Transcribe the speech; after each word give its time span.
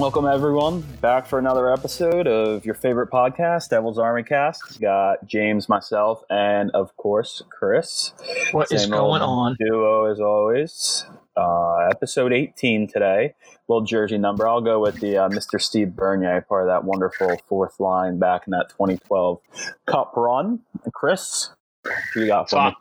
Welcome 0.00 0.24
everyone 0.24 0.80
back 1.02 1.26
for 1.26 1.38
another 1.38 1.70
episode 1.70 2.26
of 2.26 2.64
your 2.64 2.74
favorite 2.74 3.10
podcast, 3.10 3.68
Devil's 3.68 3.98
Army 3.98 4.22
Cast. 4.22 4.62
We 4.70 4.78
got 4.78 5.26
James, 5.26 5.68
myself, 5.68 6.22
and 6.30 6.70
of 6.70 6.96
course 6.96 7.42
Chris. 7.50 8.14
What 8.52 8.72
is 8.72 8.84
Same 8.84 8.92
going 8.92 9.20
on? 9.20 9.58
Duo 9.60 10.10
as 10.10 10.18
always. 10.18 11.04
Uh, 11.36 11.88
episode 11.90 12.32
18 12.32 12.88
today. 12.88 13.34
Little 13.68 13.84
jersey 13.84 14.16
number. 14.16 14.48
I'll 14.48 14.62
go 14.62 14.80
with 14.80 15.00
the 15.00 15.18
uh, 15.18 15.28
Mr. 15.28 15.60
Steve 15.60 15.94
Bernier, 15.94 16.46
part 16.48 16.62
of 16.62 16.68
that 16.68 16.84
wonderful 16.84 17.36
fourth 17.46 17.78
line 17.78 18.18
back 18.18 18.46
in 18.46 18.52
that 18.52 18.70
2012 18.70 19.38
Cup 19.86 20.14
run. 20.16 20.60
Chris, 20.94 21.50
what 21.82 21.94
you 22.16 22.26
got 22.26 22.48
for 22.48 22.70
me? 22.70 22.76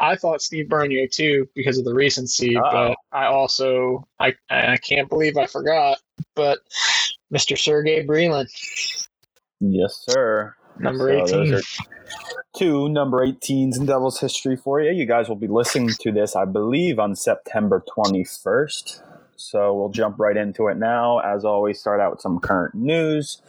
I, 0.00 0.12
I 0.12 0.16
thought 0.16 0.42
Steve 0.42 0.68
Bernier 0.68 1.06
too 1.06 1.48
because 1.54 1.78
of 1.78 1.84
the 1.84 1.94
recency, 1.94 2.56
Uh-oh. 2.56 2.70
but 2.72 2.96
I 3.16 3.26
also 3.26 4.06
I 4.18 4.34
I 4.50 4.76
can't 4.78 5.08
believe 5.08 5.36
I 5.36 5.46
forgot. 5.46 5.98
But 6.34 6.60
Mr. 7.32 7.56
Sergey 7.58 8.06
Brylin, 8.06 8.46
Yes, 9.60 10.04
sir. 10.08 10.54
number 10.78 11.08
So 11.26 11.42
eighteen. 11.42 11.54
are 11.54 11.60
two 12.56 12.88
number 12.88 13.24
18s 13.26 13.78
in 13.78 13.86
Devil's 13.86 14.18
History 14.20 14.56
for 14.56 14.80
you. 14.80 14.90
You 14.90 15.06
guys 15.06 15.28
will 15.28 15.36
be 15.36 15.46
listening 15.46 15.90
to 16.00 16.10
this, 16.12 16.34
I 16.34 16.44
believe, 16.46 16.98
on 16.98 17.14
September 17.14 17.84
21st. 17.96 19.02
So 19.36 19.74
we'll 19.74 19.90
jump 19.90 20.18
right 20.18 20.36
into 20.36 20.66
it 20.68 20.76
now. 20.76 21.18
As 21.20 21.44
always, 21.44 21.78
start 21.80 22.00
out 22.00 22.10
with 22.10 22.20
some 22.20 22.40
current 22.40 22.74
news, 22.74 23.40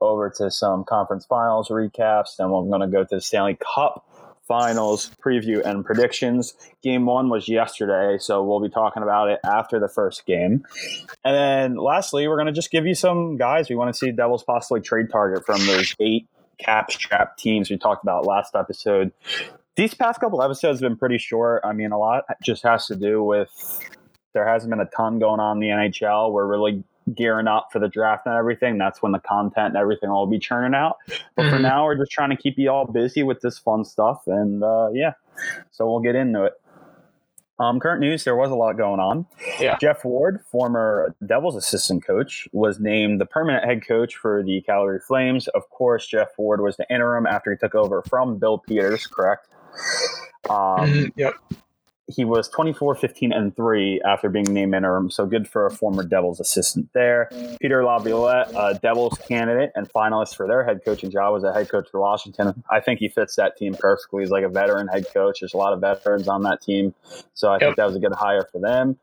over 0.00 0.28
to 0.38 0.50
some 0.50 0.84
conference 0.84 1.24
finals 1.26 1.68
recaps, 1.68 2.36
then 2.36 2.50
we're 2.50 2.64
going 2.64 2.80
to 2.80 2.88
go 2.88 3.04
to 3.04 3.14
the 3.16 3.20
Stanley 3.20 3.56
Cup 3.74 4.04
finals 4.48 5.10
preview 5.24 5.64
and 5.64 5.84
predictions. 5.84 6.54
Game 6.82 7.06
one 7.06 7.28
was 7.28 7.48
yesterday, 7.48 8.18
so 8.18 8.42
we'll 8.42 8.60
be 8.60 8.70
talking 8.70 9.02
about 9.02 9.28
it 9.28 9.38
after 9.44 9.78
the 9.78 9.88
first 9.88 10.26
game. 10.26 10.64
And 11.24 11.36
then 11.36 11.76
lastly, 11.76 12.26
we're 12.26 12.36
going 12.36 12.46
to 12.46 12.52
just 12.52 12.70
give 12.70 12.86
you 12.86 12.94
some 12.94 13.36
guys 13.36 13.68
we 13.68 13.76
want 13.76 13.94
to 13.94 13.98
see 13.98 14.10
Devils 14.10 14.42
possibly 14.42 14.80
trade 14.80 15.10
target 15.12 15.44
from 15.44 15.64
those 15.66 15.94
eight 16.00 16.26
cap 16.58 16.90
strap 16.90 17.36
teams 17.36 17.70
we 17.70 17.76
talked 17.76 18.02
about 18.02 18.26
last 18.26 18.56
episode. 18.56 19.12
These 19.76 19.94
past 19.94 20.18
couple 20.18 20.42
episodes 20.42 20.80
have 20.80 20.88
been 20.88 20.98
pretty 20.98 21.18
short. 21.18 21.62
I 21.64 21.72
mean, 21.72 21.92
a 21.92 21.98
lot 21.98 22.24
just 22.42 22.64
has 22.64 22.86
to 22.86 22.96
do 22.96 23.22
with 23.22 23.50
there 24.34 24.48
hasn't 24.48 24.70
been 24.70 24.80
a 24.80 24.86
ton 24.86 25.18
going 25.18 25.40
on 25.40 25.56
in 25.56 25.60
the 25.60 25.68
NHL. 25.68 26.32
We're 26.32 26.46
really 26.46 26.82
gearing 27.14 27.46
up 27.48 27.68
for 27.72 27.78
the 27.78 27.88
draft 27.88 28.26
and 28.26 28.34
everything. 28.34 28.78
That's 28.78 29.02
when 29.02 29.12
the 29.12 29.18
content 29.20 29.68
and 29.68 29.76
everything 29.76 30.10
will 30.10 30.26
be 30.26 30.38
churning 30.38 30.74
out. 30.74 30.96
But 31.36 31.50
for 31.50 31.56
Mhm. 31.58 31.62
now, 31.62 31.84
we're 31.84 31.96
just 31.96 32.10
trying 32.12 32.30
to 32.30 32.36
keep 32.36 32.58
you 32.58 32.70
all 32.70 32.84
busy 32.86 33.22
with 33.22 33.40
this 33.40 33.58
fun 33.58 33.84
stuff. 33.84 34.22
And 34.26 34.62
uh, 34.62 34.90
yeah, 34.92 35.12
so 35.70 35.86
we'll 35.90 36.00
get 36.00 36.14
into 36.14 36.44
it. 36.44 36.54
Um, 37.60 37.80
current 37.80 38.00
news: 38.00 38.22
There 38.22 38.36
was 38.36 38.52
a 38.52 38.54
lot 38.54 38.74
going 38.76 39.00
on. 39.00 39.26
Yeah. 39.58 39.76
Geoff 39.80 40.04
Ward, 40.04 40.44
former 40.46 41.12
Devils 41.26 41.56
assistant 41.56 42.06
coach, 42.06 42.46
was 42.52 42.78
named 42.78 43.20
the 43.20 43.26
permanent 43.26 43.64
head 43.64 43.84
coach 43.84 44.14
for 44.14 44.44
the 44.44 44.60
Calgary 44.60 45.00
Flames. 45.00 45.48
Of 45.48 45.68
course, 45.70 46.06
Geoff 46.06 46.28
Ward 46.38 46.60
was 46.60 46.76
the 46.76 46.86
interim 46.88 47.26
after 47.26 47.50
he 47.50 47.56
took 47.56 47.74
over 47.74 48.02
from 48.02 48.38
Bill 48.38 48.58
Peters. 48.58 49.08
Correct. 49.08 49.48
Um, 50.48 50.56
Mhm, 50.86 51.12
Yep. 51.16 51.34
He 52.08 52.24
was 52.24 52.48
24 52.48 52.94
15 52.94 53.32
and 53.32 53.54
3 53.54 54.00
after 54.06 54.28
being 54.30 54.46
named 54.52 54.74
interim 54.74 55.10
so 55.10 55.26
good 55.26 55.46
for 55.46 55.66
a 55.66 55.70
former 55.70 56.02
devils 56.02 56.40
assistant 56.40 56.88
there. 56.94 57.30
Peter 57.60 57.84
laviolette 57.84 58.48
a 58.56 58.78
devils 58.80 59.18
candidate 59.28 59.70
and 59.74 59.88
finalist 59.90 60.34
for 60.34 60.46
their 60.48 60.64
head 60.64 60.80
coaching 60.84 61.10
job 61.10 61.32
was 61.34 61.44
a 61.44 61.52
head 61.52 61.68
coach 61.68 61.86
for 61.90 62.00
washington. 62.00 62.64
I 62.70 62.80
think 62.80 62.98
he 63.00 63.08
fits 63.08 63.36
that 63.36 63.56
team 63.56 63.76
perfectly. 63.78 64.22
He's 64.22 64.30
like 64.30 64.44
a 64.44 64.48
veteran 64.48 64.88
head 64.88 65.06
coach. 65.12 65.40
There's 65.40 65.54
a 65.54 65.58
lot 65.58 65.72
of 65.72 65.80
veterans 65.80 66.28
on 66.28 66.42
that 66.44 66.62
team 66.62 66.94
so 67.34 67.48
i 67.48 67.54
Yep. 67.54 67.60
think 67.60 67.76
that 67.76 67.86
was 67.86 67.96
a 67.96 68.00
good 68.00 68.12
hire 68.14 68.46
for 68.50 68.58
them 68.60 68.96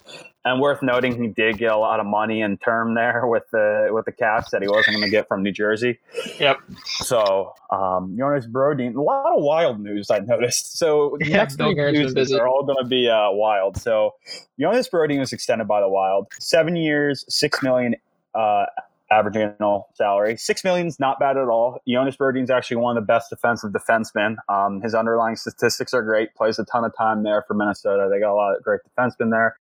and 0.45 0.61
worth 0.61 0.81
noting 0.83 1.21
he 1.21 1.27
did 1.27 1.57
get 1.57 1.71
a 1.71 1.77
lot 1.77 1.99
of 1.99 2.05
money 2.05 2.41
in 2.41 2.57
term 2.57 2.93
there 2.93 3.25
with 3.27 3.43
the 3.51 3.89
with 3.91 4.05
the 4.05 4.11
caps 4.11 4.51
that 4.51 4.61
he 4.61 4.67
wasn't 4.67 4.95
going 4.95 5.03
to 5.05 5.09
get 5.11 5.27
from 5.27 5.43
new 5.43 5.51
jersey 5.51 5.99
Yep. 6.39 6.59
so, 6.85 7.53
um, 7.71 8.15
Jonas 8.17 8.45
Brodin, 8.47 8.95
a 8.95 9.01
lot 9.01 9.35
of 9.35 9.41
wild 9.43 9.79
news 9.79 10.09
I 10.09 10.19
noticed. 10.19 10.77
So, 10.77 11.17
the 11.19 11.25
Yeah, 11.29 11.37
next 11.37 11.59
week's 11.59 12.13
news 12.13 12.31
are 12.33 12.47
all 12.47 12.63
going 12.63 12.77
to 12.81 12.87
be 12.87 13.09
uh, 13.09 13.31
wild. 13.31 13.77
So, 13.77 14.15
Jonas 14.59 14.87
Brodin 14.89 15.19
was 15.19 15.33
extended 15.33 15.67
by 15.67 15.81
the 15.81 15.89
Wild, 15.89 16.27
seven 16.39 16.75
years, 16.75 17.25
six 17.27 17.61
million 17.63 17.95
uh, 18.33 18.65
average 19.11 19.37
annual 19.37 19.87
salary. 19.93 20.35
Six 20.37 20.63
million's 20.63 20.99
not 20.99 21.19
bad 21.19 21.37
at 21.37 21.47
all. 21.47 21.79
Jonas 21.87 22.17
Brodin's 22.17 22.49
actually 22.49 22.77
one 22.77 22.97
of 22.97 23.03
the 23.03 23.05
best 23.05 23.29
defensive 23.29 23.71
defensemen. 23.71 24.35
Um, 24.49 24.81
his 24.81 24.93
underlying 24.95 25.35
statistics 25.35 25.93
are 25.93 26.01
great. 26.01 26.33
Plays 26.35 26.59
a 26.59 26.65
ton 26.65 26.83
of 26.83 26.95
time 26.97 27.23
there 27.23 27.43
for 27.47 27.53
Minnesota. 27.53 28.09
They 28.11 28.19
got 28.19 28.33
a 28.33 28.35
lot 28.35 28.55
of 28.57 28.63
great 28.63 28.81
defensemen 28.97 29.31
there. 29.31 29.57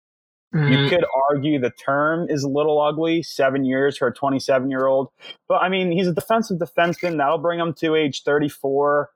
You 0.52 0.60
Mhm. 0.60 0.88
could 0.88 1.04
argue 1.30 1.60
the 1.60 1.70
term 1.70 2.26
is 2.28 2.42
a 2.42 2.48
little 2.48 2.80
ugly, 2.80 3.22
seven 3.22 3.64
years 3.64 3.96
for 3.96 4.08
a 4.08 4.12
27 4.12 4.68
year 4.70 4.86
old. 4.86 5.10
But 5.48 5.62
I 5.62 5.68
mean, 5.68 5.92
he's 5.92 6.08
a 6.08 6.12
defensive 6.12 6.58
defenseman. 6.58 7.18
That'll 7.18 7.38
bring 7.38 7.60
him 7.60 7.72
to 7.74 7.94
age 7.94 8.22
34. 8.24 9.10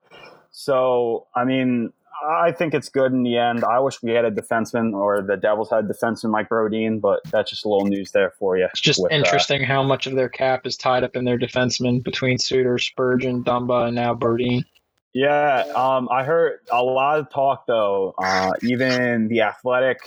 So, 0.53 1.27
I 1.35 1.45
mean, 1.45 1.93
I 2.27 2.53
think 2.53 2.73
it's 2.75 2.89
good 2.89 3.13
in 3.13 3.25
the 3.25 3.37
end. 3.37 3.65
I 3.65 3.81
wish 3.81 4.01
we 4.03 4.13
had 4.13 4.25
a 4.25 4.31
defenseman 4.31 4.95
or 4.95 5.21
the 5.21 5.37
Devils 5.37 5.71
had 5.71 5.85
a 5.85 5.89
defenseman 5.89 6.33
like 6.33 6.49
Brodin, 6.49 7.01
but 7.01 7.21
that's 7.33 7.51
just 7.51 7.65
a 7.65 7.69
little 7.69 7.87
news 7.87 8.13
there 8.13 8.31
for 8.39 8.57
you. 8.57 8.67
It's 8.71 8.81
just 8.81 9.03
with, 9.03 9.13
uh, 9.13 9.17
interesting 9.17 9.63
how 9.63 9.83
much 9.83 10.07
of 10.07 10.15
their 10.15 10.29
cap 10.29 10.65
is 10.67 10.77
tied 10.77 11.03
up 11.03 11.17
in 11.17 11.25
their 11.25 11.39
defensemen 11.39 12.03
between 12.03 12.39
Suter, 12.39 12.79
Spurgeon, 12.79 13.43
Dumba, 13.43 13.87
and 13.87 13.97
now 13.97 14.15
Brodin. 14.15 14.65
Yeah, 15.15 15.61
um, 15.77 16.09
I 16.11 16.25
heard 16.25 16.59
a 16.73 16.83
lot 16.83 17.21
of 17.21 17.31
talk 17.31 17.67
though. 17.69 18.15
Uh, 18.19 18.51
even 18.65 19.29
the 19.29 19.43
Athletic, 19.43 20.01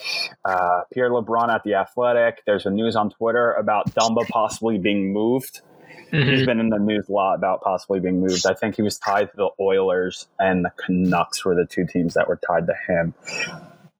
uh, 0.43 0.81
Pierre 0.93 1.09
LeBrun 1.09 1.47
at 1.47 1.63
the 1.63 1.75
Athletic. 1.75 2.43
There's 2.45 2.65
a 2.65 2.69
news 2.69 2.97
on 2.97 3.09
Twitter 3.11 3.53
about 3.53 3.89
Dumba 3.95 4.27
possibly 4.27 4.77
being 4.77 5.13
moved. 5.13 5.61
He's 6.11 6.41
Mhm. 6.41 6.45
been 6.45 6.59
in 6.59 6.69
the 6.69 6.77
news 6.77 7.07
a 7.07 7.11
lot 7.13 7.35
about 7.35 7.61
possibly 7.61 8.01
being 8.01 8.19
moved. 8.19 8.45
I 8.45 8.53
think 8.53 8.75
he 8.75 8.81
was 8.81 8.97
tied 8.97 9.31
to 9.31 9.35
the 9.37 9.49
Oilers 9.61 10.27
and 10.39 10.65
the 10.65 10.71
Canucks 10.71 11.43
were 11.45 11.55
the 11.55 11.65
two 11.65 11.85
teams 11.85 12.13
that 12.15 12.27
were 12.27 12.39
tied 12.47 12.67
to 12.67 12.73
him. 12.87 13.13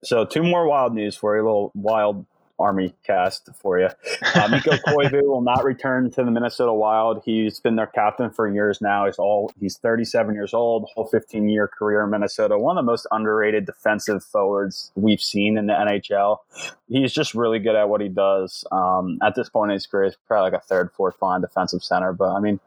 So 0.04 0.26
two 0.26 0.44
more 0.44 0.68
wild 0.68 0.94
news 0.94 1.16
for 1.16 1.36
you, 1.38 1.42
a 1.42 1.46
little 1.46 1.72
wild 1.74 2.26
army 2.60 2.94
cast 3.04 3.50
for 3.56 3.80
you. 3.80 3.90
Uh, 4.36 4.48
Mikko 4.50 4.72
Koivu 4.88 5.24
will 5.24 5.42
not 5.42 5.64
return 5.64 6.10
to 6.12 6.24
the 6.24 6.32
Minnesota 6.32 6.74
Wild. 6.74 7.22
He's 7.26 7.60
been 7.60 7.76
their 7.76 7.88
captain 7.88 8.30
for 8.30 8.48
years 8.48 8.82
now. 8.82 9.06
He's 9.06 9.18
all 9.18 9.52
he's 9.60 9.78
37 9.78 10.34
years 10.36 10.54
old, 10.54 10.90
whole 10.94 11.06
15 11.06 11.50
year 11.50 11.68
career 11.68 12.04
in 12.04 12.10
Minnesota. 12.10 12.58
One 12.58 12.78
of 12.78 12.86
the 12.86 12.92
most 12.92 13.08
underrated 13.12 13.66
defensive 13.66 14.24
forwards 14.24 14.92
we've 14.96 15.22
seen 15.22 15.58
in 15.58 15.68
the 15.68 15.74
NHL. 15.74 16.38
He's 16.90 17.14
just 17.14 17.34
really 17.34 17.60
good 17.60 17.76
at 17.76 17.90
what 17.90 18.02
he 18.02 18.10
does. 18.10 18.64
Um, 18.72 19.20
at 19.22 19.36
this 19.36 19.50
point 19.50 19.72
in 19.72 19.76
his 19.76 19.88
career, 19.88 20.06
he's 20.06 20.18
probably 20.28 20.52
like 20.52 20.62
a 20.62 20.66
third, 20.66 20.92
fourth 20.92 21.22
line 21.22 21.42
defensive 21.42 21.84
center. 21.84 22.14
But 22.14 22.34
I 22.34 22.40
mean, 22.40 22.60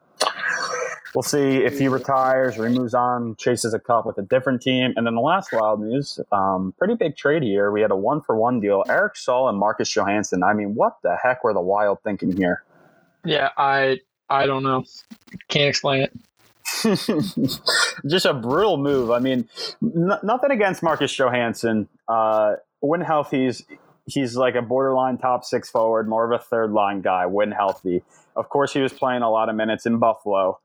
we'll 1.15 1.23
see 1.23 1.59
if 1.59 1.79
he 1.79 1.89
retires 1.89 2.59
or 2.59 2.69
he 2.69 2.79
moves 2.79 2.95
on, 2.95 3.37
chases 3.37 3.75
a 3.75 3.79
cup 3.79 4.07
with 4.07 4.19
a 4.19 4.23
different 4.23 4.63
team. 4.63 4.93
And 4.97 5.07
then 5.07 5.15
the 5.15 5.21
last 5.21 5.53
wild 5.53 5.81
news, 5.81 6.21
um, 6.33 6.75
pretty 6.79 6.95
big 6.95 7.17
trade 7.17 7.43
here. 7.43 7.71
We 7.71 7.81
had 7.81 7.91
a 7.91 7.97
one 7.97 8.21
for 8.21 8.37
one 8.37 8.61
deal. 8.61 8.85
Eric 8.89 9.17
Staal 9.17 9.49
and 9.49 9.59
Marcus 9.59 9.89
Johansson. 9.91 10.43
I 10.43 10.55
mean, 10.55 10.75
what 10.75 10.99
the 11.03 11.17
heck 11.23 11.43
were 11.45 11.53
the 11.53 11.61
Wild 11.61 11.99
thinking 12.03 12.37
here? 12.37 12.63
Yeah, 13.25 13.51
I 13.57 13.99
I 14.29 14.47
don't 14.47 14.63
know. 14.63 14.85
Can't 15.49 15.69
explain 15.69 16.03
it. 16.03 16.13
Just 18.07 18.27
a 18.27 18.33
brutal 18.33 18.77
move. 18.77 19.11
I 19.11 19.19
mean, 19.19 19.49
n- 19.83 20.19
nothing 20.23 20.53
against 20.53 20.83
Marcus 20.83 21.13
Johansson. 21.13 21.89
Uh, 22.09 22.55
when 22.79 23.01
healthy, 23.01 23.47
he's, 23.47 23.65
he's 24.07 24.37
like 24.37 24.55
a 24.55 24.63
borderline 24.63 25.19
top 25.19 25.45
six 25.45 25.69
forward, 25.69 26.09
more 26.09 26.25
of 26.25 26.41
a 26.41 26.43
third 26.43 26.71
line 26.71 27.03
guy 27.03 27.27
when 27.27 27.51
healthy. 27.51 28.03
Of 28.37 28.49
course, 28.49 28.73
he 28.73 28.81
was 28.81 28.93
playing 28.93 29.23
a 29.23 29.31
lot 29.31 29.49
of 29.49 29.57
minutes 29.57 29.85
in 29.85 29.99
Buffalo 29.99 30.61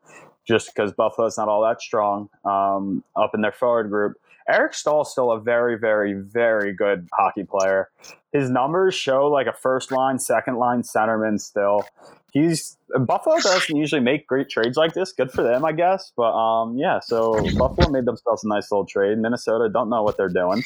just 0.45 0.73
because 0.73 0.91
Buffalo's 0.93 1.37
not 1.37 1.47
all 1.47 1.61
that 1.63 1.81
strong 1.81 2.29
um, 2.45 3.03
up 3.15 3.31
in 3.33 3.41
their 3.41 3.51
forward 3.51 3.89
group. 3.89 4.17
Eric 4.47 4.75
Staal's 4.75 5.11
still 5.11 5.31
a 5.31 5.39
very, 5.39 5.77
very, 5.77 6.13
very 6.13 6.71
good 6.71 7.09
hockey 7.13 7.43
player. 7.43 7.89
His 8.31 8.49
numbers 8.49 8.93
show 8.93 9.27
like 9.27 9.47
a 9.47 9.53
first 9.53 9.91
line, 9.91 10.19
second 10.19 10.57
line 10.57 10.83
centerman 10.83 11.39
still. 11.41 11.83
He's 12.31 12.77
Buffalo 12.99 13.37
doesn't 13.39 13.75
usually 13.75 14.01
make 14.01 14.27
great 14.27 14.49
trades 14.49 14.77
like 14.77 14.93
this. 14.93 15.13
Good 15.13 15.31
for 15.31 15.41
them, 15.41 15.65
I 15.65 15.71
guess. 15.71 16.11
But 16.15 16.33
um, 16.33 16.77
yeah, 16.77 16.99
so 16.99 17.33
Buffalo 17.57 17.89
made 17.89 18.05
themselves 18.05 18.43
a 18.43 18.47
nice 18.47 18.71
little 18.71 18.85
trade. 18.85 19.17
Minnesota 19.17 19.69
don't 19.69 19.89
know 19.89 20.03
what 20.03 20.17
they're 20.17 20.29
doing. 20.29 20.61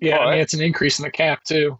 Yeah, 0.00 0.18
I 0.18 0.30
mean 0.32 0.40
it's 0.40 0.54
an 0.54 0.62
increase 0.62 0.98
in 0.98 1.04
the 1.04 1.10
cap 1.10 1.44
too 1.44 1.78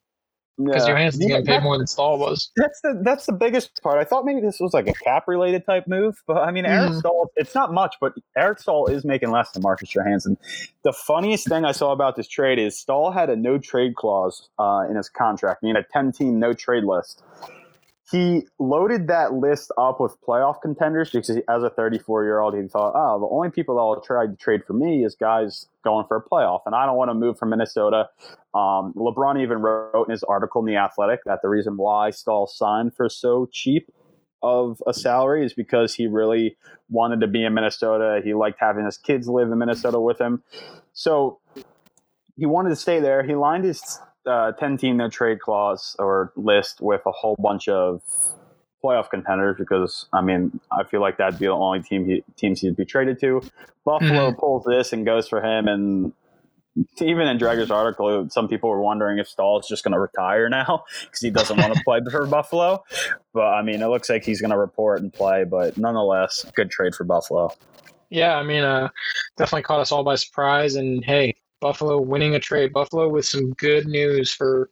because 0.59 0.87
Yeah. 0.87 0.93
Johansson's 0.95 1.23
Yeah, 1.25 1.29
getting 1.41 1.47
paid 1.47 1.63
more 1.63 1.79
than 1.79 1.87
Staal 1.87 2.19
was. 2.19 2.51
That's 2.57 2.81
the 2.83 3.01
that's 3.05 3.27
the 3.27 3.33
biggest 3.33 3.83
part. 3.83 3.99
I 3.99 4.05
thought 4.05 4.25
maybe 4.25 4.41
this 4.41 4.59
was 4.61 4.75
like 4.75 4.87
a 4.89 4.93
cap 4.93 5.25
related 5.27 5.65
type 5.67 5.87
move, 5.87 6.23
but 6.27 6.39
I 6.39 6.51
mean 6.51 6.67
Eric 6.67 6.93
Mhm. 6.93 6.99
Staal. 7.01 7.31
It's 7.37 7.55
not 7.55 7.73
much, 7.73 7.97
but 8.01 8.13
Eric 8.37 8.59
Staal 8.59 8.87
is 8.87 9.05
making 9.05 9.31
less 9.31 9.51
than 9.53 9.63
Marcus 9.63 9.89
Johansson. 9.89 10.37
The 10.85 10.93
funniest 10.93 11.49
thing 11.49 11.65
I 11.65 11.73
saw 11.73 11.93
about 11.93 12.17
this 12.17 12.29
trade 12.29 12.59
is 12.59 12.79
Staal 12.79 13.11
had 13.13 13.31
a 13.31 13.37
no 13.37 13.59
trade 13.59 13.97
clause 13.97 14.49
uh, 14.59 14.85
in 14.89 14.97
his 14.97 15.09
contract. 15.09 15.61
He 15.63 15.69
had 15.69 15.77
a 15.77 15.85
ten 15.93 16.13
team 16.13 16.39
no 16.39 16.53
trade 16.53 16.85
list. 16.85 17.23
He 18.13 18.47
loaded 18.59 19.09
that 19.09 19.33
list 19.33 19.73
up 19.79 19.99
with 19.99 20.21
playoff 20.21 20.61
contenders 20.61 21.11
because 21.11 21.31
as 21.31 21.63
a 21.63 21.71
34 21.71 22.25
year 22.25 22.41
old, 22.41 22.55
he 22.55 22.69
thought, 22.69 22.93
oh, 22.95 23.19
the 23.19 23.27
only 23.27 23.51
people 23.51 23.77
that 23.77 23.83
will 23.83 24.03
try 24.03 24.27
to 24.27 24.37
trade 24.37 24.65
for 24.67 24.75
me 24.75 25.03
is 25.03 25.15
guys 25.15 25.67
going 25.83 26.07
for 26.07 26.19
a 26.19 26.23
playoff, 26.23 26.61
and 26.67 26.75
I 26.75 26.85
don't 26.85 26.97
want 26.97 27.09
to 27.09 27.15
move 27.15 27.39
from 27.39 27.49
Minnesota. 27.49 28.11
Um, 28.55 28.93
LeBrun 28.95 29.43
even 29.43 29.59
wrote 29.59 30.05
in 30.07 30.13
his 30.13 30.23
article 30.25 30.61
in 30.61 30.67
the 30.67 30.77
Athletic 30.77 31.21
that 31.25 31.41
the 31.41 31.49
reason 31.49 31.79
why 31.79 32.11
Staal 32.11 32.47
signed 32.47 32.95
for 32.95 33.09
so 33.09 33.49
cheap 33.51 33.91
of 34.43 34.83
a 34.87 34.93
salary 34.93 35.47
is 35.47 35.55
because 35.55 35.95
he 35.95 36.07
really 36.07 36.57
wanted 36.91 37.21
to 37.21 37.27
be 37.27 37.45
in 37.45 37.55
Minnesota. 37.55 38.21
He 38.23 38.35
liked 38.35 38.59
having 38.61 38.85
his 38.85 38.99
kids 38.99 39.27
live 39.27 39.51
in 39.51 39.59
Minnesota 39.59 39.99
with 39.99 40.21
him. 40.21 40.43
So 40.93 41.39
he 42.37 42.45
wanted 42.45 42.71
to 42.71 42.77
stay 42.77 43.01
there. 43.01 43.23
He 43.23 43.35
lined 43.35 43.65
his 43.65 43.99
uh, 44.27 44.53
10 44.53 44.77
team 44.77 44.97
no 44.97 45.09
trade 45.09 45.41
clause 45.41 45.97
or 45.99 46.33
list 46.37 46.81
with 46.81 47.03
a 47.07 47.13
whole 47.13 47.37
bunch 47.39 47.69
of 47.69 48.03
playoff 48.83 49.11
contenders 49.11 49.57
because 49.59 50.07
I 50.13 50.21
mean 50.21 50.61
I 50.73 50.85
feel 50.85 51.01
like 51.01 51.19
that'd 51.19 51.39
be 51.39 51.47
the 51.47 51.53
only 51.53 51.83
team 51.83 52.05
he, 52.05 52.25
teams 52.37 52.61
he'd 52.61 52.77
be 52.77 52.85
traded 52.85 53.21
to. 53.21 53.43
Buffalo 53.85 54.31
mm-hmm. 54.31 54.39
pulls 54.39 54.65
this 54.65 54.93
and 54.93 55.05
goes 55.05 55.29
for 55.29 55.43
him, 55.43 55.67
and 55.69 56.13
even 57.01 57.29
in 57.29 57.39
Dreger's 57.39 57.71
article, 57.71 58.29
some 58.31 58.49
people 58.49 58.71
were 58.71 58.81
wondering 58.81 59.19
if 59.19 59.29
Staal's 59.29 59.69
just 59.69 59.85
going 59.85 59.93
to 59.93 59.99
retire 59.99 60.49
now 60.49 60.85
because 61.03 61.21
he 61.21 61.31
doesn't 61.31 61.59
want 61.59 61.75
to 61.75 61.81
play 61.85 62.01
for 62.11 62.27
Buffalo. 62.27 62.83
But 63.35 63.47
I 63.47 63.63
mean, 63.63 63.83
it 63.83 63.87
looks 63.89 64.09
like 64.09 64.25
he's 64.25 64.41
going 64.41 64.53
to 64.53 64.59
report 64.59 65.01
and 65.01 65.13
play. 65.13 65.45
But 65.45 65.77
nonetheless, 65.77 66.47
good 66.55 66.71
trade 66.71 66.95
for 66.95 67.05
Buffalo. 67.05 67.53
Yeah, 68.11 68.37
I 68.37 68.43
mean, 68.43 68.63
uh, 68.63 68.89
definitely 69.37 69.63
caught 69.63 69.81
us 69.81 69.93
all 69.93 70.05
by 70.05 70.17
surprise. 70.17 70.75
And 70.75 71.05
hey, 71.05 71.35
Buffalo 71.63 72.01
winning 72.01 72.35
a 72.35 72.41
trade. 72.41 72.73
Buffalo 72.73 73.09
with 73.09 73.25
some 73.25 73.53
good 73.53 73.87
news 73.87 74.31
for. 74.31 74.69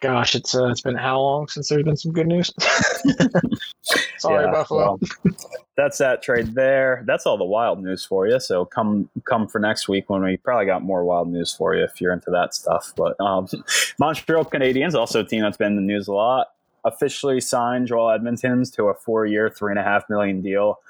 Gosh, 0.00 0.34
it's 0.34 0.54
uh, 0.54 0.66
it's 0.66 0.82
been 0.82 0.96
how 0.96 1.18
long 1.18 1.48
since 1.48 1.70
there's 1.70 1.82
been 1.82 1.96
some 1.96 2.12
good 2.12 2.26
news? 2.26 2.52
Sorry, 4.18 4.44
yeah, 4.44 4.52
Buffalo. 4.52 4.98
Well, 5.24 5.34
that's 5.78 5.96
that 5.98 6.22
trade 6.22 6.54
there. 6.54 7.02
That's 7.06 7.26
all 7.26 7.38
the 7.38 7.44
wild 7.44 7.82
news 7.82 8.04
for 8.04 8.28
you. 8.28 8.38
So 8.38 8.66
come 8.66 9.08
come 9.24 9.48
for 9.48 9.58
next 9.58 9.88
week 9.88 10.10
when 10.10 10.22
we 10.22 10.36
probably 10.36 10.66
got 10.66 10.82
more 10.82 11.04
wild 11.04 11.28
news 11.28 11.54
for 11.54 11.74
you 11.74 11.84
if 11.84 12.00
you're 12.02 12.12
into 12.12 12.30
that 12.32 12.54
stuff. 12.54 12.92
But 12.96 13.18
um, 13.18 13.48
Montreal 13.98 14.44
Canadiens, 14.44 14.94
also 14.94 15.20
a 15.20 15.24
team 15.24 15.40
that's 15.40 15.56
been 15.56 15.68
in 15.68 15.76
the 15.76 15.82
news 15.82 16.06
a 16.06 16.12
lot, 16.12 16.48
officially 16.84 17.40
signed 17.40 17.86
Joel 17.86 18.18
Edmundson's 18.18 18.70
to 18.72 18.84
a 18.84 18.94
four 18.94 19.24
year, 19.24 19.48
three 19.48 19.72
and 19.72 19.78
a 19.78 19.82
half 19.82 20.04
million 20.10 20.42
deal. 20.42 20.80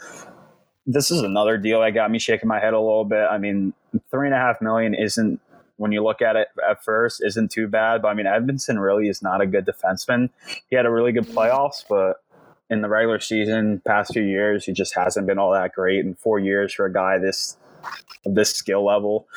This 0.86 1.10
is 1.10 1.20
another 1.20 1.56
deal 1.56 1.80
that 1.80 1.92
got 1.92 2.10
me 2.10 2.18
shaking 2.18 2.48
my 2.48 2.60
head 2.60 2.74
a 2.74 2.80
little 2.80 3.04
bit. 3.04 3.26
I 3.30 3.38
mean, 3.38 3.72
three 4.10 4.26
and 4.26 4.34
a 4.34 4.38
half 4.38 4.60
million 4.60 4.94
isn't 4.94 5.40
when 5.76 5.92
you 5.92 6.02
look 6.04 6.22
at 6.22 6.36
it 6.36 6.48
at 6.68 6.84
first 6.84 7.22
isn't 7.24 7.50
too 7.50 7.68
bad. 7.68 8.02
But 8.02 8.08
I 8.08 8.14
mean, 8.14 8.26
Edmundson 8.26 8.80
really 8.82 9.08
is 9.08 9.22
not 9.22 9.40
a 9.40 9.46
good 9.46 9.66
defenseman. 9.66 10.30
He 10.68 10.76
had 10.76 10.86
a 10.86 10.90
really 10.90 11.12
good 11.12 11.26
playoffs, 11.26 11.84
but 11.88 12.22
in 12.70 12.82
the 12.82 12.88
regular 12.88 13.20
season, 13.20 13.80
past 13.86 14.12
few 14.12 14.22
years, 14.22 14.64
he 14.64 14.72
just 14.72 14.94
hasn't 14.94 15.26
been 15.26 15.38
all 15.38 15.52
that 15.52 15.72
great. 15.72 16.04
In 16.04 16.14
four 16.14 16.38
years 16.38 16.72
for 16.72 16.86
a 16.86 16.92
guy 16.92 17.18
this 17.18 17.56
this 18.24 18.54
skill 18.54 18.84
level, 18.84 19.28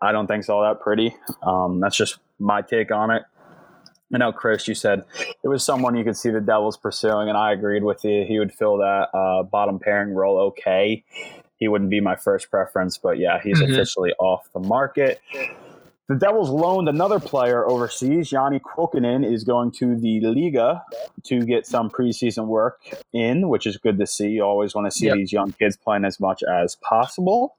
I 0.00 0.12
don't 0.12 0.26
think 0.26 0.40
it's 0.40 0.48
all 0.48 0.62
that 0.62 0.80
pretty. 0.80 1.14
Um, 1.42 1.80
that's 1.80 1.96
just 1.96 2.18
my 2.38 2.62
take 2.62 2.90
on 2.90 3.10
it. 3.10 3.22
I 4.14 4.18
know, 4.18 4.32
Chris, 4.32 4.68
you 4.68 4.74
said 4.74 5.04
it 5.42 5.48
was 5.48 5.64
someone 5.64 5.96
you 5.96 6.04
could 6.04 6.16
see 6.16 6.30
the 6.30 6.40
Devils 6.40 6.76
pursuing, 6.76 7.28
and 7.28 7.36
I 7.36 7.52
agreed 7.52 7.82
with 7.82 8.04
you. 8.04 8.24
He 8.26 8.38
would 8.38 8.52
fill 8.52 8.78
that 8.78 9.08
uh, 9.12 9.42
bottom 9.42 9.78
pairing 9.78 10.14
role 10.14 10.38
okay. 10.38 11.04
He 11.56 11.68
wouldn't 11.68 11.90
be 11.90 12.00
my 12.00 12.16
first 12.16 12.50
preference, 12.50 12.98
but 12.98 13.18
yeah, 13.18 13.40
he's 13.42 13.60
mm-hmm. 13.60 13.72
officially 13.72 14.12
off 14.18 14.48
the 14.52 14.60
market. 14.60 15.20
The 16.08 16.14
Devils 16.14 16.50
loaned 16.50 16.88
another 16.88 17.18
player 17.18 17.68
overseas. 17.68 18.30
Janne 18.30 18.60
Kuokkanen 18.60 19.28
is 19.28 19.42
going 19.42 19.72
to 19.72 19.96
the 19.96 20.20
Liiga 20.20 20.82
to 21.24 21.40
get 21.44 21.66
some 21.66 21.90
preseason 21.90 22.46
work 22.46 22.80
in, 23.12 23.48
which 23.48 23.66
is 23.66 23.76
good 23.76 23.98
to 23.98 24.06
see. 24.06 24.28
You 24.28 24.44
always 24.44 24.72
want 24.72 24.90
to 24.90 24.96
see 24.96 25.06
yep. 25.06 25.16
these 25.16 25.32
young 25.32 25.50
kids 25.52 25.76
playing 25.76 26.04
as 26.04 26.20
much 26.20 26.44
as 26.44 26.76
possible. 26.76 27.56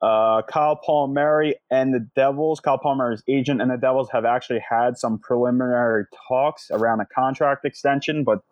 Uh, 0.00 0.42
Kyle 0.42 0.76
Palmieri 0.76 1.56
and 1.70 1.92
the 1.92 2.06
Devils, 2.14 2.60
Kyle 2.60 2.78
Palmieri's 2.78 3.22
agent 3.28 3.60
and 3.60 3.70
the 3.70 3.76
Devils 3.76 4.08
have 4.12 4.24
actually 4.24 4.60
had 4.68 4.96
some 4.96 5.18
preliminary 5.18 6.04
talks 6.28 6.70
around 6.70 7.00
a 7.00 7.06
contract 7.06 7.64
extension, 7.64 8.22
but 8.22 8.42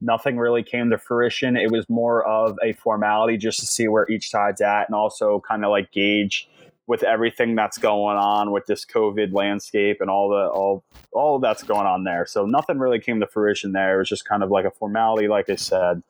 nothing 0.00 0.38
really 0.38 0.64
came 0.64 0.90
to 0.90 0.98
fruition. 0.98 1.56
It 1.56 1.70
was 1.70 1.88
more 1.88 2.24
of 2.26 2.58
a 2.64 2.72
formality 2.72 3.36
just 3.36 3.60
to 3.60 3.66
see 3.66 3.86
where 3.86 4.10
each 4.10 4.28
side's 4.28 4.60
at 4.60 4.88
and 4.88 4.94
also 4.94 5.40
kind 5.46 5.64
of 5.64 5.70
like 5.70 5.92
gauge 5.92 6.48
with 6.88 7.04
everything 7.04 7.54
that's 7.54 7.78
going 7.78 8.16
on 8.16 8.50
with 8.50 8.66
this 8.66 8.84
COVID 8.84 9.32
landscape 9.32 9.98
and 10.00 10.10
all 10.10 10.28
the 10.28 10.48
all 10.48 10.82
all 11.12 11.38
that's 11.38 11.62
going 11.62 11.86
on 11.86 12.04
there. 12.04 12.26
So 12.26 12.44
nothing 12.44 12.78
really 12.78 12.98
came 12.98 13.20
to 13.20 13.26
fruition 13.26 13.72
there. 13.72 13.94
It 13.94 13.98
was 13.98 14.08
just 14.08 14.24
kind 14.24 14.42
of 14.42 14.50
like 14.50 14.64
a 14.64 14.70
formality, 14.70 15.28
like 15.28 15.48
I 15.48 15.56
said. 15.56 16.02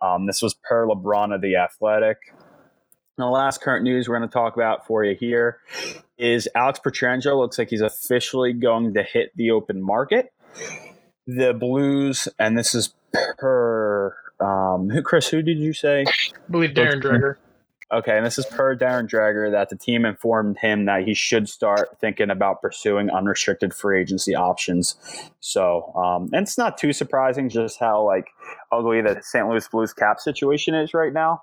Um, 0.00 0.26
this 0.26 0.42
was 0.42 0.54
per 0.54 0.86
LeBrun 0.86 1.32
of 1.32 1.40
the 1.40 1.56
Athletic. 1.56 2.18
And 3.18 3.26
the 3.26 3.30
last 3.30 3.60
current 3.60 3.84
news 3.84 4.08
we're 4.08 4.16
going 4.16 4.28
to 4.28 4.32
talk 4.32 4.56
about 4.56 4.86
for 4.86 5.04
you 5.04 5.14
here 5.14 5.58
is 6.16 6.48
Alex 6.54 6.80
Pietrangelo 6.82 7.36
looks 7.36 7.58
like 7.58 7.68
he's 7.68 7.82
officially 7.82 8.54
going 8.54 8.94
to 8.94 9.02
hit 9.02 9.36
the 9.36 9.50
open 9.50 9.82
market. 9.82 10.32
The 11.26 11.52
Blues, 11.52 12.26
and 12.38 12.56
this 12.56 12.74
is 12.74 12.94
per 13.36 14.16
um, 14.40 14.90
Chris. 15.04 15.28
Who 15.28 15.42
did 15.42 15.58
you 15.58 15.74
say? 15.74 16.06
I 16.08 16.50
believe 16.50 16.70
Darren 16.70 17.02
Dreger. 17.02 17.36
Okay, 17.92 18.16
and 18.16 18.24
this 18.24 18.38
is 18.38 18.46
per 18.46 18.74
Darren 18.74 19.06
Dreger 19.06 19.50
that 19.50 19.68
the 19.68 19.76
team 19.76 20.06
informed 20.06 20.56
him 20.56 20.86
that 20.86 21.06
he 21.06 21.12
should 21.12 21.46
start 21.50 21.98
thinking 22.00 22.30
about 22.30 22.62
pursuing 22.62 23.10
unrestricted 23.10 23.74
free 23.74 24.00
agency 24.00 24.34
options. 24.34 24.96
So, 25.40 25.92
um, 25.94 26.30
and 26.32 26.46
it's 26.46 26.56
not 26.56 26.78
too 26.78 26.94
surprising 26.94 27.50
just 27.50 27.78
how 27.78 28.06
like 28.06 28.28
ugly 28.70 29.00
the 29.00 29.20
St. 29.22 29.48
Louis 29.48 29.66
Blues 29.68 29.92
cap 29.92 30.20
situation 30.20 30.74
is 30.74 30.94
right 30.94 31.12
now 31.12 31.42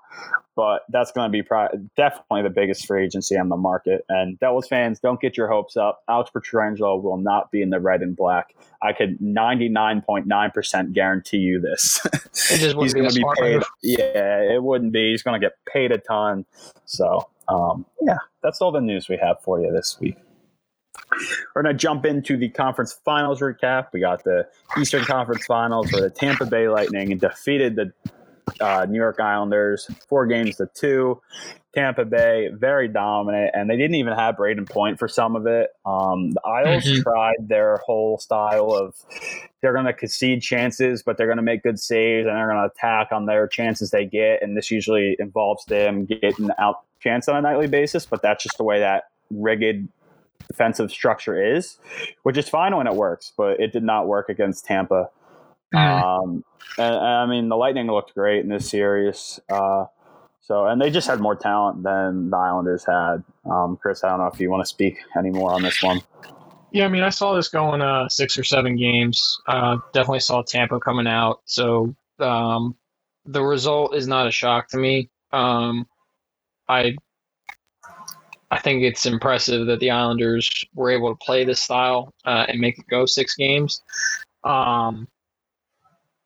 but 0.60 0.82
that's 0.90 1.10
going 1.10 1.26
to 1.26 1.32
be 1.32 1.42
pro- 1.42 1.68
definitely 1.96 2.42
the 2.42 2.50
biggest 2.50 2.86
free 2.86 3.02
agency 3.04 3.34
on 3.34 3.48
the 3.48 3.56
market. 3.56 4.04
And 4.10 4.38
Devils 4.40 4.68
fans, 4.68 5.00
don't 5.00 5.18
get 5.18 5.34
your 5.34 5.48
hopes 5.48 5.74
up. 5.74 6.02
Alex 6.06 6.30
Pietrangelo 6.36 7.02
will 7.02 7.16
not 7.16 7.50
be 7.50 7.62
in 7.62 7.70
the 7.70 7.80
red 7.80 8.02
and 8.02 8.14
black. 8.14 8.54
I 8.82 8.92
could 8.92 9.18
99.9% 9.20 10.92
guarantee 10.92 11.38
you 11.38 11.60
this. 11.62 12.06
He's 12.50 12.74
going 12.74 13.08
to 13.08 13.14
be 13.14 13.24
paid. 13.38 13.54
Move. 13.54 13.64
Yeah, 13.82 14.42
it 14.42 14.62
wouldn't 14.62 14.92
be. 14.92 15.12
He's 15.12 15.22
going 15.22 15.40
to 15.40 15.46
get 15.46 15.54
paid 15.64 15.92
a 15.92 15.98
ton. 15.98 16.44
So, 16.84 17.30
um, 17.48 17.86
yeah, 18.02 18.18
that's 18.42 18.60
all 18.60 18.70
the 18.70 18.82
news 18.82 19.08
we 19.08 19.16
have 19.16 19.40
for 19.42 19.60
you 19.60 19.72
this 19.72 19.98
week. 19.98 20.16
We're 21.54 21.62
going 21.62 21.74
to 21.74 21.78
jump 21.78 22.06
into 22.06 22.36
the 22.36 22.48
conference 22.48 22.92
finals 23.04 23.40
recap. 23.40 23.88
We 23.92 24.00
got 24.00 24.24
the 24.24 24.46
Eastern 24.78 25.04
Conference 25.04 25.44
Finals 25.46 25.92
where 25.92 26.02
the 26.02 26.10
Tampa 26.10 26.46
Bay 26.46 26.68
Lightning 26.68 27.16
defeated 27.18 27.76
the 27.76 27.92
uh, 28.60 28.86
New 28.88 28.98
York 28.98 29.20
Islanders, 29.20 29.88
four 30.08 30.26
games 30.26 30.56
to 30.56 30.68
two. 30.74 31.20
Tampa 31.72 32.04
Bay, 32.04 32.48
very 32.52 32.88
dominant, 32.88 33.52
and 33.54 33.70
they 33.70 33.76
didn't 33.76 33.94
even 33.94 34.12
have 34.12 34.34
Brayden 34.34 34.68
Point 34.68 34.98
for 34.98 35.06
some 35.06 35.36
of 35.36 35.46
it. 35.46 35.70
Um, 35.86 36.32
the 36.32 36.40
Isles 36.44 36.82
mm-hmm. 36.82 37.02
tried 37.02 37.48
their 37.48 37.76
whole 37.76 38.18
style 38.18 38.72
of 38.72 38.96
they're 39.60 39.72
going 39.72 39.84
to 39.84 39.92
concede 39.92 40.42
chances, 40.42 41.02
but 41.04 41.16
they're 41.16 41.28
going 41.28 41.36
to 41.36 41.44
make 41.44 41.62
good 41.62 41.78
saves 41.78 42.26
and 42.26 42.36
they're 42.36 42.48
going 42.48 42.68
to 42.68 42.74
attack 42.74 43.12
on 43.12 43.26
their 43.26 43.46
chances 43.46 43.90
they 43.90 44.04
get. 44.04 44.42
And 44.42 44.56
this 44.56 44.70
usually 44.70 45.14
involves 45.20 45.64
them 45.66 46.06
getting 46.06 46.50
out 46.58 46.80
chance 47.00 47.28
on 47.28 47.36
a 47.36 47.40
nightly 47.40 47.68
basis, 47.68 48.04
but 48.04 48.20
that's 48.20 48.42
just 48.42 48.56
the 48.56 48.64
way 48.64 48.80
that 48.80 49.04
rigged 49.30 49.88
defensive 50.48 50.90
structure 50.90 51.56
is, 51.56 51.78
which 52.22 52.36
is 52.36 52.48
fine 52.48 52.76
when 52.76 52.86
it 52.86 52.94
works, 52.94 53.32
but 53.36 53.60
it 53.60 53.72
did 53.72 53.82
not 53.82 54.06
work 54.06 54.28
against 54.28 54.64
Tampa. 54.64 55.10
Mm. 55.74 56.02
Um, 56.02 56.44
and, 56.78 56.94
and, 56.94 57.04
I 57.04 57.26
mean, 57.26 57.48
the 57.48 57.56
Lightning 57.56 57.86
looked 57.86 58.14
great 58.14 58.40
in 58.40 58.48
this 58.48 58.68
series. 58.68 59.40
Uh, 59.48 59.86
so, 60.40 60.66
and 60.66 60.80
they 60.80 60.90
just 60.90 61.06
had 61.06 61.20
more 61.20 61.36
talent 61.36 61.82
than 61.82 62.30
the 62.30 62.36
Islanders 62.36 62.84
had. 62.84 63.22
Um, 63.48 63.78
Chris, 63.80 64.02
I 64.02 64.08
don't 64.08 64.18
know 64.18 64.26
if 64.26 64.40
you 64.40 64.50
want 64.50 64.62
to 64.62 64.68
speak 64.68 64.98
any 65.16 65.30
more 65.30 65.52
on 65.52 65.62
this 65.62 65.82
one. 65.82 66.02
Yeah, 66.72 66.84
I 66.84 66.88
mean, 66.88 67.02
I 67.02 67.10
saw 67.10 67.34
this 67.34 67.48
going 67.48 67.82
uh, 67.82 68.08
six 68.08 68.38
or 68.38 68.44
seven 68.44 68.76
games. 68.76 69.40
Uh, 69.46 69.78
definitely 69.92 70.20
saw 70.20 70.42
Tampa 70.42 70.78
coming 70.80 71.06
out. 71.06 71.40
So 71.44 71.94
um, 72.18 72.76
the 73.24 73.42
result 73.42 73.94
is 73.94 74.06
not 74.06 74.26
a 74.26 74.30
shock 74.30 74.68
to 74.68 74.76
me. 74.76 75.10
Um, 75.32 75.86
I 76.68 76.96
I 78.50 78.58
think 78.58 78.82
it's 78.82 79.06
impressive 79.06 79.66
that 79.66 79.80
the 79.80 79.90
Islanders 79.90 80.48
were 80.74 80.90
able 80.90 81.10
to 81.10 81.24
play 81.24 81.44
this 81.44 81.60
style 81.60 82.12
uh, 82.24 82.46
and 82.48 82.60
make 82.60 82.78
it 82.78 82.86
go 82.88 83.06
six 83.06 83.36
games. 83.36 83.82
Um, 84.44 85.06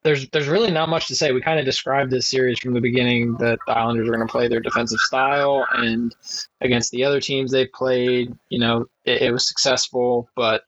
there's 0.05 0.29
there's 0.31 0.49
really 0.49 0.71
not 0.71 0.89
much 0.89 1.07
to 1.09 1.17
say. 1.17 1.33
We 1.33 1.41
kind 1.41 1.59
of 1.59 1.65
described 1.65 2.11
this 2.11 2.29
series 2.29 2.59
from 2.59 2.75
the 2.75 2.81
beginning 2.81 3.37
that 3.39 3.59
the 3.67 3.73
Islanders 3.73 4.07
are 4.07 4.13
going 4.13 4.27
to 4.27 4.31
play 4.31 4.49
their 4.49 4.61
defensive 4.61 5.01
style, 5.01 5.67
and 5.73 6.15
against 6.61 6.91
the 6.93 7.05
other 7.05 7.21
teams 7.21 7.51
they 7.51 7.67
played, 7.67 8.37
you 8.51 8.59
know, 8.59 8.87
it, 9.05 9.23
it 9.23 9.33
was 9.33 9.49
successful. 9.49 10.29
But 10.37 10.65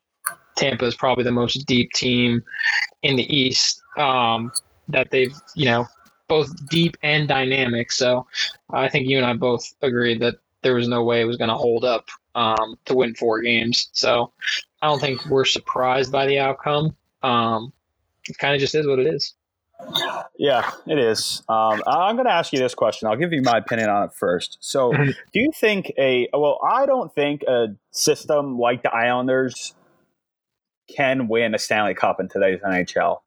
Tampa 0.56 0.86
is 0.86 0.96
probably 0.96 1.24
the 1.24 1.32
most 1.32 1.66
deep 1.66 1.92
team 1.92 2.42
in 3.02 3.16
the 3.16 3.36
East 3.36 3.82
um, 3.98 4.52
that 4.88 5.10
they've, 5.10 5.34
you 5.54 5.66
know, 5.66 5.86
both 6.28 6.50
deep 6.68 6.96
and 7.02 7.28
dynamic. 7.28 7.92
So 7.92 8.26
I 8.70 8.88
think 8.88 9.06
you 9.06 9.18
and 9.18 9.26
I 9.26 9.34
both 9.34 9.64
agree 9.82 10.16
that 10.18 10.36
there 10.66 10.74
was 10.74 10.88
no 10.88 11.04
way 11.04 11.20
it 11.20 11.26
was 11.26 11.36
going 11.36 11.48
to 11.48 11.54
hold 11.54 11.84
up 11.84 12.08
um, 12.34 12.76
to 12.86 12.96
win 12.96 13.14
four 13.14 13.40
games. 13.40 13.88
So 13.92 14.32
I 14.82 14.88
don't 14.88 14.98
think 14.98 15.24
we're 15.26 15.44
surprised 15.44 16.10
by 16.10 16.26
the 16.26 16.40
outcome. 16.40 16.96
Um, 17.22 17.72
it 18.28 18.36
kind 18.38 18.52
of 18.52 18.60
just 18.60 18.74
is 18.74 18.84
what 18.84 18.98
it 18.98 19.06
is. 19.06 19.34
Yeah, 20.36 20.68
it 20.88 20.98
is. 20.98 21.44
Um, 21.48 21.84
I'm 21.86 22.16
going 22.16 22.26
to 22.26 22.32
ask 22.32 22.52
you 22.52 22.58
this 22.58 22.74
question. 22.74 23.06
I'll 23.06 23.16
give 23.16 23.32
you 23.32 23.42
my 23.42 23.58
opinion 23.58 23.90
on 23.90 24.02
it 24.02 24.12
first. 24.12 24.58
So, 24.60 24.92
do 24.92 25.14
you 25.34 25.52
think 25.54 25.92
a 25.96 26.28
well? 26.32 26.58
I 26.68 26.84
don't 26.84 27.14
think 27.14 27.44
a 27.44 27.68
system 27.92 28.58
like 28.58 28.82
the 28.82 28.92
Islanders 28.92 29.72
can 30.88 31.28
win 31.28 31.54
a 31.54 31.58
Stanley 31.58 31.94
Cup 31.94 32.18
in 32.18 32.28
today's 32.28 32.58
NHL. 32.60 33.20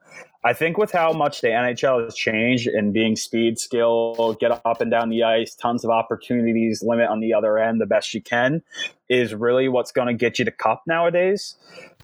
I 0.44 0.54
think 0.54 0.78
with 0.78 0.92
how 0.92 1.12
much 1.12 1.42
the 1.42 1.50
NHL 1.50 2.04
has 2.06 2.16
changed 2.16 2.68
and 2.68 2.94
being 2.94 3.16
speed, 3.18 3.60
skill, 3.60 4.38
get 4.40 4.52
up 4.52 4.80
and 4.80 4.90
down 4.90 5.10
the 5.10 5.24
ice, 5.24 5.54
tons 5.54 5.84
of 5.84 5.90
opportunities, 5.90 6.82
limit 6.82 7.10
on 7.10 7.20
the 7.20 7.34
other 7.34 7.58
end 7.58 7.82
the 7.82 7.86
best 7.86 8.14
you 8.14 8.22
can, 8.22 8.62
is 9.10 9.34
really 9.34 9.68
what's 9.68 9.92
going 9.92 10.08
to 10.08 10.14
get 10.14 10.40
you 10.40 10.46
to 10.46 10.52
cup 10.52 10.84
nowadays. 10.88 11.56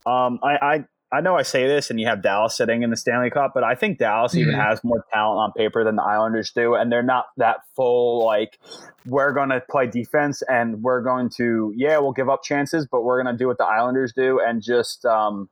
Um, 0.06 0.40
I, 0.44 0.58
I 0.62 0.86
I 1.16 1.22
know 1.22 1.38
I 1.38 1.44
say 1.44 1.66
this, 1.66 1.90
and 1.90 2.00
you 2.00 2.08
have 2.08 2.22
Dallas 2.22 2.58
sitting 2.58 2.84
in 2.84 2.90
the 2.90 2.98
Stanley 2.98 3.30
Cup, 3.30 3.52
but 3.54 3.64
I 3.64 3.74
think 3.76 4.00
Dallas 4.00 4.34
mm-hmm. 4.34 4.50
even 4.50 4.54
has 4.56 4.84
more 4.84 5.06
talent 5.14 5.40
on 5.40 5.52
paper 5.54 5.84
than 5.84 5.96
the 5.96 6.04
Islanders 6.04 6.52
do, 6.52 6.76
and 6.76 6.92
they're 6.92 7.04
not 7.04 7.28
that 7.38 7.58
full. 7.76 8.26
Like 8.26 8.60
we're 9.06 9.32
going 9.32 9.50
to 9.50 9.62
play 9.70 9.88
defense, 9.88 10.42
and 10.50 10.84
we're 10.84 11.02
going 11.02 11.30
to 11.38 11.74
yeah, 11.76 12.00
we'll 12.00 12.12
give 12.12 12.28
up 12.28 12.44
chances, 12.44 12.86
but 12.86 13.04
we're 13.04 13.22
going 13.22 13.34
to 13.34 13.38
do 13.38 13.48
what 13.48 13.58
the 13.58 13.66
Islanders 13.66 14.14
do, 14.14 14.42
and 14.46 14.62
just 14.62 15.06
um, 15.06 15.48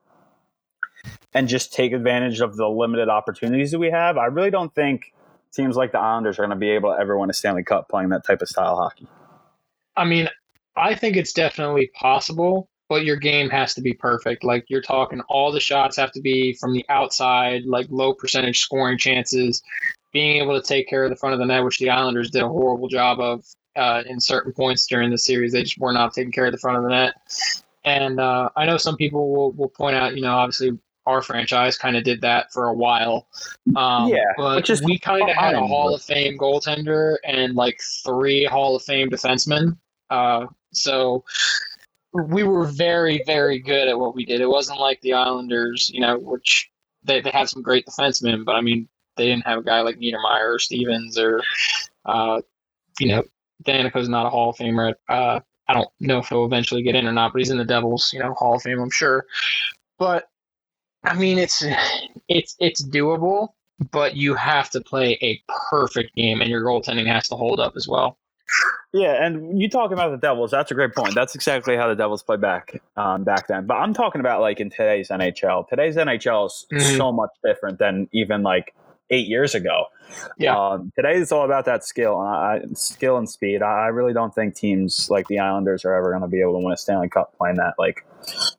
and 1.33 1.47
just 1.47 1.73
take 1.73 1.93
advantage 1.93 2.41
of 2.41 2.55
the 2.55 2.67
limited 2.67 3.09
opportunities 3.09 3.71
that 3.71 3.79
we 3.79 3.89
have. 3.89 4.17
I 4.17 4.25
really 4.25 4.51
don't 4.51 4.73
think 4.73 5.13
teams 5.53 5.75
like 5.75 5.91
the 5.91 5.99
Islanders 5.99 6.39
are 6.39 6.43
going 6.43 6.51
to 6.51 6.55
be 6.55 6.69
able 6.69 6.93
to 6.93 6.99
ever 6.99 7.17
win 7.17 7.29
a 7.29 7.33
Stanley 7.33 7.63
Cup 7.63 7.89
playing 7.89 8.09
that 8.09 8.25
type 8.25 8.41
of 8.41 8.49
style 8.49 8.75
hockey. 8.75 9.07
I 9.95 10.05
mean, 10.05 10.27
I 10.75 10.95
think 10.95 11.15
it's 11.15 11.33
definitely 11.33 11.91
possible 11.93 12.69
but 12.93 13.05
your 13.05 13.15
game 13.15 13.49
has 13.49 13.73
to 13.73 13.81
be 13.81 13.93
perfect. 13.93 14.43
Like 14.43 14.65
you're 14.67 14.79
talking, 14.79 15.21
all 15.21 15.51
the 15.51 15.59
shots 15.59 15.97
have 15.97 16.11
to 16.11 16.21
be 16.21 16.53
from 16.53 16.73
the 16.73 16.85
outside, 16.89 17.65
like 17.65 17.87
low 17.89 18.13
percentage 18.13 18.59
scoring 18.59 18.99
chances, 18.99 19.63
being 20.11 20.41
able 20.41 20.59
to 20.61 20.65
take 20.65 20.87
care 20.87 21.03
of 21.03 21.09
the 21.09 21.15
front 21.15 21.33
of 21.33 21.39
the 21.39 21.45
net, 21.47 21.63
which 21.63 21.79
the 21.79 21.89
Islanders 21.89 22.29
did 22.29 22.43
a 22.43 22.47
horrible 22.47 22.87
job 22.87 23.19
of 23.19 23.43
uh, 23.75 24.03
in 24.05 24.19
certain 24.19 24.53
points 24.53 24.85
during 24.85 25.09
the 25.09 25.17
series. 25.17 25.53
They 25.53 25.63
just 25.63 25.79
were 25.79 25.91
not 25.91 26.13
taking 26.13 26.31
care 26.31 26.45
of 26.45 26.51
the 26.51 26.59
front 26.59 26.77
of 26.77 26.83
the 26.83 26.89
net. 26.89 27.13
And 27.83 28.19
uh, 28.19 28.49
I 28.55 28.67
know 28.67 28.77
some 28.77 28.95
people 28.95 29.33
will, 29.33 29.51
will 29.53 29.69
point 29.69 29.95
out, 29.95 30.15
you 30.15 30.21
know, 30.21 30.35
obviously 30.35 30.77
our 31.05 31.21
franchise 31.21 31.77
kind 31.77 31.97
of 31.97 32.03
did 32.03 32.21
that 32.21 32.51
for 32.51 32.67
a 32.67 32.73
while. 32.73 33.27
Um, 33.75 34.07
yeah, 34.07 34.23
but 34.37 34.69
we 34.83 34.97
kind 34.97 35.29
of 35.29 35.35
had 35.35 35.55
a 35.55 35.65
Hall 35.65 35.93
of 35.93 36.01
Fame 36.01 36.37
goaltender 36.37 37.17
and 37.23 37.55
like 37.55 37.79
three 38.03 38.45
Hall 38.45 38.75
of 38.75 38.83
Fame 38.83 39.09
defensemen. 39.09 39.77
Uh, 40.09 40.47
so 40.71 41.23
we 42.13 42.43
were 42.43 42.65
very, 42.65 43.23
very 43.25 43.59
good 43.59 43.87
at 43.87 43.99
what 43.99 44.15
we 44.15 44.25
did. 44.25 44.41
It 44.41 44.49
wasn't 44.49 44.79
like 44.79 45.01
the 45.01 45.13
Islanders, 45.13 45.89
you 45.93 45.99
know, 45.99 46.17
which 46.19 46.69
they, 47.03 47.21
they 47.21 47.31
had 47.31 47.49
some 47.49 47.63
great 47.63 47.85
defensemen, 47.85 48.45
but 48.45 48.55
I 48.55 48.61
mean, 48.61 48.87
they 49.17 49.27
didn't 49.27 49.45
have 49.45 49.59
a 49.59 49.63
guy 49.63 49.81
like 49.81 49.97
Niedermayer 49.97 50.55
or 50.55 50.59
Stevens 50.59 51.17
or, 51.17 51.41
uh, 52.05 52.41
you 52.99 53.07
know, 53.07 53.23
Daneyko's 53.63 54.09
not 54.09 54.25
a 54.25 54.29
Hall 54.29 54.51
of 54.51 54.57
Famer. 54.57 54.93
Uh, 55.09 55.39
I 55.67 55.73
don't 55.73 55.89
know 55.99 56.19
if 56.19 56.27
he'll 56.27 56.45
eventually 56.45 56.83
get 56.83 56.95
in 56.95 57.07
or 57.07 57.11
not, 57.11 57.33
but 57.33 57.39
he's 57.39 57.49
in 57.49 57.57
the 57.57 57.65
Devils, 57.65 58.11
you 58.13 58.19
know, 58.19 58.33
Hall 58.33 58.55
of 58.55 58.61
Fame, 58.61 58.79
I'm 58.79 58.91
sure. 58.91 59.25
But 59.97 60.29
I 61.03 61.15
mean, 61.15 61.37
it's 61.37 61.63
it's 62.29 62.55
it's 62.59 62.83
doable, 62.83 63.49
but 63.91 64.15
you 64.15 64.35
have 64.35 64.69
to 64.71 64.81
play 64.81 65.17
a 65.21 65.41
perfect 65.69 66.15
game, 66.15 66.41
and 66.41 66.49
your 66.49 66.63
goaltending 66.63 67.07
has 67.07 67.27
to 67.29 67.35
hold 67.35 67.59
up 67.59 67.73
as 67.75 67.87
well. 67.87 68.17
Yeah, 68.93 69.25
and 69.25 69.59
you 69.59 69.69
talking 69.69 69.93
about 69.93 70.11
the 70.11 70.17
Devils, 70.17 70.51
that's 70.51 70.69
a 70.69 70.75
great 70.75 70.93
point. 70.93 71.15
That's 71.15 71.33
exactly 71.33 71.75
how 71.75 71.87
the 71.87 71.95
Devils 71.95 72.21
play 72.21 72.37
back 72.37 72.79
um, 72.95 73.23
back 73.23 73.47
then. 73.47 73.65
But 73.65 73.75
I'm 73.75 73.93
talking 73.93 74.21
about 74.21 74.39
like 74.41 74.59
in 74.59 74.69
today's 74.69 75.09
NHL. 75.09 75.67
Today's 75.67 75.95
NHL 75.95 76.45
is 76.45 76.65
mm-hmm. 76.71 76.97
so 76.97 77.11
much 77.11 77.31
different 77.43 77.79
than 77.79 78.07
even 78.13 78.43
like 78.43 78.75
eight 79.13 79.27
years 79.27 79.55
ago. 79.55 79.85
Yeah. 80.37 80.57
Um, 80.57 80.91
today 80.95 81.15
is 81.15 81.31
all 81.31 81.45
about 81.45 81.65
that 81.65 81.83
skill, 81.83 82.19
I, 82.19 82.61
skill 82.73 83.17
and 83.17 83.29
speed. 83.29 83.61
I, 83.61 83.85
I, 83.85 83.87
really 83.87 84.13
don't 84.13 84.33
think 84.33 84.55
teams 84.55 85.09
like 85.09 85.27
the 85.27 85.39
Islanders 85.39 85.85
are 85.85 85.93
ever 85.93 86.11
going 86.11 86.21
to 86.21 86.27
be 86.27 86.41
able 86.41 86.53
to 86.53 86.63
win 86.63 86.73
a 86.73 86.77
Stanley 86.77 87.09
Cup 87.09 87.35
playing 87.37 87.55
that 87.55 87.75
like 87.79 88.05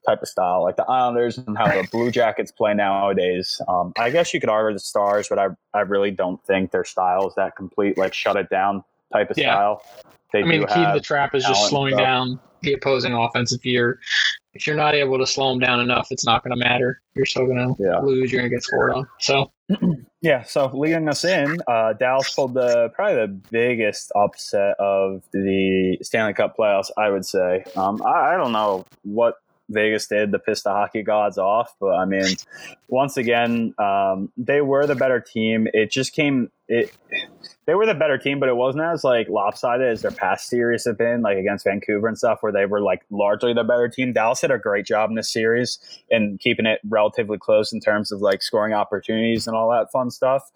type 0.06 0.22
of 0.22 0.28
style, 0.28 0.62
like 0.62 0.76
the 0.76 0.84
Islanders 0.84 1.38
and 1.38 1.56
how 1.56 1.66
the 1.66 1.86
Blue 1.90 2.10
Jackets 2.10 2.50
play 2.50 2.74
nowadays. 2.74 3.60
Um, 3.68 3.92
I 3.96 4.10
guess 4.10 4.34
you 4.34 4.40
could 4.40 4.48
argue 4.48 4.74
the 4.74 4.80
Stars, 4.80 5.28
but 5.28 5.38
I 5.38 5.48
I 5.72 5.80
really 5.80 6.10
don't 6.10 6.44
think 6.44 6.70
their 6.70 6.84
style 6.84 7.28
is 7.28 7.34
that 7.36 7.56
complete. 7.56 7.98
Like 7.98 8.14
shut 8.14 8.36
it 8.36 8.50
down 8.50 8.84
type 9.12 9.30
of 9.30 9.38
yeah. 9.38 9.54
style. 9.54 9.82
They 10.32 10.42
I 10.42 10.46
mean, 10.46 10.62
the 10.62 10.66
key 10.66 10.84
to 10.84 10.92
the 10.94 11.00
trap 11.00 11.34
is 11.34 11.44
just 11.44 11.68
slowing 11.68 11.96
down 11.96 12.40
the 12.62 12.72
opposing 12.72 13.14
offense. 13.14 13.52
If 13.52 13.64
you're 13.64 14.00
if 14.54 14.66
you're 14.66 14.76
not 14.76 14.94
able 14.94 15.18
to 15.18 15.26
slow 15.26 15.50
them 15.50 15.58
down 15.58 15.80
enough, 15.80 16.08
it's 16.10 16.24
not 16.24 16.44
going 16.44 16.56
to 16.56 16.64
matter. 16.64 17.00
You're 17.14 17.26
still 17.26 17.46
going 17.46 17.74
to 17.76 17.82
yeah. 17.82 17.98
lose. 18.00 18.30
You're 18.30 18.40
going 18.40 18.50
to 18.50 18.56
get 18.56 18.62
scored 18.62 18.94
on. 18.94 19.08
So, 19.18 19.52
yeah. 20.22 20.42
So 20.44 20.70
leading 20.72 21.08
us 21.08 21.24
in, 21.24 21.58
uh, 21.66 21.94
Dallas 21.94 22.32
pulled 22.32 22.54
the 22.54 22.90
probably 22.94 23.16
the 23.16 23.40
biggest 23.50 24.12
upset 24.14 24.76
of 24.78 25.22
the 25.32 25.98
Stanley 26.02 26.34
Cup 26.34 26.56
playoffs. 26.56 26.90
I 26.96 27.10
would 27.10 27.26
say. 27.26 27.64
Um, 27.76 28.00
I, 28.02 28.34
I 28.34 28.36
don't 28.36 28.52
know 28.52 28.84
what 29.02 29.36
Vegas 29.68 30.06
did 30.06 30.32
to 30.32 30.38
piss 30.38 30.62
the 30.62 30.70
hockey 30.70 31.02
gods 31.02 31.38
off. 31.38 31.74
But 31.80 31.94
I 31.94 32.04
mean, 32.04 32.36
once 32.88 33.16
again, 33.16 33.74
um, 33.78 34.30
they 34.36 34.60
were 34.60 34.86
the 34.86 34.94
better 34.94 35.20
team. 35.20 35.68
It 35.72 35.90
just 35.90 36.12
came 36.12 36.50
it. 36.68 36.92
They 37.66 37.74
were 37.74 37.86
the 37.86 37.94
better 37.94 38.18
team, 38.18 38.40
but 38.40 38.48
it 38.48 38.56
wasn't 38.56 38.84
as 38.84 39.04
like 39.04 39.28
lopsided 39.28 39.86
as 39.86 40.02
their 40.02 40.10
past 40.10 40.48
series 40.48 40.84
have 40.84 40.98
been, 40.98 41.22
like 41.22 41.38
against 41.38 41.64
Vancouver 41.64 42.08
and 42.08 42.18
stuff, 42.18 42.42
where 42.42 42.52
they 42.52 42.66
were 42.66 42.80
like 42.80 43.04
largely 43.10 43.54
the 43.54 43.64
better 43.64 43.88
team. 43.88 44.12
Dallas 44.12 44.40
did 44.40 44.50
a 44.50 44.58
great 44.58 44.86
job 44.86 45.10
in 45.10 45.16
this 45.16 45.32
series 45.32 45.78
and 46.10 46.38
keeping 46.38 46.66
it 46.66 46.80
relatively 46.88 47.38
close 47.38 47.72
in 47.72 47.80
terms 47.80 48.12
of 48.12 48.20
like 48.20 48.42
scoring 48.42 48.74
opportunities 48.74 49.46
and 49.46 49.56
all 49.56 49.70
that 49.70 49.90
fun 49.90 50.10
stuff. 50.10 50.50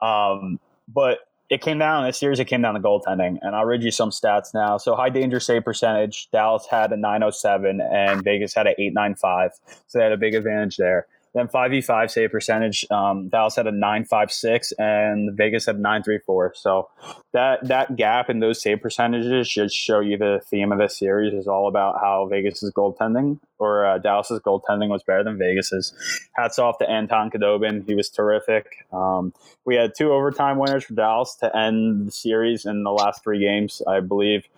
Um, 0.00 0.58
but 0.88 1.20
it 1.50 1.60
came 1.60 1.78
down 1.78 2.04
this 2.04 2.16
series. 2.16 2.38
It 2.38 2.44
came 2.44 2.62
down 2.62 2.74
to 2.74 2.80
goaltending, 2.80 3.38
and 3.42 3.56
I'll 3.56 3.64
read 3.64 3.82
you 3.82 3.90
some 3.90 4.10
stats 4.10 4.54
now. 4.54 4.78
So 4.78 4.94
high 4.94 5.10
danger 5.10 5.40
save 5.40 5.64
percentage, 5.64 6.30
Dallas 6.30 6.66
had 6.70 6.92
a 6.92 6.96
907, 6.96 7.80
and 7.80 8.22
Vegas 8.22 8.54
had 8.54 8.68
an 8.68 8.74
895. 8.78 9.50
So 9.88 9.98
they 9.98 10.04
had 10.04 10.12
a 10.12 10.16
big 10.16 10.36
advantage 10.36 10.76
there. 10.76 11.08
Then 11.32 11.46
5v5 11.46 12.10
save 12.10 12.32
percentage, 12.32 12.84
um, 12.90 13.28
Dallas 13.28 13.54
had 13.54 13.68
a 13.68 13.72
956 13.72 14.72
and 14.78 15.36
Vegas 15.36 15.66
had 15.66 15.76
934. 15.76 16.54
So 16.56 16.88
that 17.32 17.68
that 17.68 17.94
gap 17.94 18.28
in 18.28 18.40
those 18.40 18.60
save 18.60 18.80
percentages 18.80 19.46
should 19.46 19.72
show 19.72 20.00
you 20.00 20.18
the 20.18 20.40
theme 20.50 20.72
of 20.72 20.78
this 20.78 20.98
series 20.98 21.32
is 21.32 21.46
all 21.46 21.68
about 21.68 22.00
how 22.00 22.26
Vegas's 22.26 22.72
goaltending 22.72 23.38
or 23.60 23.86
uh, 23.86 23.98
Dallas's 23.98 24.40
goaltending 24.40 24.88
was 24.88 25.04
better 25.04 25.22
than 25.22 25.38
Vegas's. 25.38 25.92
Hats 26.32 26.58
off 26.58 26.78
to 26.78 26.90
Anton 26.90 27.30
Khudobin. 27.30 27.86
He 27.86 27.94
was 27.94 28.10
terrific. 28.10 28.84
Um, 28.92 29.32
we 29.64 29.76
had 29.76 29.92
two 29.96 30.12
overtime 30.12 30.58
winners 30.58 30.84
for 30.84 30.94
Dallas 30.94 31.36
to 31.36 31.56
end 31.56 32.08
the 32.08 32.12
series 32.12 32.64
in 32.64 32.82
the 32.82 32.90
last 32.90 33.22
three 33.22 33.38
games, 33.38 33.82
I 33.86 34.00
believe. 34.00 34.48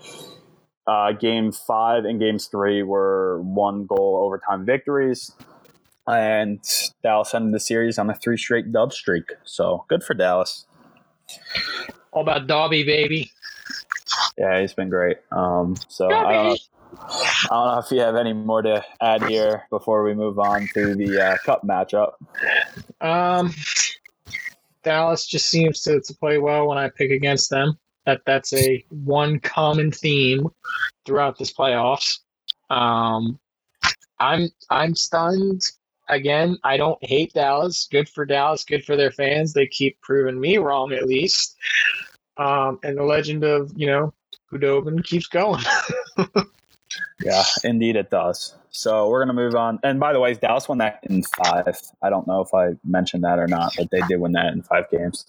Uh, 0.86 1.12
game 1.12 1.52
five 1.52 2.04
and 2.06 2.18
games 2.18 2.46
three 2.46 2.82
were 2.82 3.40
one 3.42 3.84
goal 3.84 4.20
overtime 4.24 4.64
victories 4.64 5.32
and 6.06 6.60
Dallas 7.02 7.34
ended 7.34 7.54
the 7.54 7.60
series 7.60 7.98
on 7.98 8.10
a 8.10 8.14
three 8.14 8.36
straight 8.36 8.72
dub 8.72 8.92
streak. 8.92 9.32
So 9.44 9.84
good 9.88 10.02
for 10.02 10.14
Dallas. 10.14 10.66
All 12.12 12.22
about 12.22 12.46
Dobby, 12.46 12.82
baby. 12.82 13.30
Yeah, 14.36 14.60
he's 14.60 14.74
been 14.74 14.90
great. 14.90 15.18
Um, 15.30 15.76
so 15.88 16.06
I 16.06 16.10
don't, 16.10 16.22
know, 16.22 16.56
I 16.92 17.48
don't, 17.50 17.74
know, 17.74 17.82
if 17.84 17.90
you 17.90 18.00
have 18.00 18.16
any 18.16 18.32
more 18.32 18.62
to 18.62 18.84
add 19.00 19.24
here 19.24 19.66
before 19.70 20.02
we 20.02 20.14
move 20.14 20.38
on 20.38 20.68
to 20.74 20.94
the 20.94 21.20
uh, 21.20 21.36
cup 21.44 21.62
matchup. 21.66 22.12
Um, 23.00 23.54
Dallas 24.82 25.26
just 25.26 25.48
seems 25.48 25.80
to, 25.82 26.00
to 26.00 26.14
play 26.14 26.38
well 26.38 26.68
when 26.68 26.78
I 26.78 26.90
pick 26.90 27.10
against 27.10 27.50
them. 27.50 27.78
That 28.04 28.22
that's 28.26 28.52
a 28.52 28.84
one 28.88 29.38
common 29.38 29.92
theme 29.92 30.48
throughout 31.06 31.38
this 31.38 31.52
playoffs. 31.52 32.18
Um, 32.68 33.38
I'm 34.18 34.48
I'm 34.70 34.96
stunned 34.96 35.62
again, 36.08 36.58
I 36.64 36.76
don't 36.76 37.02
hate 37.04 37.32
Dallas. 37.32 37.88
Good 37.90 38.08
for 38.08 38.24
Dallas. 38.24 38.64
Good 38.64 38.84
for 38.84 38.96
their 38.96 39.10
fans. 39.10 39.52
They 39.52 39.66
keep 39.66 40.00
proving 40.00 40.40
me 40.40 40.58
wrong, 40.58 40.92
at 40.92 41.06
least. 41.06 41.56
Um, 42.36 42.78
and 42.82 42.96
the 42.96 43.04
legend 43.04 43.44
of 43.44 43.72
you 43.76 43.86
know 43.86 44.14
Khudobin 44.50 45.04
keeps 45.04 45.26
going. 45.26 45.62
yeah, 47.20 47.42
indeed 47.64 47.96
it 47.96 48.10
does. 48.10 48.54
So 48.70 49.08
we're 49.10 49.20
gonna 49.20 49.34
move 49.34 49.54
on. 49.54 49.78
And 49.82 50.00
by 50.00 50.14
the 50.14 50.20
way, 50.20 50.32
Dallas 50.34 50.68
won 50.68 50.78
that 50.78 51.00
in 51.02 51.22
five. 51.22 51.78
I 52.02 52.08
don't 52.08 52.26
know 52.26 52.40
if 52.40 52.54
I 52.54 52.70
mentioned 52.84 53.22
that 53.24 53.38
or 53.38 53.46
not, 53.46 53.74
but 53.76 53.90
they 53.90 54.00
did 54.08 54.18
win 54.18 54.32
that 54.32 54.52
in 54.54 54.62
five 54.62 54.90
games. 54.90 55.26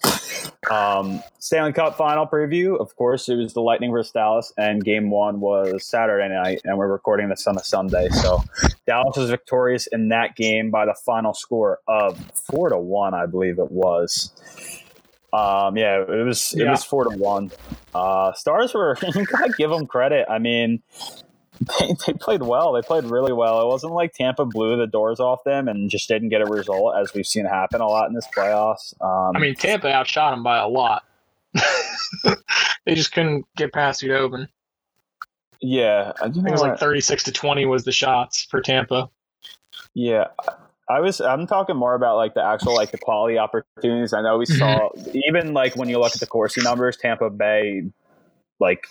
Um, 0.70 1.22
Stanley 1.40 1.74
Cup 1.74 1.96
final 1.98 2.26
preview. 2.26 2.80
Of 2.80 2.96
course, 2.96 3.28
it 3.28 3.36
was 3.36 3.52
the 3.52 3.60
Lightning 3.60 3.90
versus 3.90 4.12
Dallas, 4.12 4.52
and 4.56 4.82
Game 4.82 5.10
One 5.10 5.40
was 5.40 5.86
Saturday 5.86 6.28
night, 6.32 6.62
and 6.64 6.78
we're 6.78 6.90
recording 6.90 7.28
this 7.28 7.46
on 7.46 7.56
a 7.56 7.64
Sunday. 7.64 8.08
So 8.08 8.42
Dallas 8.86 9.16
was 9.16 9.28
victorious 9.28 9.88
in 9.88 10.08
that 10.08 10.36
game 10.36 10.70
by 10.70 10.86
the 10.86 10.94
final 11.04 11.34
score 11.34 11.80
of 11.86 12.18
four 12.50 12.70
to 12.70 12.78
one, 12.78 13.12
I 13.12 13.26
believe 13.26 13.58
it 13.58 13.70
was. 13.70 14.32
Um, 15.34 15.76
yeah, 15.76 16.00
it 16.00 16.24
was 16.24 16.54
it 16.54 16.60
yeah. 16.60 16.70
was 16.70 16.84
four 16.84 17.04
to 17.04 17.18
one. 17.18 17.50
Uh, 17.92 18.32
Stars 18.34 18.72
were 18.72 18.96
gotta 19.02 19.52
give 19.58 19.68
them 19.68 19.84
credit. 19.86 20.26
I 20.30 20.38
mean, 20.38 20.80
they, 21.60 21.94
they 22.06 22.12
played 22.14 22.42
well. 22.42 22.72
They 22.72 22.82
played 22.82 23.04
really 23.04 23.32
well. 23.32 23.60
It 23.60 23.66
wasn't 23.66 23.92
like 23.92 24.12
Tampa 24.14 24.44
blew 24.44 24.76
the 24.76 24.86
doors 24.86 25.20
off 25.20 25.44
them 25.44 25.68
and 25.68 25.90
just 25.90 26.08
didn't 26.08 26.28
get 26.28 26.40
a 26.40 26.46
result, 26.46 26.96
as 26.96 27.12
we've 27.14 27.26
seen 27.26 27.44
happen 27.44 27.80
a 27.80 27.86
lot 27.86 28.08
in 28.08 28.14
this 28.14 28.26
playoffs. 28.36 28.94
Um, 29.00 29.36
I 29.36 29.38
mean, 29.38 29.54
Tampa 29.54 29.92
outshot 29.92 30.32
them 30.32 30.42
by 30.42 30.58
a 30.58 30.68
lot. 30.68 31.04
they 32.84 32.94
just 32.94 33.12
couldn't 33.12 33.46
get 33.56 33.72
past 33.72 34.02
Khudobin. 34.02 34.48
Yeah, 35.60 36.12
I 36.20 36.28
think 36.30 36.46
it 36.46 36.50
was 36.50 36.60
like 36.60 36.78
thirty-six 36.78 37.22
to 37.24 37.32
twenty 37.32 37.64
was 37.64 37.84
the 37.84 37.92
shots 37.92 38.46
for 38.50 38.60
Tampa. 38.60 39.08
Yeah, 39.94 40.26
I 40.90 41.00
was 41.00 41.20
I'm 41.20 41.46
talking 41.46 41.76
more 41.76 41.94
about 41.94 42.16
like 42.16 42.34
the 42.34 42.44
actual 42.44 42.74
like 42.74 42.90
the 42.90 42.98
quality 42.98 43.38
opportunities. 43.38 44.12
I 44.12 44.20
know 44.20 44.36
we 44.36 44.46
saw 44.46 44.90
even 45.14 45.54
like 45.54 45.76
when 45.76 45.88
you 45.88 45.98
look 45.98 46.12
at 46.12 46.20
the 46.20 46.26
Corsi 46.26 46.60
numbers, 46.60 46.96
Tampa 46.96 47.30
Bay 47.30 47.84
like 48.60 48.88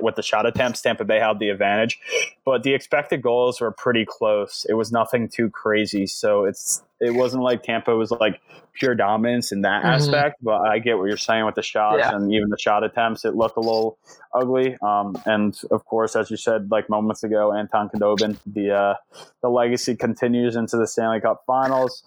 with 0.00 0.16
the 0.16 0.22
shot 0.22 0.46
attempts, 0.46 0.82
Tampa 0.82 1.04
Bay 1.04 1.18
had 1.18 1.38
the 1.38 1.48
advantage, 1.48 1.98
but 2.44 2.62
the 2.62 2.74
expected 2.74 3.22
goals 3.22 3.60
were 3.60 3.72
pretty 3.72 4.04
close. 4.04 4.66
It 4.68 4.74
was 4.74 4.92
nothing 4.92 5.28
too 5.28 5.50
crazy, 5.50 6.06
so 6.06 6.44
it's 6.44 6.82
it 7.00 7.14
wasn't 7.14 7.42
like 7.42 7.62
Tampa 7.62 7.94
was 7.94 8.10
like 8.10 8.40
pure 8.72 8.94
dominance 8.94 9.52
in 9.52 9.62
that 9.62 9.82
mm-hmm. 9.82 9.92
aspect. 9.92 10.42
But 10.42 10.62
I 10.62 10.78
get 10.78 10.98
what 10.98 11.06
you're 11.06 11.16
saying 11.16 11.44
with 11.44 11.54
the 11.54 11.62
shots 11.62 11.98
yeah. 11.98 12.14
and 12.14 12.32
even 12.32 12.48
the 12.48 12.58
shot 12.58 12.84
attempts. 12.84 13.24
It 13.24 13.34
looked 13.34 13.56
a 13.56 13.60
little 13.60 13.98
ugly. 14.34 14.76
Um, 14.82 15.16
and 15.26 15.58
of 15.70 15.84
course, 15.84 16.16
as 16.16 16.30
you 16.30 16.36
said 16.36 16.70
like 16.70 16.88
moments 16.88 17.22
ago, 17.22 17.52
Anton 17.52 17.90
Khudobin, 17.90 18.38
the 18.46 18.74
uh, 18.74 18.94
the 19.42 19.48
legacy 19.48 19.96
continues 19.96 20.56
into 20.56 20.76
the 20.76 20.86
Stanley 20.86 21.20
Cup 21.20 21.44
Finals. 21.46 22.02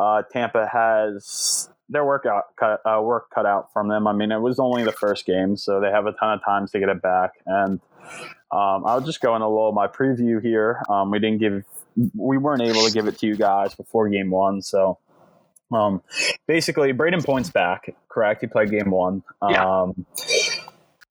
Uh, 0.00 0.22
Tampa 0.32 0.66
has 0.66 1.68
their 1.90 2.04
work 2.04 2.24
out 2.24 2.56
cut 2.58 2.80
uh, 2.86 3.02
work 3.02 3.30
cut 3.34 3.44
out 3.44 3.72
from 3.72 3.88
them. 3.88 4.06
I 4.06 4.12
mean, 4.12 4.32
it 4.32 4.40
was 4.40 4.58
only 4.58 4.82
the 4.82 4.92
first 4.92 5.26
game, 5.26 5.56
so 5.56 5.80
they 5.80 5.90
have 5.90 6.06
a 6.06 6.12
ton 6.12 6.38
of 6.38 6.44
times 6.44 6.70
to 6.70 6.80
get 6.80 6.88
it 6.88 7.02
back. 7.02 7.32
And 7.44 7.80
um, 8.50 8.86
I'll 8.86 9.02
just 9.02 9.20
go 9.20 9.36
in 9.36 9.42
a 9.42 9.48
little 9.48 9.72
my 9.72 9.88
preview 9.88 10.40
here. 10.40 10.82
Um, 10.88 11.10
we 11.10 11.18
didn't 11.18 11.38
give, 11.38 11.64
we 12.16 12.38
weren't 12.38 12.62
able 12.62 12.86
to 12.86 12.92
give 12.92 13.08
it 13.08 13.18
to 13.18 13.26
you 13.26 13.36
guys 13.36 13.74
before 13.74 14.08
game 14.08 14.30
one, 14.30 14.62
so. 14.62 14.98
Um, 15.72 16.02
basically, 16.48 16.92
Brayden 16.92 17.24
Point's 17.24 17.50
back. 17.50 17.94
Correct, 18.08 18.40
he 18.40 18.48
played 18.48 18.70
game 18.70 18.90
one. 18.90 19.22
Yeah. 19.48 19.82
Um, 19.82 20.04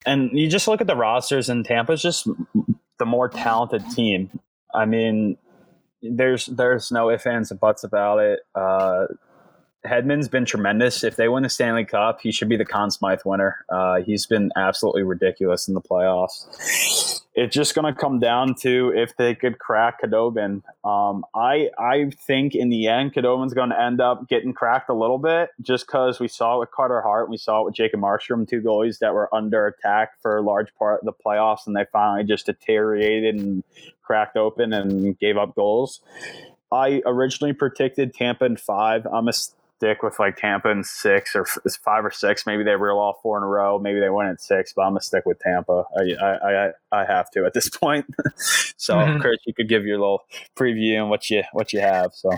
and 0.04 0.30
you 0.32 0.48
just 0.48 0.68
look 0.68 0.82
at 0.82 0.86
the 0.86 0.96
rosters, 0.96 1.48
and 1.48 1.64
Tampa's 1.64 2.02
just 2.02 2.28
the 2.98 3.06
more 3.06 3.30
talented 3.30 3.84
team. 3.94 4.38
I 4.74 4.84
mean, 4.84 5.38
there's 6.02 6.46
there's 6.46 6.90
no 6.90 7.10
ifs 7.10 7.26
ands 7.26 7.50
and 7.50 7.60
buts 7.60 7.84
about 7.84 8.18
it. 8.18 8.40
Uh, 8.54 9.06
Hedman's 9.86 10.28
been 10.28 10.44
tremendous. 10.44 11.02
If 11.04 11.16
they 11.16 11.28
win 11.28 11.42
the 11.42 11.48
Stanley 11.48 11.84
Cup, 11.84 12.20
he 12.20 12.32
should 12.32 12.48
be 12.48 12.56
the 12.56 12.66
Conn 12.66 12.90
Smythe 12.90 13.20
winner. 13.24 13.64
Uh, 13.70 14.02
he's 14.02 14.26
been 14.26 14.50
absolutely 14.56 15.02
ridiculous 15.02 15.68
in 15.68 15.74
the 15.74 15.80
playoffs. 15.80 17.22
It's 17.34 17.54
just 17.54 17.74
going 17.74 17.92
to 17.92 17.98
come 17.98 18.18
down 18.18 18.54
to 18.56 18.92
if 18.94 19.16
they 19.16 19.34
could 19.34 19.58
crack 19.58 20.02
Khudobin. 20.02 20.62
Um, 20.84 21.24
I 21.34 21.70
I 21.78 22.10
think 22.26 22.54
in 22.54 22.68
the 22.68 22.88
end, 22.88 23.14
Khudobin's 23.14 23.54
going 23.54 23.70
to 23.70 23.80
end 23.80 24.00
up 24.00 24.28
getting 24.28 24.52
cracked 24.52 24.90
a 24.90 24.94
little 24.94 25.18
bit, 25.18 25.50
just 25.62 25.86
because 25.86 26.20
we 26.20 26.28
saw 26.28 26.56
it 26.56 26.60
with 26.60 26.70
Carter 26.72 27.00
Hart, 27.00 27.30
we 27.30 27.38
saw 27.38 27.62
it 27.62 27.64
with 27.66 27.74
Jacob 27.74 28.00
Markstrom, 28.00 28.46
two 28.46 28.60
goalies 28.60 28.98
that 28.98 29.14
were 29.14 29.34
under 29.34 29.66
attack 29.66 30.20
for 30.20 30.36
a 30.36 30.42
large 30.42 30.74
part 30.74 31.00
of 31.00 31.06
the 31.06 31.12
playoffs, 31.12 31.66
and 31.66 31.74
they 31.74 31.86
finally 31.90 32.24
just 32.24 32.46
deteriorated 32.46 33.36
and 33.36 33.64
cracked 34.10 34.36
open 34.36 34.72
and 34.72 35.16
gave 35.20 35.36
up 35.36 35.54
goals. 35.54 36.00
I 36.72 37.00
originally 37.06 37.52
predicted 37.52 38.12
Tampa 38.12 38.44
in 38.44 38.56
five. 38.56 39.06
I'm 39.06 39.28
a 39.28 39.32
stick 39.32 40.02
with 40.02 40.18
like 40.18 40.36
Tampa 40.36 40.68
in 40.68 40.82
six 40.82 41.36
or 41.36 41.44
five 41.44 42.04
or 42.04 42.10
six. 42.10 42.44
Maybe 42.44 42.64
they 42.64 42.74
reel 42.74 42.98
off 42.98 43.18
four 43.22 43.36
in 43.36 43.44
a 43.44 43.46
row. 43.46 43.78
Maybe 43.78 44.00
they 44.00 44.10
win 44.10 44.26
at 44.26 44.40
six, 44.40 44.72
but 44.72 44.82
I'm 44.82 44.90
gonna 44.90 45.00
stick 45.00 45.26
with 45.26 45.38
Tampa. 45.38 45.84
I 45.96 46.24
I, 46.24 46.70
I, 46.90 47.04
have 47.04 47.30
to 47.30 47.46
at 47.46 47.54
this 47.54 47.70
point. 47.70 48.04
so, 48.76 48.96
mm-hmm. 48.96 49.20
Chris, 49.20 49.38
you 49.46 49.54
could 49.54 49.68
give 49.68 49.86
your 49.86 50.00
little 50.00 50.24
preview 50.56 50.96
and 50.96 51.08
what 51.08 51.30
you 51.30 51.44
what 51.52 51.72
you 51.72 51.78
have. 51.78 52.10
So. 52.12 52.30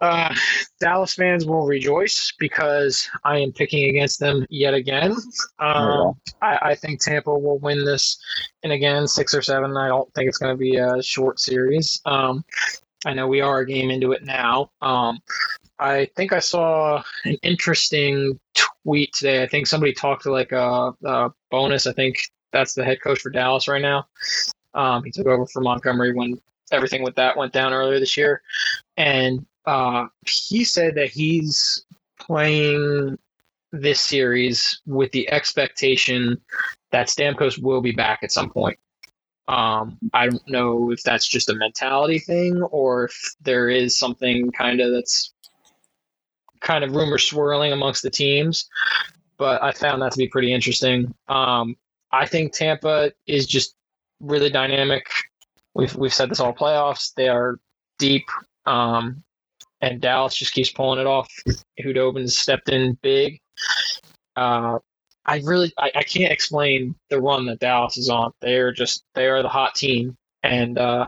Uh, 0.00 0.34
Dallas 0.80 1.14
fans 1.14 1.46
will 1.46 1.66
rejoice 1.66 2.32
because 2.38 3.08
I 3.24 3.38
am 3.38 3.52
picking 3.52 3.88
against 3.88 4.18
them 4.20 4.44
yet 4.50 4.74
again. 4.74 5.14
Um, 5.60 6.14
I, 6.42 6.58
I, 6.62 6.74
think 6.74 7.00
Tampa 7.00 7.32
will 7.32 7.58
win 7.58 7.84
this, 7.84 8.18
and 8.64 8.72
again, 8.72 9.06
six 9.06 9.34
or 9.34 9.40
seven. 9.40 9.76
I 9.76 9.88
don't 9.88 10.12
think 10.12 10.28
it's 10.28 10.38
going 10.38 10.52
to 10.52 10.58
be 10.58 10.76
a 10.76 11.00
short 11.02 11.38
series. 11.38 12.00
Um, 12.04 12.44
I 13.06 13.14
know 13.14 13.28
we 13.28 13.40
are 13.40 13.60
a 13.60 13.66
game 13.66 13.90
into 13.90 14.12
it 14.12 14.24
now. 14.24 14.70
Um, 14.82 15.20
I 15.78 16.08
think 16.16 16.32
I 16.32 16.38
saw 16.38 17.02
an 17.24 17.36
interesting 17.42 18.38
tweet 18.54 19.12
today. 19.12 19.42
I 19.42 19.46
think 19.46 19.66
somebody 19.66 19.92
talked 19.92 20.22
to 20.24 20.32
like 20.32 20.52
a, 20.52 20.92
a 21.04 21.30
Bowness. 21.50 21.86
I 21.86 21.92
think 21.92 22.16
that's 22.52 22.74
the 22.74 22.84
head 22.84 23.00
coach 23.02 23.20
for 23.20 23.30
Dallas 23.30 23.68
right 23.68 23.82
now. 23.82 24.06
Um, 24.74 25.04
he 25.04 25.10
took 25.10 25.26
over 25.26 25.46
for 25.46 25.62
Montgomery 25.62 26.14
when 26.14 26.40
everything 26.72 27.02
with 27.02 27.14
that 27.16 27.36
went 27.36 27.52
down 27.52 27.72
earlier 27.72 28.00
this 28.00 28.16
year, 28.16 28.42
and 28.96 29.44
uh, 29.66 30.06
he 30.26 30.64
said 30.64 30.94
that 30.96 31.10
he's 31.10 31.84
playing 32.18 33.18
this 33.72 34.00
series 34.00 34.80
with 34.86 35.10
the 35.12 35.30
expectation 35.30 36.40
that 36.92 37.08
Stamkos 37.08 37.60
will 37.60 37.80
be 37.80 37.92
back 37.92 38.20
at 38.22 38.32
some 38.32 38.50
point. 38.50 38.78
Um, 39.48 39.98
I 40.14 40.28
don't 40.28 40.48
know 40.48 40.90
if 40.90 41.02
that's 41.02 41.28
just 41.28 41.50
a 41.50 41.54
mentality 41.54 42.18
thing 42.18 42.62
or 42.62 43.04
if 43.04 43.34
there 43.42 43.68
is 43.68 43.98
something 43.98 44.50
kind 44.52 44.80
of 44.80 44.92
that's 44.92 45.34
kind 46.60 46.82
of 46.82 46.94
rumor 46.94 47.18
swirling 47.18 47.72
amongst 47.72 48.02
the 48.02 48.10
teams, 48.10 48.68
but 49.36 49.62
I 49.62 49.72
found 49.72 50.00
that 50.02 50.12
to 50.12 50.18
be 50.18 50.28
pretty 50.28 50.52
interesting. 50.52 51.14
Um, 51.28 51.76
I 52.10 52.26
think 52.26 52.52
Tampa 52.52 53.12
is 53.26 53.46
just 53.46 53.76
really 54.20 54.50
dynamic. 54.50 55.06
We've 55.74 55.94
we've 55.94 56.14
said 56.14 56.30
this 56.30 56.40
all 56.40 56.54
playoffs. 56.54 57.12
They 57.14 57.28
are 57.28 57.58
deep, 57.98 58.24
um, 58.64 59.22
and 59.84 60.00
Dallas 60.00 60.34
just 60.34 60.52
keeps 60.52 60.70
pulling 60.70 60.98
it 60.98 61.06
off. 61.06 61.28
Khudobin's 61.80 62.36
stepped 62.38 62.70
in 62.70 62.96
big. 63.02 63.40
Uh, 64.34 64.78
I 65.26 65.40
really 65.44 65.72
I, 65.78 65.90
I, 65.94 66.02
can't 66.02 66.32
explain 66.32 66.94
the 67.10 67.20
run 67.20 67.46
that 67.46 67.60
Dallas 67.60 67.96
is 67.96 68.08
on. 68.08 68.32
They're 68.40 68.72
just 68.72 69.04
they 69.14 69.28
are 69.28 69.42
the 69.42 69.48
hot 69.48 69.74
team. 69.74 70.16
And 70.42 70.76
uh, 70.78 71.06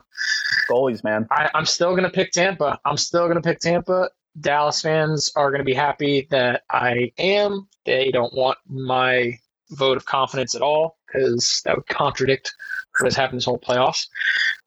goalies, 0.71 1.05
man. 1.05 1.27
I, 1.31 1.51
I'm 1.55 1.67
still 1.67 1.95
gonna 1.97 2.11
pick 2.11 2.33
Tampa. 2.33 2.79
I'm 2.85 2.97
still 2.97 3.29
gonna 3.29 3.43
pick 3.43 3.61
Tampa. 3.61 4.11
Dallas 4.39 4.83
fans 4.83 5.31
are 5.35 5.51
going 5.51 5.61
to 5.61 5.65
be 5.65 5.75
happy 5.75 6.27
that 6.31 6.63
I 6.71 7.11
am. 7.17 7.69
They 7.87 8.11
don't 8.11 8.35
want 8.35 8.59
my 8.69 9.39
vote 9.71 9.97
of 9.97 10.05
confidence 10.05 10.55
at 10.55 10.61
all 10.61 10.99
because 11.07 11.63
that 11.65 11.75
would 11.75 11.87
contradict 11.87 12.55
what 12.99 13.07
has 13.07 13.17
happened 13.17 13.39
this 13.39 13.47
whole 13.47 13.59
playoffs. 13.59 14.09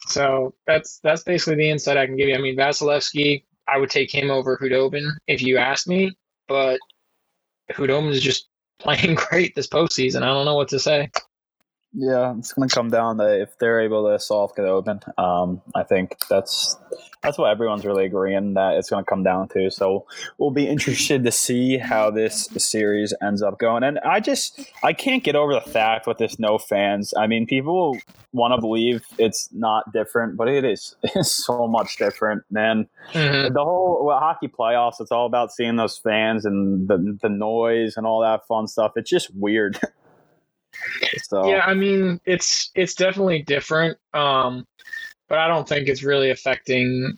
So 0.08 0.56
that's 0.65 1.00
that's 1.04 1.24
basically 1.24 1.56
the 1.56 1.69
insight 1.69 1.98
I 1.98 2.08
can 2.08 2.15
give 2.15 2.30
you. 2.30 2.36
I 2.36 2.39
mean, 2.39 2.58
Vasilevskiy, 2.58 3.43
I 3.71 3.77
would 3.77 3.89
take 3.89 4.13
him 4.13 4.32
over 4.32 4.58
Khudobin 4.58 5.10
if 5.27 5.41
you 5.41 5.58
asked 5.58 5.88
me, 5.88 6.12
but 6.47 6.79
Khudobin 7.71 8.10
is 8.10 8.21
just 8.21 8.47
playing 8.79 9.15
great 9.15 9.55
this 9.55 9.67
postseason. 9.67 10.23
I 10.23 10.27
don't 10.27 10.45
know 10.45 10.55
what 10.55 10.69
to 10.69 10.79
say. 10.79 11.10
Yeah, 11.93 12.36
it's 12.38 12.54
going 12.54 12.69
to 12.69 12.75
come 12.75 12.91
down 12.91 13.17
to 13.17 13.41
if 13.41 13.58
they're 13.58 13.82
able 13.82 14.12
to 14.12 14.19
solve 14.19 14.54
Khudobin. 14.56 15.02
Um, 15.17 15.62
I 15.73 15.84
think 15.84 16.17
that's 16.30 16.78
that's 17.23 17.38
what 17.38 17.49
everyone's 17.49 17.84
really 17.84 18.06
agreeing 18.06 18.54
that 18.54 18.75
it's 18.75 18.91
going 18.91 19.04
to 19.04 19.10
come 19.10 19.23
down 19.23 19.47
to. 19.49 19.71
So 19.71 20.06
we'll 20.38 20.52
be 20.52 20.67
interested 20.67 21.23
to 21.23 21.32
see 21.32 21.78
how 21.78 22.12
this 22.12 22.45
series 22.58 23.13
ends 23.23 23.41
up 23.41 23.58
going. 23.58 23.84
And 23.84 23.97
I 23.99 24.19
just 24.19 24.60
I 24.84 24.93
can't 24.93 25.23
get 25.23 25.36
over 25.36 25.54
the 25.54 25.62
fact 25.62 26.06
with 26.06 26.19
this 26.19 26.38
no 26.38 26.60
fans. 26.60 27.12
I 27.17 27.25
mean, 27.25 27.47
people 27.47 27.97
want 28.34 28.54
to 28.54 28.62
believe 28.62 29.04
it's 29.17 29.49
not 29.52 29.91
different, 29.91 30.38
but 30.38 30.47
it 30.47 30.63
is. 30.63 30.95
It's 31.15 31.43
so 31.43 31.67
much 31.67 31.97
different, 31.97 32.43
man. 32.52 32.88
Mm-hmm. 33.13 33.54
The 33.54 33.63
whole 33.63 34.06
well, 34.06 34.19
hockey 34.19 34.47
playoffs. 34.47 35.02
It's 35.02 35.12
all 35.12 35.25
about 35.25 35.52
seeing 35.52 35.75
those 35.75 35.97
fans 35.97 36.45
and 36.45 36.88
the 36.88 37.17
the 37.19 37.30
noise 37.30 37.97
and 37.97 38.06
all 38.06 38.21
that 38.21 38.45
fun 38.47 38.67
stuff. 38.67 38.91
It's 38.95 39.10
just 39.10 39.34
weird. 39.34 39.80
so 41.23 41.47
yeah, 41.47 41.62
I 41.65 41.73
mean, 41.73 42.19
it's 42.25 42.71
it's 42.75 42.93
definitely 42.93 43.43
different. 43.43 43.97
Um, 44.13 44.65
but 45.27 45.38
I 45.38 45.47
don't 45.47 45.67
think 45.67 45.88
it's 45.88 46.03
really 46.03 46.32
affecting 46.32 47.17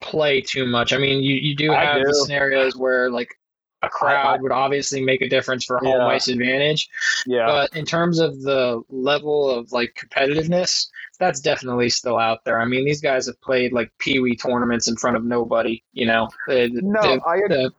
play 0.00 0.40
too 0.40 0.66
much. 0.66 0.92
I 0.92 0.98
mean, 0.98 1.22
you, 1.22 1.36
you 1.36 1.56
do 1.56 1.70
have 1.70 2.02
do. 2.02 2.12
scenarios 2.12 2.76
where 2.76 3.10
like 3.10 3.34
a 3.82 3.88
crowd 3.88 4.42
would 4.42 4.52
obviously 4.52 5.02
make 5.02 5.22
a 5.22 5.28
difference 5.28 5.64
for 5.64 5.78
home 5.78 6.00
yeah. 6.00 6.06
ice 6.06 6.28
advantage. 6.28 6.88
Yeah. 7.26 7.46
But 7.46 7.76
in 7.76 7.84
terms 7.84 8.18
of 8.18 8.40
the 8.42 8.82
level 8.90 9.50
of 9.50 9.72
like 9.72 9.96
competitiveness, 9.98 10.88
that's 11.18 11.40
definitely 11.40 11.88
still 11.90 12.18
out 12.18 12.44
there. 12.44 12.60
I 12.60 12.64
mean, 12.64 12.84
these 12.84 13.00
guys 13.00 13.26
have 13.26 13.40
played 13.40 13.72
like 13.72 13.90
pee 13.98 14.20
wee 14.20 14.36
tournaments 14.36 14.88
in 14.88 14.96
front 14.96 15.16
of 15.16 15.24
nobody. 15.24 15.82
You 15.92 16.06
know, 16.06 16.28
the, 16.46 16.70
no, 16.72 17.00
the, 17.02 17.24
I, 17.24 17.36
the, 17.48 17.72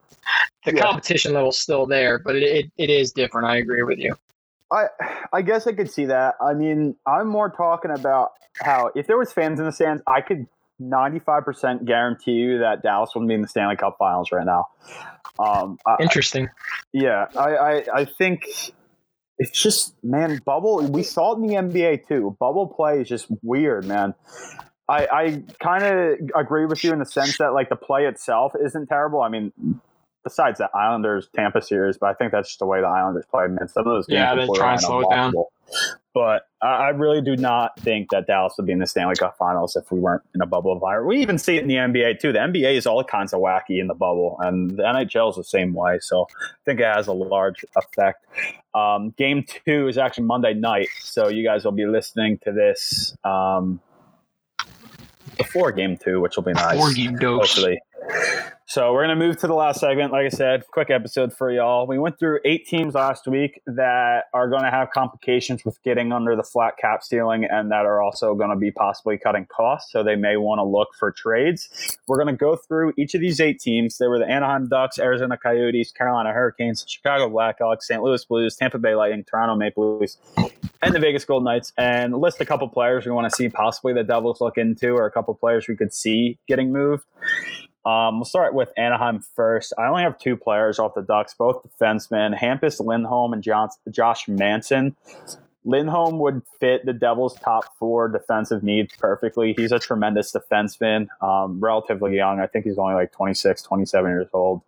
the 0.65 0.75
yeah. 0.75 0.81
competition 0.81 1.33
level's 1.33 1.59
still 1.59 1.85
there, 1.85 2.19
but 2.19 2.35
it, 2.35 2.43
it, 2.43 2.71
it 2.77 2.89
is 2.89 3.11
different. 3.11 3.47
I 3.47 3.57
agree 3.57 3.83
with 3.83 3.99
you. 3.99 4.15
I 4.71 4.87
I 5.33 5.41
guess 5.41 5.67
I 5.67 5.73
could 5.73 5.91
see 5.91 6.05
that. 6.05 6.35
I 6.41 6.53
mean, 6.53 6.95
I'm 7.05 7.27
more 7.27 7.49
talking 7.49 7.91
about 7.91 8.31
how 8.61 8.91
if 8.95 9.07
there 9.07 9.17
was 9.17 9.31
fans 9.31 9.59
in 9.59 9.65
the 9.65 9.71
stands, 9.71 10.01
I 10.07 10.21
could 10.21 10.47
95% 10.81 11.85
guarantee 11.85 12.31
you 12.31 12.59
that 12.59 12.83
Dallas 12.83 13.11
wouldn't 13.13 13.27
be 13.27 13.35
in 13.35 13.41
the 13.41 13.47
Stanley 13.47 13.75
Cup 13.75 13.97
Finals 13.99 14.31
right 14.31 14.45
now. 14.45 14.67
Um, 15.37 15.77
Interesting. 15.99 16.47
I, 16.47 16.49
yeah, 16.93 17.25
I, 17.37 17.55
I 17.55 17.83
I 17.95 18.05
think 18.05 18.45
it's 19.37 19.51
just 19.51 19.95
man, 20.03 20.41
bubble. 20.45 20.85
We 20.85 21.03
saw 21.03 21.33
it 21.33 21.37
in 21.37 21.47
the 21.47 21.55
NBA 21.55 22.07
too. 22.07 22.35
Bubble 22.39 22.67
play 22.67 23.01
is 23.01 23.07
just 23.07 23.27
weird, 23.41 23.85
man. 23.85 24.13
I, 24.89 25.07
I 25.11 25.43
kind 25.61 25.83
of 25.83 26.29
agree 26.35 26.65
with 26.65 26.83
you 26.83 26.91
in 26.91 26.99
the 26.99 27.05
sense 27.05 27.37
that 27.37 27.53
like 27.53 27.69
the 27.69 27.75
play 27.75 28.05
itself 28.05 28.53
isn't 28.59 28.87
terrible. 28.87 29.21
I 29.21 29.29
mean, 29.29 29.53
besides 30.23 30.57
the 30.57 30.69
Islanders 30.75 31.29
Tampa 31.35 31.61
series, 31.61 31.97
but 31.97 32.07
I 32.07 32.13
think 32.13 32.31
that's 32.31 32.49
just 32.49 32.59
the 32.59 32.65
way 32.65 32.81
the 32.81 32.87
Islanders 32.87 33.25
play. 33.29 33.47
Man, 33.47 33.67
some 33.67 33.87
of 33.87 33.93
those 33.93 34.07
games 34.07 34.17
yeah, 34.17 34.35
they 34.35 34.47
try 34.55 34.73
and 34.73 34.81
slow 34.81 35.01
it 35.01 35.09
down. 35.09 35.33
But 36.13 36.47
I 36.61 36.89
really 36.89 37.21
do 37.21 37.37
not 37.37 37.79
think 37.79 38.09
that 38.09 38.25
Dallas 38.25 38.55
would 38.57 38.65
be 38.65 38.73
in 38.73 38.79
the 38.79 38.87
Stanley 38.87 39.15
Cup 39.15 39.37
Finals 39.37 39.75
if 39.75 39.91
we 39.91 39.99
weren't 39.99 40.23
in 40.33 40.41
a 40.41 40.45
bubble 40.47 40.73
environment. 40.73 41.07
We 41.07 41.21
even 41.21 41.37
see 41.37 41.57
it 41.57 41.61
in 41.61 41.67
the 41.67 41.75
NBA 41.75 42.19
too. 42.19 42.33
The 42.33 42.39
NBA 42.39 42.73
is 42.75 42.87
all 42.87 43.03
kinds 43.03 43.33
of 43.33 43.39
wacky 43.39 43.79
in 43.79 43.87
the 43.87 43.93
bubble, 43.93 44.37
and 44.39 44.71
the 44.71 44.83
NHL 44.83 45.29
is 45.29 45.35
the 45.35 45.43
same 45.43 45.73
way. 45.73 45.99
So 46.01 46.27
I 46.41 46.55
think 46.65 46.79
it 46.79 46.85
has 46.85 47.07
a 47.07 47.13
large 47.13 47.63
effect. 47.75 48.25
Um, 48.73 49.11
game 49.11 49.45
two 49.65 49.87
is 49.87 49.97
actually 49.97 50.25
Monday 50.25 50.53
night, 50.53 50.89
so 50.99 51.27
you 51.29 51.43
guys 51.43 51.63
will 51.63 51.71
be 51.71 51.85
listening 51.85 52.39
to 52.43 52.51
this 52.51 53.15
um, 53.23 53.79
before 55.37 55.71
game 55.71 55.95
two, 55.95 56.19
which 56.19 56.35
will 56.35 56.43
be 56.43 56.53
nice. 56.53 56.73
Before 56.73 56.93
game 56.93 57.17
dose. 57.17 57.53
Hopefully. 57.53 57.79
So 58.69 58.93
we're 58.93 59.07
going 59.07 59.19
to 59.19 59.25
move 59.25 59.39
to 59.39 59.47
the 59.47 59.55
last 59.55 59.79
segment. 59.79 60.11
Like 60.11 60.27
I 60.27 60.29
said, 60.29 60.61
quick 60.71 60.91
episode 60.91 61.33
for 61.33 61.49
y'all. 61.49 61.87
We 61.87 61.97
went 61.97 62.19
through 62.19 62.41
eight 62.45 62.67
teams 62.67 62.93
last 62.93 63.27
week 63.27 63.63
that 63.65 64.25
are 64.31 64.47
going 64.47 64.61
to 64.61 64.69
have 64.69 64.91
complications 64.91 65.65
with 65.65 65.81
getting 65.81 66.13
under 66.13 66.35
the 66.35 66.43
flat 66.43 66.77
cap 66.77 67.01
ceiling 67.01 67.47
and 67.49 67.71
that 67.71 67.87
are 67.87 67.99
also 67.99 68.35
going 68.35 68.51
to 68.51 68.55
be 68.55 68.69
possibly 68.69 69.17
cutting 69.17 69.47
costs. 69.47 69.91
So 69.91 70.03
they 70.03 70.15
may 70.15 70.37
want 70.37 70.59
to 70.59 70.63
look 70.63 70.89
for 70.99 71.11
trades. 71.11 71.97
We're 72.07 72.23
going 72.23 72.27
to 72.27 72.37
go 72.37 72.55
through 72.55 72.93
each 72.95 73.15
of 73.15 73.21
these 73.21 73.39
eight 73.39 73.59
teams. 73.59 73.97
They 73.97 74.05
were 74.05 74.19
the 74.19 74.29
Anaheim 74.29 74.67
Ducks, 74.67 74.99
Arizona 74.99 75.35
Coyotes, 75.35 75.91
Carolina 75.91 76.31
Hurricanes, 76.31 76.85
Chicago 76.87 77.27
Blackhawks, 77.27 77.81
St. 77.81 78.03
Louis 78.03 78.23
Blues, 78.23 78.55
Tampa 78.55 78.77
Bay 78.77 78.93
Lightning, 78.93 79.23
Toronto 79.23 79.55
Maple 79.55 79.97
Leafs, 79.97 80.19
and 80.83 80.93
the 80.93 80.99
Vegas 80.99 81.25
Golden 81.25 81.45
Knights. 81.45 81.73
And 81.75 82.15
list 82.15 82.39
a 82.39 82.45
couple 82.45 82.67
players 82.67 83.03
we 83.03 83.11
want 83.13 83.27
to 83.31 83.35
see 83.35 83.49
possibly 83.49 83.93
the 83.93 84.03
Devils 84.03 84.41
look 84.41 84.59
into 84.59 84.91
or 84.91 85.07
a 85.07 85.11
couple 85.11 85.33
players 85.33 85.67
we 85.67 85.75
could 85.75 85.91
see 85.91 86.37
getting 86.47 86.71
moved. 86.71 87.03
Um, 87.85 88.19
we'll 88.19 88.25
start 88.25 88.53
with 88.53 88.69
Anaheim 88.77 89.23
first. 89.35 89.73
I 89.77 89.87
only 89.87 90.03
have 90.03 90.17
two 90.19 90.35
players 90.35 90.79
off 90.79 90.93
the 90.95 91.01
Ducks, 91.01 91.33
both 91.33 91.63
defensemen, 91.63 92.37
Hampus 92.37 92.79
Lindholm 92.79 93.33
and 93.33 93.41
John, 93.41 93.69
Josh 93.89 94.27
Manson. 94.27 94.95
Lindholm 95.65 96.19
would 96.19 96.41
fit 96.59 96.85
the 96.85 96.93
Devils' 96.93 97.35
top 97.35 97.77
four 97.77 98.07
defensive 98.07 98.63
needs 98.63 98.95
perfectly. 98.97 99.53
He's 99.57 99.71
a 99.71 99.79
tremendous 99.79 100.31
defenseman, 100.31 101.07
um, 101.21 101.59
relatively 101.59 102.15
young. 102.15 102.39
I 102.39 102.47
think 102.47 102.65
he's 102.65 102.77
only 102.77 102.95
like 102.95 103.11
26, 103.11 103.61
27 103.63 104.09
years 104.09 104.27
old. 104.33 104.61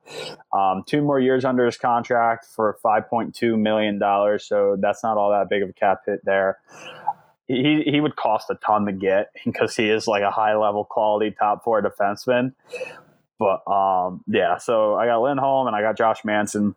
Um, 0.54 0.84
two 0.86 1.02
more 1.02 1.20
years 1.20 1.46
under 1.46 1.66
his 1.66 1.78
contract 1.78 2.46
for 2.46 2.78
$5.2 2.84 3.58
million. 3.58 4.00
So 4.40 4.76
that's 4.80 5.02
not 5.02 5.18
all 5.18 5.32
that 5.32 5.50
big 5.50 5.64
of 5.64 5.70
a 5.70 5.74
cap 5.74 6.02
hit 6.06 6.24
there 6.26 6.60
he 7.52 7.84
he 7.86 8.00
would 8.00 8.16
cost 8.16 8.50
a 8.50 8.56
ton 8.56 8.86
to 8.86 8.92
get 8.92 9.32
because 9.46 9.76
he 9.76 9.90
is 9.90 10.08
like 10.08 10.24
a 10.24 10.32
high 10.32 10.56
level 10.56 10.86
quality 10.86 11.32
top 11.32 11.64
four 11.64 11.82
defenseman. 11.82 12.54
But 13.42 13.68
um, 13.68 14.24
yeah, 14.28 14.58
so 14.58 14.94
I 14.94 15.08
got 15.08 15.22
Lindholm 15.24 15.66
and 15.66 15.76
I 15.76 15.82
got 15.82 15.98
Josh 15.98 16.24
Manson, 16.24 16.76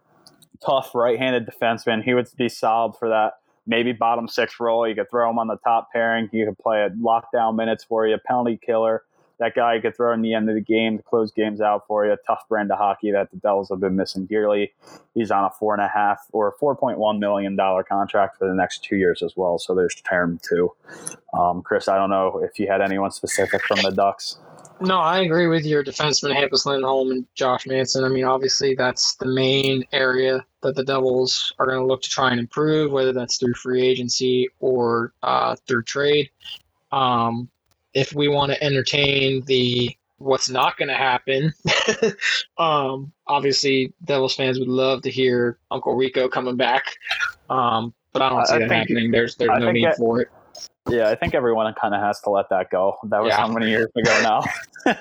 tough 0.65 0.95
right 0.95 1.19
handed 1.19 1.47
defenseman. 1.47 2.03
He 2.03 2.15
would 2.15 2.27
be 2.39 2.49
solid 2.49 2.97
for 2.97 3.11
that 3.11 3.35
maybe 3.67 3.93
bottom 3.93 4.29
six 4.29 4.59
role. 4.59 4.89
You 4.89 4.95
could 4.95 5.11
throw 5.11 5.29
him 5.29 5.39
on 5.39 5.49
the 5.49 5.59
top 5.59 5.93
pairing. 5.93 6.31
He 6.33 6.43
could 6.45 6.59
play 6.59 6.83
a 6.83 6.91
lockdown 6.91 7.57
minutes 7.57 7.85
for 7.85 8.07
you, 8.07 8.17
penalty 8.27 8.59
killer 8.65 9.03
that 9.39 9.55
guy 9.55 9.75
you 9.75 9.83
could 9.83 9.97
throw 9.97 10.13
in 10.13 10.23
the 10.23 10.33
end 10.33 10.49
of 10.49 10.55
the 10.55 10.61
game 10.61 10.97
to 10.97 11.03
close 11.03 11.33
games 11.33 11.61
out 11.61 11.87
for 11.87 12.07
you. 12.07 12.17
Tough 12.27 12.45
brand 12.49 12.71
of 12.71 12.79
hockey 12.79 13.11
that 13.11 13.31
the 13.31 13.37
Devils 13.39 13.69
have 13.69 13.81
been 13.81 13.97
missing 13.97 14.27
dearly. 14.27 14.73
He's 15.15 15.31
on 15.31 15.45
a 15.45 15.51
four 15.51 15.75
and 15.75 15.83
a 15.83 15.89
half 15.89 16.27
or 16.33 16.55
four 16.59 16.77
point 16.77 16.99
one 16.99 17.19
million 17.19 17.57
dollar 17.57 17.83
contract 17.83 18.39
for 18.39 18.49
the 18.49 18.55
next 18.55 18.85
two 18.85 18.97
years 18.97 19.23
as 19.23 19.37
well. 19.37 19.59
So 19.59 19.75
there's 19.75 19.95
term 19.97 20.41
too. 20.43 20.73
Um, 21.39 21.63
Chris, 21.63 21.89
I 21.89 21.97
don't 21.97 22.11
know 22.11 22.41
if 22.45 22.59
you 22.59 22.69
had 22.69 22.81
anyone 22.81 23.11
specific 23.11 23.63
from 23.63 23.83
the 23.83 23.91
Ducks. 23.91 24.39
No, 24.81 24.99
I 24.99 25.21
agree 25.21 25.47
with 25.47 25.65
your 25.65 25.85
defenseman 25.85 26.35
Hampus 26.35 26.67
Lindholm 26.67 27.11
and 27.11 27.27
Josh 27.35 27.67
Manson. 27.67 28.05
I 28.05 28.09
mean, 28.09 28.25
obviously 28.25 28.75
that's 28.75 29.15
the 29.17 29.27
main 29.27 29.85
area 29.93 30.45
that 30.63 30.75
the 30.75 30.85
Devils 30.85 31.53
are 31.59 31.67
going 31.67 31.79
to 31.79 31.87
look 31.87 32.03
to 32.03 32.11
try 32.11 32.31
and 32.31 32.41
improve, 32.41 32.91
whether 32.91 33.13
that's 33.13 33.39
through 33.39 33.55
free 33.55 33.83
agency 33.83 34.49
or 34.61 35.13
uh, 35.23 35.57
through 35.67 35.85
trade. 35.85 36.31
Um, 36.93 37.49
if 37.95 38.13
we 38.13 38.29
want 38.29 38.53
to 38.53 38.63
entertain 38.63 39.43
the 39.47 39.97
what's 40.19 40.51
not 40.51 40.77
going 40.77 40.89
to 40.89 40.95
happen, 40.95 41.53
um, 42.59 43.13
obviously 43.27 43.93
Devils 44.05 44.35
fans 44.35 44.59
would 44.59 44.69
love 44.69 45.03
to 45.03 45.11
hear 45.11 45.59
Uncle 45.71 45.95
Rico 45.95 46.29
coming 46.29 46.57
back, 46.57 46.97
um, 47.49 47.95
but 48.13 48.23
I 48.23 48.29
don't 48.29 48.47
see 48.47 48.55
I 48.55 48.59
that 48.61 48.71
happening. 48.71 49.11
There's 49.11 49.37
there's 49.37 49.51
I 49.51 49.59
no 49.59 49.71
need 49.71 49.85
that, 49.85 49.97
for 49.97 50.21
it. 50.21 50.29
Yeah, 50.89 51.09
I 51.09 51.15
think 51.15 51.35
everyone 51.35 51.73
kind 51.81 51.95
of 51.95 52.03
has 52.03 52.21
to 52.23 52.31
let 52.31 52.51
that 52.51 52.71
go. 52.71 52.99
That 53.05 53.23
was 53.23 53.31
yeah. 53.31 53.39
how 53.39 53.49
many 53.49 53.71
years 53.71 53.89
ago 53.97 54.21
now? 54.23 54.43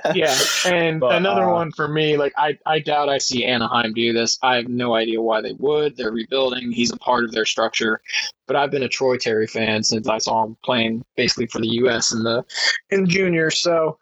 yeah, 0.16 0.34
and 0.66 1.02
but, 1.02 1.16
another 1.16 1.44
uh, 1.44 1.54
one 1.54 1.74
for 1.74 1.90
me, 1.90 2.16
like 2.16 2.32
I, 2.38 2.58
I 2.66 2.80
doubt 2.80 3.10
I 3.10 3.18
see 3.18 3.44
Anaheim 3.44 3.94
do 3.94 4.14
this. 4.14 4.40
I 4.42 4.56
have 4.56 4.70
no 4.70 4.96
idea 4.96 5.22
why 5.22 5.42
they 5.42 5.52
would. 5.54 5.98
They're 5.98 6.12
rebuilding. 6.12 6.72
He's 6.72 6.94
a 6.94 6.98
part 6.98 7.26
of 7.26 7.34
their 7.34 7.46
structure. 7.46 8.00
But 8.48 8.56
I've 8.56 8.72
been 8.72 8.84
a 8.84 8.88
Troy 8.88 9.18
Terry 9.18 9.46
fan 9.46 9.84
since 9.84 10.08
I 10.08 10.20
saw 10.20 10.46
him 10.46 10.56
playing 10.64 11.04
basically 11.18 11.48
for 11.48 11.60
the 11.60 11.68
U.S. 11.68 12.14
in 12.14 12.24
the 12.24 12.46
in 12.90 13.06
juniors. 13.06 13.60
So, 13.60 13.98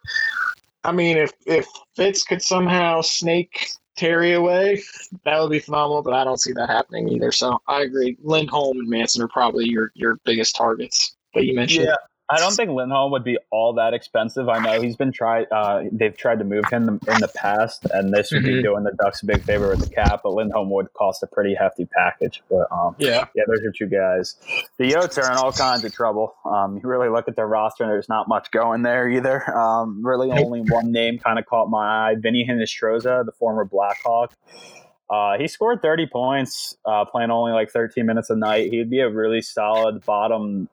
I 0.84 0.92
mean, 0.92 1.18
if 1.18 1.34
if 1.48 1.68
Fitz 1.96 2.24
could 2.24 2.44
somehow 2.44 3.02
snake 3.02 3.72
Terry 3.96 4.34
away, 4.34 4.84
that 5.26 5.42
would 5.42 5.50
be 5.50 5.60
phenomenal. 5.60 6.04
But 6.04 6.14
I 6.14 6.26
don't 6.26 6.40
see 6.40 6.54
that 6.54 6.70
happening 6.70 7.10
either. 7.10 7.32
So 7.32 7.60
I 7.68 7.82
agree. 7.82 8.18
Lindholm 8.22 8.78
and 8.78 8.88
Manson 8.88 9.24
are 9.24 9.28
probably 9.28 9.66
your 9.66 9.92
your 9.96 10.20
biggest 10.26 10.56
targets 10.56 11.16
that 11.34 11.46
you 11.46 11.56
mentioned. 11.56 11.86
Yeah, 11.86 11.96
I 12.32 12.38
don't 12.38 12.54
think 12.54 12.72
Lindholm 12.72 13.12
would 13.12 13.26
be 13.26 13.38
all 13.52 13.74
that 13.74 13.94
expensive. 13.94 14.48
I 14.48 14.60
know 14.60 14.82
he's 14.82 14.96
been 14.96 15.12
tried. 15.12 15.48
Uh, 15.52 15.84
they've 15.92 16.16
tried 16.16 16.40
to 16.40 16.46
move 16.46 16.64
him 16.72 16.88
in 16.88 17.20
the 17.20 17.30
past, 17.36 17.86
and 17.92 18.14
this 18.14 18.32
would 18.32 18.44
mm-hmm. 18.44 18.58
be 18.58 18.64
doing 18.64 18.86
the 18.86 18.94
Ducks 19.04 19.22
a 19.22 19.26
big 19.26 19.44
favor 19.44 19.68
with 19.68 19.82
the 19.82 19.90
cap. 19.90 20.22
But 20.24 20.34
Lindholm 20.34 20.70
would 20.70 20.94
cost 20.94 21.22
a 21.24 21.28
pretty 21.28 21.54
hefty 21.54 21.86
package. 21.86 22.42
But 22.50 22.72
um, 22.72 22.96
yeah, 23.00 23.26
yeah, 23.36 23.44
those 23.48 23.60
are 23.66 23.72
two 23.74 23.88
guys. 23.88 24.38
The 24.78 24.90
Yotes 24.90 25.22
are 25.22 25.30
in 25.30 25.38
all 25.38 25.52
kinds 25.52 25.84
of 25.84 25.94
trouble. 25.94 26.34
Um, 26.46 26.78
you 26.78 26.88
really 26.88 27.10
look 27.10 27.28
at 27.28 27.36
their 27.36 27.48
roster, 27.48 27.84
and 27.84 27.92
there's 27.92 28.10
not 28.10 28.30
much 28.30 28.50
going 28.52 28.84
there 28.84 29.10
either. 29.10 29.44
Um, 29.54 30.02
really, 30.02 30.32
only 30.32 30.62
one 30.62 30.94
name 30.94 31.20
kind 31.20 31.38
of 31.38 31.46
caught 31.46 31.70
my 31.70 32.12
eye: 32.12 32.16
Vinny 32.18 32.48
Hinostroza, 32.50 33.26
the 33.26 33.34
former 33.34 33.66
Blackhawk. 33.66 34.34
Uh, 35.12 35.38
he 35.38 35.46
scored 35.46 35.82
30 35.82 36.08
points, 36.08 36.78
uh, 36.86 37.04
playing 37.04 37.32
only 37.32 37.52
like 37.52 37.70
13 37.70 38.06
minutes 38.06 38.30
a 38.30 38.36
night. 38.36 38.72
He'd 38.72 38.90
be 38.90 39.02
a 39.02 39.10
really 39.10 39.42
solid 39.42 40.06
bottom 40.06 40.70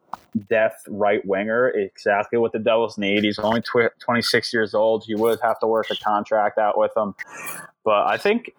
depth 0.48 0.84
right 0.88 1.26
winger, 1.26 1.68
exactly 1.70 2.38
what 2.38 2.52
the 2.52 2.60
Devils 2.60 2.96
need. 2.96 3.24
He's 3.24 3.40
only 3.40 3.62
tw- 3.62 3.98
26 3.98 4.52
years 4.52 4.74
old. 4.74 5.08
You 5.08 5.18
would 5.18 5.40
have 5.42 5.58
to 5.58 5.66
work 5.66 5.90
a 5.90 5.96
contract 5.96 6.56
out 6.56 6.78
with 6.78 6.92
him. 6.96 7.16
But 7.84 8.06
I 8.06 8.16
think 8.16 8.54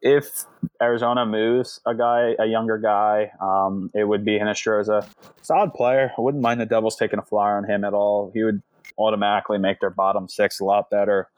if 0.00 0.44
Arizona 0.80 1.26
moves 1.26 1.80
a 1.84 1.94
guy, 1.94 2.36
a 2.38 2.46
younger 2.46 2.78
guy, 2.78 3.32
um, 3.40 3.90
it 3.94 4.04
would 4.04 4.24
be 4.24 4.38
Hinostroza. 4.38 5.08
Solid 5.42 5.74
player. 5.74 6.12
I 6.16 6.20
wouldn't 6.20 6.42
mind 6.42 6.60
the 6.60 6.66
Devils 6.66 6.94
taking 6.94 7.18
a 7.18 7.22
flyer 7.22 7.56
on 7.56 7.64
him 7.64 7.82
at 7.82 7.94
all. 7.94 8.30
He 8.32 8.44
would 8.44 8.62
automatically 8.98 9.58
make 9.58 9.80
their 9.80 9.90
bottom 9.90 10.28
six 10.28 10.60
a 10.60 10.64
lot 10.64 10.90
better. 10.90 11.28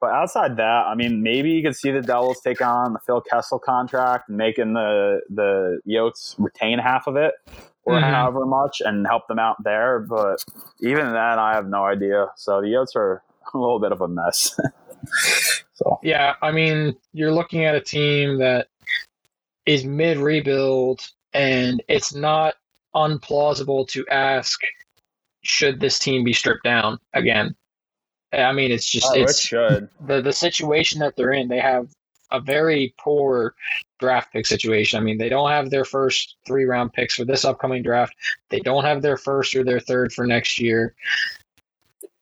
But 0.00 0.10
outside 0.10 0.56
that, 0.56 0.86
I 0.86 0.94
mean, 0.94 1.22
maybe 1.22 1.50
you 1.50 1.62
could 1.62 1.76
see 1.76 1.90
the 1.90 2.02
Devils 2.02 2.40
take 2.40 2.60
on 2.60 2.92
the 2.92 2.98
Phil 3.00 3.20
Kessel 3.20 3.58
contract, 3.58 4.28
making 4.28 4.74
the 4.74 5.20
the 5.30 5.80
Yotes 5.88 6.34
retain 6.38 6.78
half 6.78 7.06
of 7.06 7.16
it 7.16 7.34
or 7.84 7.94
mm-hmm. 7.94 8.10
however 8.12 8.44
much 8.44 8.82
and 8.84 9.06
help 9.06 9.26
them 9.28 9.38
out 9.38 9.62
there. 9.64 10.00
But 10.00 10.44
even 10.80 11.06
then, 11.06 11.16
I 11.38 11.54
have 11.54 11.68
no 11.68 11.84
idea. 11.84 12.26
So 12.36 12.60
the 12.60 12.66
Yotes 12.66 12.94
are 12.96 13.22
a 13.54 13.58
little 13.58 13.80
bit 13.80 13.92
of 13.92 14.00
a 14.00 14.08
mess. 14.08 14.58
so 15.74 15.98
yeah, 16.02 16.34
I 16.42 16.52
mean, 16.52 16.96
you're 17.12 17.32
looking 17.32 17.64
at 17.64 17.74
a 17.74 17.80
team 17.80 18.38
that 18.38 18.68
is 19.64 19.84
mid 19.84 20.18
rebuild, 20.18 21.00
and 21.32 21.82
it's 21.88 22.14
not 22.14 22.54
unplausible 22.94 23.86
to 23.88 24.06
ask 24.08 24.60
should 25.46 25.80
this 25.80 25.98
team 25.98 26.24
be 26.24 26.32
stripped 26.32 26.64
down 26.64 26.98
again? 27.14 27.54
I 28.32 28.52
mean, 28.52 28.70
it's 28.70 28.88
just 28.88 29.08
oh, 29.10 29.14
it's 29.14 29.52
it 29.52 29.88
the 30.06 30.20
the 30.20 30.32
situation 30.32 31.00
that 31.00 31.16
they're 31.16 31.32
in. 31.32 31.48
They 31.48 31.60
have 31.60 31.88
a 32.32 32.40
very 32.40 32.92
poor 32.98 33.54
draft 34.00 34.32
pick 34.32 34.46
situation. 34.46 34.98
I 34.98 35.02
mean, 35.02 35.18
they 35.18 35.28
don't 35.28 35.50
have 35.50 35.70
their 35.70 35.84
first 35.84 36.36
three 36.46 36.64
round 36.64 36.92
picks 36.92 37.14
for 37.14 37.24
this 37.24 37.44
upcoming 37.44 37.82
draft. 37.82 38.14
They 38.50 38.60
don't 38.60 38.84
have 38.84 39.02
their 39.02 39.16
first 39.16 39.54
or 39.54 39.64
their 39.64 39.80
third 39.80 40.12
for 40.12 40.26
next 40.26 40.58
year. 40.58 40.94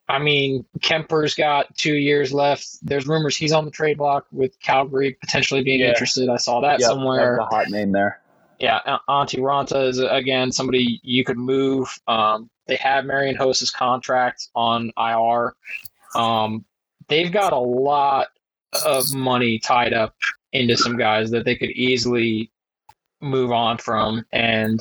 I 0.06 0.18
mean, 0.18 0.66
Kuemper's 0.80 1.34
got 1.34 1.74
two 1.76 1.94
years 1.94 2.32
left. 2.32 2.66
There's 2.82 3.06
rumors 3.06 3.36
he's 3.36 3.52
on 3.52 3.64
the 3.64 3.70
trade 3.70 3.96
block 3.96 4.26
with 4.30 4.58
Calgary 4.60 5.16
potentially 5.18 5.64
being 5.64 5.80
yeah. 5.80 5.88
interested. 5.88 6.28
I 6.28 6.36
saw 6.36 6.60
that 6.60 6.80
yep, 6.80 6.90
somewhere. 6.90 7.38
a 7.38 7.46
hot 7.46 7.70
name 7.70 7.92
there. 7.92 8.20
Yeah, 8.58 8.80
Antti 9.08 9.40
Raanta 9.40 9.88
is 9.88 9.98
again 9.98 10.52
somebody 10.52 11.00
you 11.02 11.24
could 11.24 11.38
move. 11.38 11.88
Um, 12.06 12.48
they 12.66 12.76
have 12.76 13.04
Marian 13.04 13.36
Hossa's 13.36 13.70
contract 13.70 14.48
on 14.54 14.92
IR. 14.96 15.54
Um, 16.14 16.64
they've 17.08 17.32
got 17.32 17.52
a 17.52 17.58
lot 17.58 18.28
of 18.84 19.12
money 19.12 19.58
tied 19.58 19.92
up 19.92 20.14
into 20.52 20.76
some 20.76 20.96
guys 20.96 21.30
that 21.30 21.44
they 21.44 21.56
could 21.56 21.70
easily 21.70 22.50
move 23.20 23.50
on 23.50 23.78
from, 23.78 24.24
and 24.32 24.80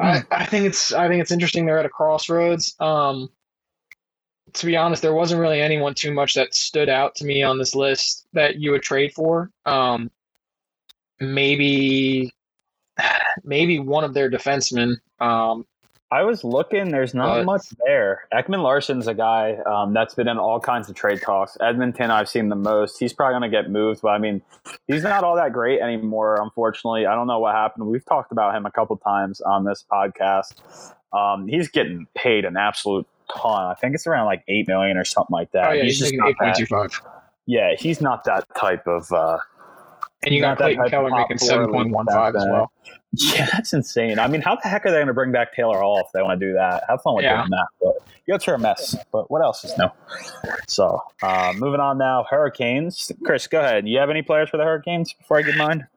I, 0.00 0.22
I 0.30 0.44
think 0.44 0.66
it's 0.66 0.92
I 0.92 1.08
think 1.08 1.22
it's 1.22 1.32
interesting. 1.32 1.66
They're 1.66 1.78
at 1.78 1.86
a 1.86 1.90
crossroads. 1.90 2.74
Um, 2.80 3.30
to 4.52 4.66
be 4.66 4.76
honest, 4.76 5.02
there 5.02 5.14
wasn't 5.14 5.40
really 5.40 5.60
anyone 5.60 5.94
too 5.94 6.12
much 6.12 6.34
that 6.34 6.54
stood 6.54 6.88
out 6.88 7.14
to 7.16 7.24
me 7.24 7.42
on 7.42 7.58
this 7.58 7.74
list 7.74 8.26
that 8.32 8.56
you 8.56 8.72
would 8.72 8.82
trade 8.82 9.12
for. 9.12 9.50
Um, 9.64 10.10
maybe 11.20 12.32
maybe 13.44 13.78
one 13.78 14.04
of 14.04 14.14
their 14.14 14.30
defensemen. 14.30 14.96
Um, 15.20 15.66
I 16.12 16.22
was 16.22 16.42
looking. 16.42 16.90
There's 16.90 17.14
not 17.14 17.44
much 17.44 17.68
there. 17.86 18.26
Ekman-Larsson's 18.34 19.06
a 19.06 19.14
guy 19.14 19.58
um, 19.64 19.94
that's 19.94 20.12
been 20.14 20.26
in 20.26 20.38
all 20.38 20.58
kinds 20.58 20.88
of 20.88 20.96
trade 20.96 21.22
talks. 21.22 21.56
Edmonton, 21.60 22.10
I've 22.10 22.28
seen 22.28 22.48
the 22.48 22.56
most. 22.56 22.98
He's 22.98 23.12
probably 23.12 23.38
going 23.38 23.50
to 23.50 23.56
get 23.56 23.70
moved, 23.70 24.02
but 24.02 24.08
I 24.08 24.18
mean, 24.18 24.42
he's 24.88 25.04
not 25.04 25.22
all 25.22 25.36
that 25.36 25.52
great 25.52 25.80
anymore. 25.80 26.40
Unfortunately, 26.42 27.06
I 27.06 27.14
don't 27.14 27.28
know 27.28 27.38
what 27.38 27.54
happened. 27.54 27.86
We've 27.86 28.04
talked 28.04 28.32
about 28.32 28.56
him 28.56 28.66
a 28.66 28.72
couple 28.72 28.96
times 28.96 29.40
on 29.40 29.64
this 29.64 29.84
podcast. 29.90 30.54
Um, 31.12 31.46
he's 31.46 31.68
getting 31.68 32.08
paid 32.16 32.44
an 32.44 32.56
absolute 32.56 33.06
ton. 33.32 33.66
I 33.66 33.74
think 33.74 33.94
it's 33.94 34.08
around 34.08 34.26
like 34.26 34.42
eight 34.48 34.66
million 34.66 34.96
or 34.96 35.04
something 35.04 35.32
like 35.32 35.52
that. 35.52 35.68
oh 35.68 35.72
yeah, 35.72 35.84
he's 35.84 36.00
he's, 36.00 36.10
just 36.10 36.14
making 36.14 36.34
not 36.40 36.90
that, 36.90 37.00
yeah, 37.46 37.74
he's 37.78 38.00
not 38.00 38.24
that 38.24 38.44
type 38.56 38.88
of. 38.88 39.12
Uh, 39.12 39.38
and 40.22 40.34
you 40.34 40.40
got 40.40 40.58
that 40.58 40.74
Clayton 40.74 40.90
Keller 40.90 41.10
making 41.10 41.38
seven 41.38 41.70
point 41.70 41.90
one 41.90 42.06
five 42.06 42.34
as 42.36 42.44
well. 42.50 42.72
Yeah, 43.12 43.48
that's 43.52 43.72
insane. 43.72 44.20
I 44.20 44.28
mean, 44.28 44.40
how 44.40 44.54
the 44.54 44.68
heck 44.68 44.86
are 44.86 44.90
they 44.92 44.98
going 44.98 45.08
to 45.08 45.12
bring 45.14 45.32
back 45.32 45.52
Taylor 45.52 45.80
Hall 45.80 45.98
if 45.98 46.12
they 46.12 46.22
want 46.22 46.38
to 46.38 46.46
do 46.46 46.52
that? 46.52 46.84
Have 46.88 47.02
fun 47.02 47.16
with 47.16 47.24
Yeah. 47.24 47.38
doing 47.38 47.50
that. 47.50 47.66
But 47.82 47.94
Yotes 48.28 48.46
are 48.46 48.54
a 48.54 48.58
mess. 48.60 48.94
But 49.10 49.28
what 49.32 49.42
else 49.42 49.64
is 49.64 49.76
new? 49.76 49.88
So, 50.68 51.02
uh, 51.20 51.52
moving 51.56 51.80
on 51.80 51.98
now. 51.98 52.24
Hurricanes. 52.30 53.10
Chris, 53.24 53.48
go 53.48 53.58
ahead. 53.58 53.88
You 53.88 53.98
have 53.98 54.10
any 54.10 54.22
players 54.22 54.48
for 54.48 54.58
the 54.58 54.62
Hurricanes 54.62 55.12
before 55.12 55.38
I 55.38 55.42
get 55.42 55.56
mine? 55.56 55.88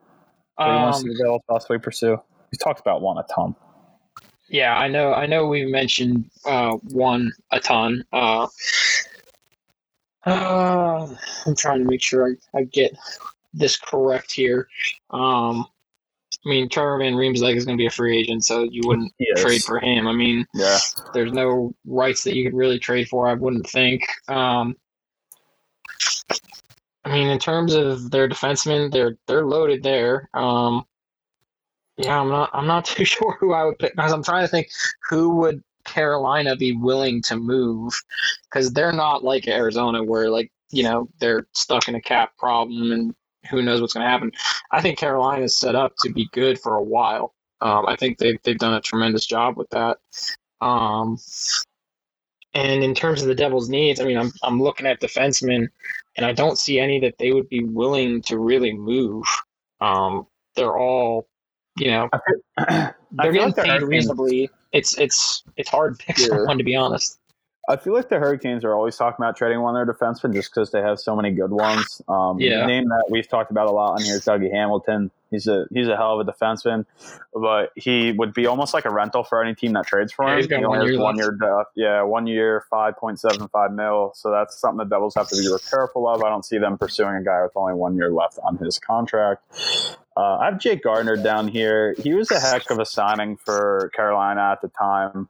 Or 0.57 0.65
you 0.65 0.73
want 0.73 0.93
to 0.95 0.97
Um, 0.97 1.01
see 1.03 1.09
the 1.09 1.17
Devils 1.23 1.41
possibly 1.47 1.77
pursue? 1.77 2.17
We 2.51 2.57
talked 2.57 2.79
about 2.79 3.03
one 3.03 3.19
a 3.19 3.25
ton. 3.31 3.55
Yeah, 4.49 4.75
I 4.75 4.88
know. 4.88 5.13
I 5.13 5.27
know 5.27 5.45
we 5.45 5.65
mentioned 5.67 6.31
uh, 6.45 6.71
one 6.89 7.31
a 7.51 7.59
ton. 7.59 8.03
Uh, 8.12 8.47
uh, 10.25 11.07
I'm 11.45 11.55
trying 11.55 11.79
to 11.83 11.86
make 11.86 12.01
sure 12.01 12.27
I, 12.55 12.57
I 12.57 12.63
get 12.63 12.97
this 13.53 13.77
correct 13.77 14.31
here. 14.31 14.67
Um, 15.11 15.65
I 16.45 16.49
mean, 16.49 16.67
Trevor 16.69 16.97
Van 16.97 17.13
Riemsdyk 17.13 17.55
is 17.55 17.65
going 17.65 17.77
to 17.77 17.81
be 17.81 17.85
a 17.85 17.91
free 17.91 18.17
agent, 18.17 18.43
so 18.43 18.63
you 18.63 18.81
wouldn't 18.85 19.13
He 19.17 19.25
is. 19.25 19.41
trade 19.41 19.63
for 19.63 19.79
him. 19.79 20.07
I 20.07 20.11
mean, 20.13 20.45
Yeah. 20.53 20.77
there's 21.13 21.31
no 21.31 21.73
rights 21.85 22.23
that 22.25 22.35
you 22.35 22.43
could 22.43 22.57
really 22.57 22.79
trade 22.79 23.07
for. 23.07 23.27
I 23.27 23.33
wouldn't 23.33 23.69
think. 23.69 24.03
Um, 24.27 24.75
I 27.05 27.11
mean, 27.11 27.27
in 27.27 27.39
terms 27.39 27.73
of 27.73 28.11
their 28.11 28.27
defensemen, 28.29 28.91
they're 28.91 29.17
they're 29.27 29.45
loaded 29.45 29.83
there. 29.83 30.29
Um, 30.33 30.85
yeah, 31.97 32.19
I'm 32.19 32.29
not 32.29 32.49
I'm 32.53 32.67
not 32.67 32.85
too 32.95 33.05
sure 33.05 33.37
who 33.39 33.53
I 33.53 33.63
would 33.65 33.79
pick 33.79 33.95
because 33.95 34.11
I'm 34.13 34.23
trying 34.23 34.43
to 34.45 34.47
think 34.51 34.69
who 35.09 35.29
would 35.37 35.63
Carolina 35.85 36.55
be 36.55 36.75
willing 36.75 37.21
to 37.23 37.35
move 37.35 37.93
because 38.45 38.71
they're 38.71 38.93
not 38.93 39.23
like 39.23 39.47
Arizona 39.47 40.01
where 40.03 40.29
like 40.29 40.49
you 40.71 40.83
know 40.83 41.09
they're 41.19 41.45
stuck 41.53 41.87
in 41.89 41.95
a 41.95 42.01
cap 42.01 42.37
problem 42.37 42.91
and 42.93 43.13
who 43.49 43.62
knows 43.62 43.82
what's 43.82 43.93
going 43.93 44.06
to 44.06 44.10
happen. 44.10 44.32
I 44.71 44.82
think 44.82 44.97
Carolina 44.97 45.43
is 45.43 45.58
set 45.58 45.75
up 45.75 45.93
to 45.99 46.12
be 46.12 46.27
good 46.32 46.60
for 46.60 46.75
a 46.75 46.84
while. 46.84 47.34
Um, 47.62 47.86
I 47.88 47.95
think 47.95 48.17
they've 48.17 48.39
they've 48.43 48.58
done 48.58 48.73
a 48.73 48.82
tremendous 48.82 49.25
job 49.25 49.58
with 49.58 49.69
that. 49.69 49.97
Um, 50.62 51.17
and 52.53 52.84
in 52.84 52.93
terms 52.93 53.21
of 53.21 53.27
the 53.27 53.36
Devils' 53.36 53.69
needs, 53.69 53.99
I 53.99 54.06
mean, 54.06 54.17
I'm 54.17 54.32
I'm 54.43 54.62
looking 54.62 54.86
at 54.86 55.01
defensemen, 55.01 55.67
and 56.17 56.25
I 56.25 56.34
don't 56.34 56.58
see 56.58 56.79
any 56.79 56.99
that 56.99 57.17
they 57.17 57.32
would 57.32 57.49
be 57.49 57.63
willing 57.63 58.21
to 58.23 58.38
really 58.38 58.73
move. 58.73 59.23
Um, 59.82 60.27
they're 60.56 60.77
all, 60.77 61.27
you 61.77 61.88
know, 61.91 62.10
I 62.12 62.19
feel, 62.19 62.36
I 62.58 62.93
they're 63.12 63.32
getting 63.32 63.47
like 63.47 63.56
paid 63.56 63.82
reasonably. 63.82 64.49
It's 64.71 64.97
it's 64.97 65.43
it's 65.58 65.69
hard 65.69 65.97
to 65.99 66.06
pick 66.06 66.19
Yeah. 66.19 66.27
someone 66.27 66.58
to 66.58 66.63
be 66.63 66.75
honest. 66.75 67.19
I 67.69 67.78
feel 67.78 67.93
like 67.93 68.10
the 68.10 68.19
Hurricanes 68.19 68.65
are 68.65 68.76
always 68.76 68.97
talking 68.97 69.23
about 69.23 69.38
trading 69.38 69.62
one 69.62 69.73
of 69.78 69.86
their 69.88 69.93
defensemen 69.95 70.34
just 70.34 70.54
because 70.54 70.71
they 70.71 70.82
have 70.82 70.99
so 70.99 71.15
many 71.15 71.32
good 71.32 71.52
ones. 71.52 72.02
Um, 72.10 72.38
Yeah. 72.39 72.62
The 72.62 72.67
name 72.67 72.89
that 72.89 73.06
we've 73.10 73.28
talked 73.28 73.52
about 73.52 73.67
a 73.67 73.71
lot 73.71 73.93
on 73.93 74.02
here 74.04 74.15
is 74.15 74.26
Dougie 74.26 74.52
Hamilton. 74.52 75.12
He's 75.32 75.47
a 75.47 75.65
he's 75.73 75.88
a 75.88 75.95
hell 75.95 76.19
of 76.19 76.28
a 76.28 76.32
defenseman, 76.32 76.86
but 77.34 77.71
he 77.76 78.12
would 78.12 78.34
be 78.34 78.45
almost 78.47 78.73
like 78.73 78.84
a 78.86 78.91
rental 78.91 79.23
for 79.23 79.41
any 79.41 79.56
team 79.56 79.73
that 79.73 79.88
trades 79.88 80.12
for 80.12 80.26
Yeah, 80.26 80.34
him. 80.34 80.38
he's 80.39 80.47
got 80.47 80.60
he 80.60 80.65
only 80.65 80.78
one 80.80 80.88
year 80.88 80.99
one 80.99 81.15
left. 81.15 81.71
year, 81.76 81.88
yeah, 81.88 82.02
one 82.04 82.28
year, 82.28 82.65
five 82.69 82.97
point 82.97 83.19
seven 83.19 83.47
five 83.47 83.71
mil. 83.71 84.12
So 84.13 84.30
that's 84.30 84.60
something 84.60 84.78
the 84.78 84.84
Devils 84.95 85.15
have 85.15 85.30
to 85.30 85.36
be 85.38 85.47
careful 85.71 86.08
of. 86.08 86.21
I 86.21 86.30
don't 86.30 86.45
see 86.45 86.58
them 86.58 86.78
pursuing 86.78 87.15
a 87.15 87.23
guy 87.23 87.41
with 87.43 87.54
only 87.56 87.73
one 87.73 87.95
year 87.95 88.12
left 88.12 88.38
on 88.43 88.58
his 88.58 88.78
contract. 88.78 89.41
Uh, 90.15 90.38
I 90.38 90.45
have 90.45 90.60
Jake 90.60 90.84
Gardiner 90.84 91.15
down 91.15 91.47
here. 91.47 91.95
He 91.97 92.13
was 92.13 92.30
a 92.30 92.39
heck 92.39 92.69
of 92.69 92.78
a 92.78 92.86
signing 92.86 93.38
for 93.38 93.89
Carolina 93.95 94.52
at 94.52 94.62
the 94.62 94.67
time 94.67 95.30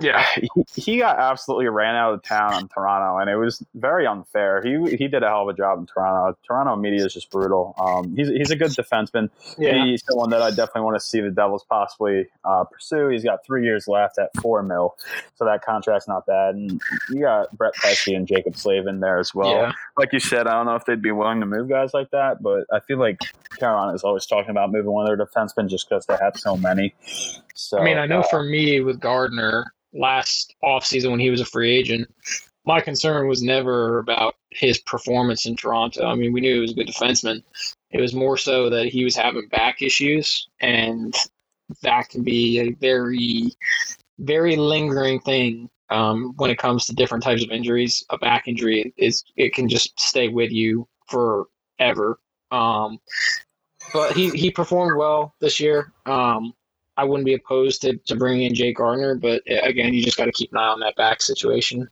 Yeah, 0.00 0.24
he, 0.34 0.48
he 0.74 0.98
got 0.98 1.18
absolutely 1.18 1.66
ran 1.66 1.94
out 1.94 2.14
of 2.14 2.22
town 2.22 2.60
in 2.60 2.68
Toronto, 2.68 3.18
and 3.18 3.28
it 3.28 3.36
was 3.36 3.62
very 3.74 4.06
unfair. 4.06 4.62
He 4.62 4.96
he 4.96 5.08
did 5.08 5.22
a 5.22 5.28
hell 5.28 5.42
of 5.42 5.48
a 5.48 5.54
job 5.54 5.78
in 5.78 5.86
Toronto. 5.86 6.38
Toronto 6.46 6.76
media 6.76 7.04
is 7.04 7.14
just 7.14 7.30
brutal. 7.30 7.74
Um, 7.78 8.14
he's 8.14 8.28
he's 8.28 8.50
a 8.50 8.56
good 8.56 8.70
defenseman. 8.70 9.30
yeah. 9.58 9.84
He's 9.84 10.04
someone 10.08 10.30
that 10.30 10.42
I 10.42 10.50
definitely 10.50 10.82
want 10.82 10.96
to 10.96 11.04
see 11.04 11.20
the 11.20 11.30
Devils 11.30 11.64
possibly 11.68 12.26
uh, 12.44 12.64
pursue. 12.64 13.08
He's 13.08 13.24
got 13.24 13.44
three 13.44 13.64
years 13.64 13.88
left 13.88 14.18
at 14.18 14.30
four 14.40 14.62
mil, 14.62 14.96
so 15.34 15.44
that 15.44 15.62
contract's 15.62 16.06
not 16.06 16.26
bad. 16.26 16.54
And 16.54 16.80
you 17.10 17.22
got 17.22 17.56
Brett 17.56 17.74
Pesce 17.74 18.08
and 18.08 18.26
Jaccob 18.26 18.56
Slavin 18.56 19.00
there 19.00 19.18
as 19.18 19.34
well. 19.34 19.50
yeah. 19.50 19.72
Like 19.96 20.12
you 20.12 20.20
said, 20.20 20.46
I 20.46 20.52
don't 20.52 20.66
know 20.66 20.76
if 20.76 20.84
they'd 20.84 21.02
be 21.02 21.10
willing 21.10 21.40
to 21.40 21.46
move 21.46 21.68
guys 21.68 21.92
like 21.92 22.10
that, 22.12 22.40
but 22.42 22.66
I 22.72 22.80
feel 22.80 22.98
like 22.98 23.18
Carolina 23.58 23.94
is 23.94 24.04
always 24.04 24.26
talking 24.26 24.50
about 24.50 24.70
moving 24.70 24.92
one 24.92 25.10
of 25.10 25.16
their 25.16 25.26
defensemen 25.26 25.68
just 25.68 25.88
because 25.88 26.06
they 26.06 26.16
have 26.20 26.36
so 26.36 26.56
many. 26.56 26.94
So 27.54 27.78
I 27.78 27.84
mean, 27.84 27.98
I 27.98 28.06
know 28.06 28.20
uh, 28.20 28.28
for 28.28 28.44
me 28.44 28.80
with 28.80 29.00
Gardiner 29.00 29.72
last 29.92 30.54
offseason 30.62 31.10
when 31.10 31.20
he 31.20 31.30
was 31.30 31.40
a 31.40 31.46
free 31.46 31.76
agent, 31.76 32.12
my 32.64 32.80
concern 32.80 33.28
was 33.28 33.42
never 33.42 33.98
about 33.98 34.34
his 34.50 34.78
performance 34.78 35.46
in 35.46 35.56
Toronto. 35.56 36.06
I 36.06 36.14
mean, 36.14 36.32
we 36.32 36.40
knew 36.40 36.54
he 36.54 36.60
was 36.60 36.72
a 36.72 36.74
good 36.74 36.88
defenseman. 36.88 37.42
It 37.90 38.00
was 38.00 38.14
more 38.14 38.36
so 38.36 38.68
that 38.70 38.86
he 38.86 39.04
was 39.04 39.16
having 39.16 39.48
back 39.48 39.80
issues, 39.80 40.48
and 40.60 41.14
that 41.82 42.10
can 42.10 42.22
be 42.22 42.60
a 42.60 42.72
very, 42.72 43.50
very 44.18 44.56
lingering 44.56 45.20
thing 45.20 45.70
um, 45.90 46.34
when 46.36 46.50
it 46.50 46.58
comes 46.58 46.86
to 46.86 46.94
different 46.94 47.24
types 47.24 47.42
of 47.42 47.50
injuries. 47.50 48.04
A 48.10 48.18
back 48.18 48.48
injury 48.48 48.92
is 48.96 49.24
it 49.36 49.54
can 49.54 49.68
just 49.68 49.98
stay 49.98 50.28
with 50.28 50.50
you 50.50 50.86
forever. 51.06 52.18
Um, 52.50 52.98
but 53.92 54.14
he, 54.14 54.30
he 54.30 54.50
performed 54.50 54.98
well 54.98 55.34
this 55.40 55.58
year. 55.58 55.92
Um, 56.04 56.52
I 56.98 57.04
wouldn't 57.04 57.26
be 57.26 57.34
opposed 57.34 57.80
to, 57.82 57.96
to 57.96 58.16
bringing 58.16 58.48
in 58.48 58.54
Jake 58.54 58.76
Gardiner, 58.76 59.14
but 59.14 59.40
uh, 59.48 59.60
again, 59.62 59.94
you 59.94 60.02
just 60.02 60.16
got 60.18 60.24
to 60.24 60.32
keep 60.32 60.50
an 60.52 60.58
eye 60.58 60.66
on 60.66 60.80
that 60.80 60.96
back 60.96 61.22
situation. 61.22 61.88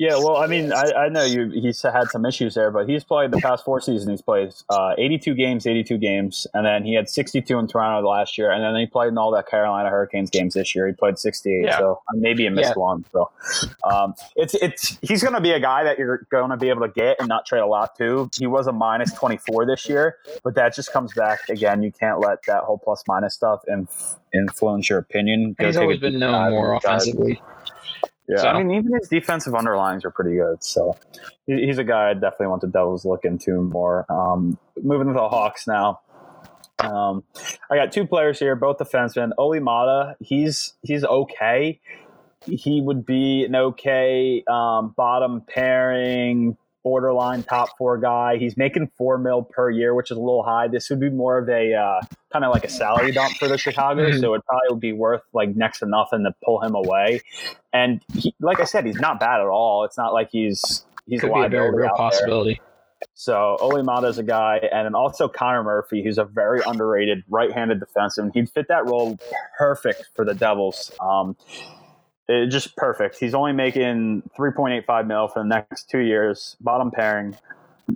Yeah, 0.00 0.16
well, 0.16 0.38
I 0.38 0.46
mean, 0.46 0.72
I, 0.72 0.92
I 0.96 1.08
know 1.10 1.24
you. 1.24 1.50
He's 1.50 1.82
had 1.82 2.08
some 2.08 2.24
issues 2.24 2.54
there, 2.54 2.70
but 2.70 2.88
he's 2.88 3.04
played 3.04 3.32
the 3.32 3.36
past 3.36 3.66
four 3.66 3.82
seasons. 3.82 4.08
He's 4.08 4.22
played 4.22 4.50
uh, 4.70 4.94
82 4.96 5.34
games, 5.34 5.66
82 5.66 5.98
games, 5.98 6.46
and 6.54 6.64
then 6.64 6.84
he 6.86 6.94
had 6.94 7.10
62 7.10 7.58
in 7.58 7.66
Toronto 7.66 8.08
last 8.08 8.38
year, 8.38 8.50
and 8.50 8.64
then 8.64 8.74
he 8.80 8.86
played 8.86 9.08
in 9.08 9.18
all 9.18 9.30
the 9.30 9.42
Carolina 9.42 9.90
Hurricanes 9.90 10.30
games 10.30 10.54
this 10.54 10.74
year. 10.74 10.86
He 10.86 10.94
played 10.94 11.18
68, 11.18 11.64
Yeah. 11.66 11.78
so 11.78 12.00
maybe 12.14 12.46
a 12.46 12.50
missed 12.50 12.70
Yeah. 12.74 12.80
one. 12.82 13.04
So 13.12 13.30
um, 13.84 14.14
it's 14.36 14.54
it's 14.54 14.96
he's 15.02 15.22
going 15.22 15.34
to 15.34 15.40
be 15.42 15.50
a 15.52 15.60
guy 15.60 15.84
that 15.84 15.98
you're 15.98 16.26
going 16.30 16.48
to 16.48 16.56
be 16.56 16.70
able 16.70 16.80
to 16.86 16.92
get 16.92 17.16
and 17.20 17.28
not 17.28 17.44
trade 17.44 17.60
a 17.60 17.66
lot 17.66 17.94
to. 17.98 18.30
He 18.38 18.46
was 18.46 18.68
a 18.68 18.72
minus 18.72 19.12
24 19.12 19.66
this 19.66 19.86
year, 19.86 20.16
but 20.42 20.54
that 20.54 20.74
just 20.74 20.94
comes 20.94 21.12
back 21.12 21.40
again. 21.50 21.82
You 21.82 21.92
can't 21.92 22.20
let 22.20 22.38
that 22.46 22.62
whole 22.62 22.78
plus 22.78 23.04
minus 23.06 23.34
stuff 23.34 23.60
inf- 23.68 24.14
influence 24.32 24.88
your 24.88 24.98
opinion. 24.98 25.56
Go 25.58 25.66
He's 25.66 25.76
always 25.76 26.00
been 26.00 26.18
known 26.18 26.52
more 26.52 26.72
offensively. 26.74 27.34
guys. 27.34 27.42
Yeah, 28.30 28.36
So- 28.42 28.48
I 28.48 28.62
mean, 28.62 28.70
even 28.78 28.94
his 28.94 29.08
defensive 29.08 29.54
underlines 29.54 30.04
are 30.04 30.10
pretty 30.10 30.36
good. 30.36 30.62
So 30.62 30.96
he's 31.46 31.78
a 31.78 31.84
guy 31.84 32.10
I 32.10 32.14
definitely 32.14 32.46
want 32.46 32.60
the 32.62 32.68
Devils 32.68 33.02
to 33.02 33.08
look 33.08 33.24
into 33.24 33.60
more. 33.60 34.06
Um, 34.08 34.56
moving 34.80 35.08
to 35.08 35.12
the 35.14 35.28
Hawks 35.28 35.66
now. 35.66 36.00
Um, 36.78 37.24
I 37.70 37.76
got 37.76 37.92
two 37.92 38.06
players 38.06 38.38
here, 38.38 38.54
both 38.56 38.78
defensemen. 38.78 39.30
Olli 39.36 39.58
Maatta, 39.60 40.14
he's 40.20 40.74
he's 40.82 41.04
okay. 41.04 41.80
He 42.46 42.80
would 42.80 43.04
be 43.04 43.44
an 43.44 43.54
okay 43.54 44.42
um, 44.48 44.94
bottom 44.96 45.42
pairing, 45.42 46.56
borderline 46.82 47.42
top 47.42 47.76
four 47.76 47.98
guy. 47.98 48.36
He's 48.38 48.56
making 48.56 48.90
four 48.96 49.18
mil 49.18 49.42
per 49.42 49.70
year, 49.70 49.94
which 49.94 50.10
is 50.10 50.16
a 50.16 50.20
little 50.20 50.42
high. 50.42 50.68
This 50.68 50.88
would 50.90 51.00
be 51.00 51.10
more 51.10 51.38
of 51.38 51.48
a 51.48 51.74
uh, 51.74 52.00
kind 52.32 52.44
of 52.44 52.52
like 52.52 52.64
a 52.64 52.68
salary 52.70 53.12
dump 53.12 53.36
for 53.36 53.48
the 53.48 53.58
Chicago, 53.58 54.08
Mhm. 54.10 54.20
so 54.20 54.34
it 54.34 54.42
probably 54.46 54.66
would 54.70 54.80
be 54.80 54.92
worth 54.92 55.22
like 55.32 55.50
next 55.56 55.80
to 55.80 55.86
nothing 55.86 56.24
to 56.24 56.34
pull 56.44 56.60
him 56.62 56.74
away. 56.74 57.20
And 57.72 58.02
he, 58.14 58.34
like 58.40 58.60
I 58.60 58.64
said, 58.64 58.86
he's 58.86 59.00
not 59.00 59.20
bad 59.20 59.40
at 59.40 59.46
all. 59.46 59.84
It's 59.84 59.98
not 59.98 60.12
like 60.12 60.30
he's 60.30 60.84
he's 61.06 61.20
Could 61.20 61.34
be 61.34 61.40
a 61.44 61.48
very 61.48 61.70
real 61.74 61.86
out 61.88 61.96
there. 61.98 62.10
possibility. 62.10 62.60
So 63.14 63.56
Olli 63.60 63.82
Maatta's 63.82 64.18
a 64.18 64.22
guy, 64.22 64.58
and 64.72 64.84
then 64.84 64.94
also 64.94 65.26
Connor 65.26 65.62
Murphy, 65.62 66.02
who's 66.04 66.18
a 66.18 66.24
very 66.24 66.60
underrated 66.66 67.24
right-handed 67.30 67.80
defenseman. 67.80 68.30
He'd 68.34 68.50
fit 68.50 68.68
that 68.68 68.84
role 68.86 69.18
perfect 69.58 70.04
for 70.14 70.24
the 70.24 70.34
Devils. 70.34 70.92
Um, 71.00 71.34
it, 72.30 72.46
just 72.48 72.76
perfect. 72.76 73.18
He's 73.18 73.34
only 73.34 73.52
making 73.52 74.22
three 74.36 74.52
point 74.52 74.74
eight 74.74 74.86
five 74.86 75.06
mil 75.06 75.28
for 75.28 75.42
the 75.42 75.48
next 75.48 75.90
two 75.90 76.00
years. 76.00 76.56
Bottom 76.60 76.90
pairing 76.90 77.36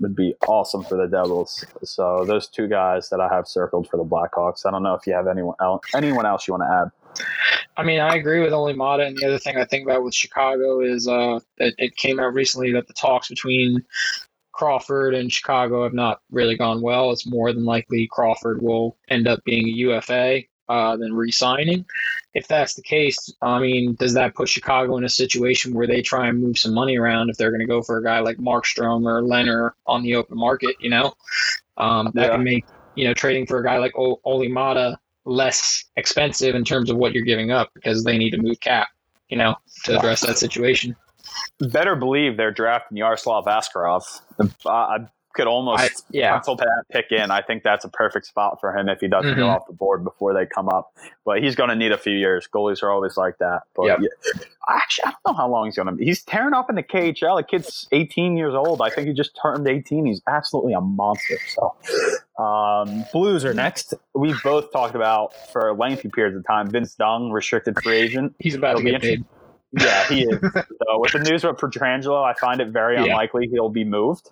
would 0.01 0.17
be 0.17 0.35
awesome 0.49 0.83
for 0.83 0.97
the 0.97 1.07
Devils. 1.07 1.65
So 1.85 2.25
those 2.27 2.49
two 2.49 2.67
guys 2.67 3.09
that 3.11 3.21
I 3.21 3.29
have 3.33 3.47
circled 3.47 3.89
for 3.89 3.97
the 3.97 4.05
Blackhawks. 4.05 4.67
I 4.67 4.71
don't 4.71 4.83
know 4.83 4.95
if 4.95 5.07
you 5.07 5.13
have 5.13 5.29
anyone 5.29 5.55
else, 5.61 5.85
anyone 5.95 6.27
else 6.27 6.49
you 6.49 6.55
want 6.55 6.65
to 6.65 6.73
add. 6.73 7.25
I 7.77 7.85
mean, 7.85 8.01
I 8.01 8.17
agree 8.17 8.41
with 8.41 8.53
Olli 8.53 8.75
Maatta, 8.75 9.07
and 9.07 9.17
the 9.17 9.27
other 9.27 9.39
thing 9.39 9.57
I 9.57 9.65
think 9.65 9.87
about 9.87 10.03
with 10.03 10.15
Chicago 10.15 10.81
is 10.81 11.07
uh, 11.07 11.39
that 11.59 11.75
it 11.79 11.97
came 11.97 12.19
out 12.19 12.35
recently 12.35 12.73
that 12.73 12.89
the 12.89 12.93
talks 12.93 13.29
between 13.29 13.85
Crawford 14.53 15.15
and 15.15 15.33
Chicago 15.33 15.83
have 15.85 15.95
not 15.95 16.21
really 16.31 16.57
gone 16.57 16.83
well. 16.83 17.11
It's 17.13 17.27
more 17.27 17.53
than 17.53 17.65
likely 17.65 18.09
Crawford 18.11 18.63
will 18.63 18.97
end 19.09 19.29
up 19.29 19.45
being 19.45 19.69
a 19.69 19.73
UFA 19.73 20.43
uh, 20.69 20.97
than 20.97 21.13
re-signing. 21.13 21.85
If 22.35 22.49
that's 22.49 22.75
the 22.75 22.83
case, 22.83 23.33
I 23.43 23.59
mean, 23.61 23.95
does 23.95 24.15
that 24.15 24.35
put 24.35 24.49
Chicago 24.49 24.97
in 24.97 25.05
a 25.05 25.09
situation 25.09 25.75
where 25.75 25.87
they 25.87 26.03
try 26.03 26.27
and 26.29 26.43
move 26.43 26.59
some 26.59 26.75
money 26.75 26.97
around 26.99 27.31
if 27.31 27.37
they're 27.37 27.51
going 27.51 27.61
to 27.61 27.67
go 27.67 27.83
for 27.83 27.99
a 27.99 28.03
guy 28.03 28.21
like 28.21 28.39
Markstrom 28.39 29.07
or 29.07 29.23
Lehner 29.23 29.71
on 29.87 30.03
the 30.03 30.17
open 30.17 30.37
market? 30.37 30.77
You 30.81 30.91
know, 30.91 31.15
um, 31.77 32.11
that 32.15 32.27
yeah. 32.27 32.37
can 32.37 32.45
make 32.45 32.65
you 32.95 33.05
know 33.05 33.15
trading 33.15 33.47
for 33.47 33.59
a 33.59 33.65
guy 33.65 33.79
like 33.79 33.93
o- 33.97 34.21
Olli 34.25 34.49
Maatta 34.49 34.99
less 35.25 35.85
expensive 35.97 36.55
in 36.55 36.65
terms 36.65 36.91
of 36.91 36.97
what 36.97 37.13
you're 37.13 37.25
giving 37.25 37.51
up 37.51 37.71
because 37.75 38.05
they 38.05 38.19
need 38.19 38.31
to 38.31 38.39
move 38.39 38.61
cap, 38.61 38.89
you 39.29 39.37
know, 39.37 39.55
to 39.85 39.97
address 39.99 40.21
that 40.27 40.39
situation. 40.39 40.95
Better 41.61 41.97
believe 41.97 42.37
they're 42.37 42.53
drafting 42.53 42.99
Yaroslav 42.99 43.47
Askarov. 43.47 44.03
I 44.67 45.07
could 45.35 45.47
almost 45.47 45.83
I, 45.83 45.89
yeah. 46.11 46.33
pencil 46.33 46.57
that 46.57 46.85
pick 46.91 47.07
in. 47.11 47.31
I 47.31 47.43
think 47.43 47.63
that's 47.63 47.85
a 47.85 47.89
perfect 47.89 48.27
spot 48.27 48.61
for 48.61 48.77
him 48.77 48.89
if 48.89 49.01
he 49.01 49.09
doesn't 49.09 49.33
mm-hmm. 49.33 49.41
go 49.41 49.49
off 49.49 49.67
the 49.67 49.73
board 49.73 50.05
before 50.05 50.33
they 50.33 50.47
come 50.47 50.69
up. 50.69 50.93
But 51.25 51.43
he's 51.43 51.55
going 51.57 51.71
to 51.71 51.77
need 51.77 51.93
a 51.93 51.99
few 51.99 52.17
years. 52.17 52.49
Goalies 52.53 52.83
are 52.83 52.91
always 52.91 53.17
like 53.17 53.39
that. 53.39 53.63
But 53.75 53.87
yep. 53.87 53.99
yeah, 54.01 54.43
actually, 54.69 55.07
I 55.07 55.11
don't 55.11 55.33
know 55.33 55.37
how 55.37 55.49
long 55.49 55.67
he's 55.67 55.77
going 55.77 55.87
to 55.87 55.93
be. 55.93 56.05
He's 56.05 56.23
tearing 56.23 56.55
up 56.55 56.71
in 56.71 56.77
the 56.77 56.83
KHL. 56.83 57.39
The 57.39 57.43
kid's 57.43 57.89
18 57.93 58.37
years 58.37 58.55
old. 58.55 58.81
I 58.81 58.91
think 58.91 59.09
he 59.09 59.13
just 59.13 59.39
turned 59.41 59.67
18. 59.67 60.07
He's 60.07 60.23
absolutely 60.27 60.73
a 60.73 60.81
monster. 60.81 61.39
So, 61.49 61.75
um, 62.43 63.05
Blues 63.13 63.45
are 63.45 63.55
next. 63.55 63.95
We've 64.15 64.41
both 64.43 64.73
talked 64.73 64.95
about 64.95 65.35
for 65.53 65.75
lengthy 65.75 66.09
periods 66.09 66.37
of 66.37 66.47
time. 66.47 66.71
Vince 66.71 66.95
Dunn, 66.95 67.31
restricted 67.31 67.77
free 67.83 67.99
agent. 67.99 68.35
He's 68.39 68.55
about 68.55 68.79
It'll 68.79 68.85
to 68.85 68.91
get 68.91 69.03
paid. 69.03 69.25
Yeah, 69.79 70.07
he 70.09 70.23
is. 70.23 70.41
so 70.53 70.99
with 70.99 71.13
the 71.13 71.21
news 71.21 71.45
about 71.45 71.59
Pietrangelo, 71.59 72.23
I 72.23 72.35
find 72.35 72.61
it 72.61 72.69
very 72.69 72.97
yeah. 72.97 73.05
unlikely 73.05 73.49
he'll 73.49 73.69
be 73.69 73.85
moved. 73.85 74.31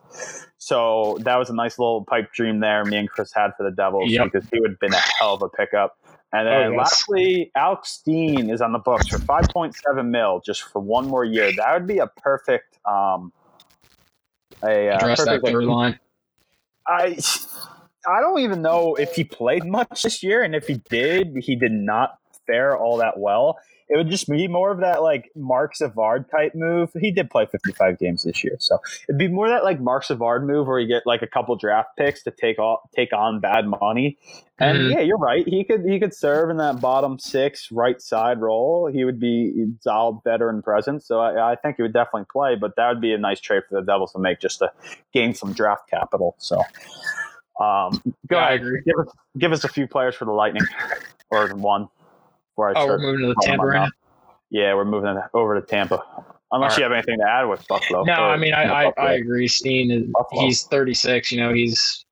So 0.58 1.18
that 1.22 1.36
was 1.36 1.50
a 1.50 1.54
nice 1.54 1.78
little 1.78 2.04
pipe 2.04 2.32
dream 2.32 2.60
there 2.60 2.84
me 2.84 2.96
and 2.96 3.08
Chris 3.08 3.32
had 3.32 3.52
for 3.56 3.64
the 3.64 3.74
Devils 3.74 4.10
yep. 4.10 4.30
because 4.30 4.48
he 4.52 4.60
would 4.60 4.70
have 4.70 4.80
been 4.80 4.94
a 4.94 5.02
hell 5.18 5.34
of 5.34 5.42
a 5.42 5.48
pickup. 5.48 5.98
And 6.32 6.46
then 6.46 6.54
oh, 6.54 6.70
yes. 6.70 6.78
lastly, 6.78 7.50
Alex 7.54 7.90
Steen 7.90 8.48
is 8.48 8.62
on 8.62 8.72
the 8.72 8.78
books 8.78 9.08
for 9.08 9.18
5.7 9.18 10.08
mil 10.08 10.40
just 10.44 10.62
for 10.62 10.80
one 10.80 11.06
more 11.06 11.24
year. 11.24 11.52
That 11.56 11.72
would 11.74 11.86
be 11.86 11.98
a 11.98 12.06
perfect 12.06 12.78
um 12.86 13.32
a 14.62 14.88
uh, 14.90 14.96
Address 14.96 15.24
perfect, 15.24 15.44
that 15.44 15.50
third 15.50 15.64
line. 15.64 15.98
I 16.86 17.18
I 18.06 18.20
don't 18.20 18.40
even 18.40 18.62
know 18.62 18.94
if 18.94 19.14
he 19.14 19.24
played 19.24 19.64
much 19.64 20.02
this 20.02 20.22
year, 20.22 20.42
and 20.42 20.54
if 20.54 20.66
he 20.66 20.80
did, 20.88 21.36
he 21.40 21.56
did 21.56 21.72
not 21.72 22.18
fare 22.46 22.76
all 22.76 22.96
that 22.98 23.18
well 23.18 23.58
it 23.88 23.96
would 23.96 24.10
just 24.10 24.28
be 24.28 24.48
more 24.48 24.70
of 24.70 24.80
that 24.80 25.02
like 25.02 25.30
Marc 25.34 25.76
Savard 25.76 26.30
type 26.30 26.54
move. 26.54 26.90
He 26.98 27.10
did 27.10 27.30
play 27.30 27.46
55 27.46 27.98
games 27.98 28.24
this 28.24 28.42
year, 28.42 28.56
so 28.58 28.78
it'd 29.08 29.18
be 29.18 29.28
more 29.28 29.48
that 29.48 29.64
like 29.64 29.80
Marc 29.80 30.04
Savard 30.04 30.46
move 30.46 30.66
where 30.66 30.78
you 30.78 30.88
get 30.88 31.02
like 31.06 31.22
a 31.22 31.26
couple 31.26 31.54
draft 31.56 31.90
picks 31.96 32.22
to 32.24 32.30
take 32.30 32.58
off 32.58 32.80
take 32.94 33.12
on 33.12 33.40
bad 33.40 33.66
money. 33.66 34.18
And 34.58 34.78
mm-hmm. 34.78 34.90
yeah, 34.92 35.00
you're 35.00 35.18
right. 35.18 35.46
He 35.46 35.64
could 35.64 35.84
he 35.84 35.98
could 35.98 36.14
serve 36.14 36.50
in 36.50 36.58
that 36.58 36.80
bottom 36.80 37.18
six 37.18 37.70
right 37.72 38.00
side 38.00 38.40
role. 38.40 38.90
He 38.92 39.04
would 39.04 39.18
be 39.18 39.66
solid 39.80 40.20
veteran 40.24 40.62
presence. 40.62 41.06
So 41.06 41.20
I, 41.20 41.52
I 41.52 41.56
think 41.56 41.76
he 41.76 41.82
would 41.82 41.92
definitely 41.92 42.26
play. 42.30 42.54
But 42.54 42.76
that 42.76 42.88
would 42.88 43.00
be 43.00 43.12
a 43.12 43.18
nice 43.18 43.40
trade 43.40 43.62
for 43.68 43.80
the 43.80 43.84
Devils 43.84 44.12
to 44.12 44.18
make 44.18 44.40
just 44.40 44.60
to 44.60 44.70
gain 45.12 45.34
some 45.34 45.52
draft 45.52 45.90
capital. 45.90 46.36
So 46.38 46.60
um, 47.60 48.00
go 48.28 48.38
yeah, 48.38 48.54
ahead, 48.54 48.62
give 48.84 48.98
us 48.98 49.14
give 49.38 49.52
us 49.52 49.64
a 49.64 49.68
few 49.68 49.86
players 49.86 50.14
for 50.14 50.24
the 50.24 50.32
Lightning 50.32 50.64
or 51.30 51.48
one. 51.54 51.88
Before 52.52 52.76
I 52.76 52.80
oh, 52.80 52.86
we're 52.86 52.98
moving 52.98 53.20
to 53.22 53.28
the 53.28 53.42
Tampa 53.42 53.66
right. 53.66 53.92
Yeah, 54.50 54.74
we're 54.74 54.84
moving 54.84 55.18
over 55.32 55.58
to 55.58 55.66
Tampa. 55.66 56.02
Unless 56.50 56.72
right. 56.72 56.78
you 56.78 56.82
have 56.84 56.92
anything 56.92 57.18
to 57.18 57.26
add 57.26 57.44
with 57.44 57.66
Buffalo. 57.66 58.04
No, 58.04 58.12
I 58.12 58.36
mean, 58.36 58.52
I, 58.52 58.64
I, 58.64 58.92
I, 58.98 59.12
agree. 59.14 59.48
Steen, 59.48 59.90
is, 59.90 60.06
he's 60.32 60.64
36. 60.64 61.32
You 61.32 61.40
know, 61.40 61.54
he's 61.54 62.04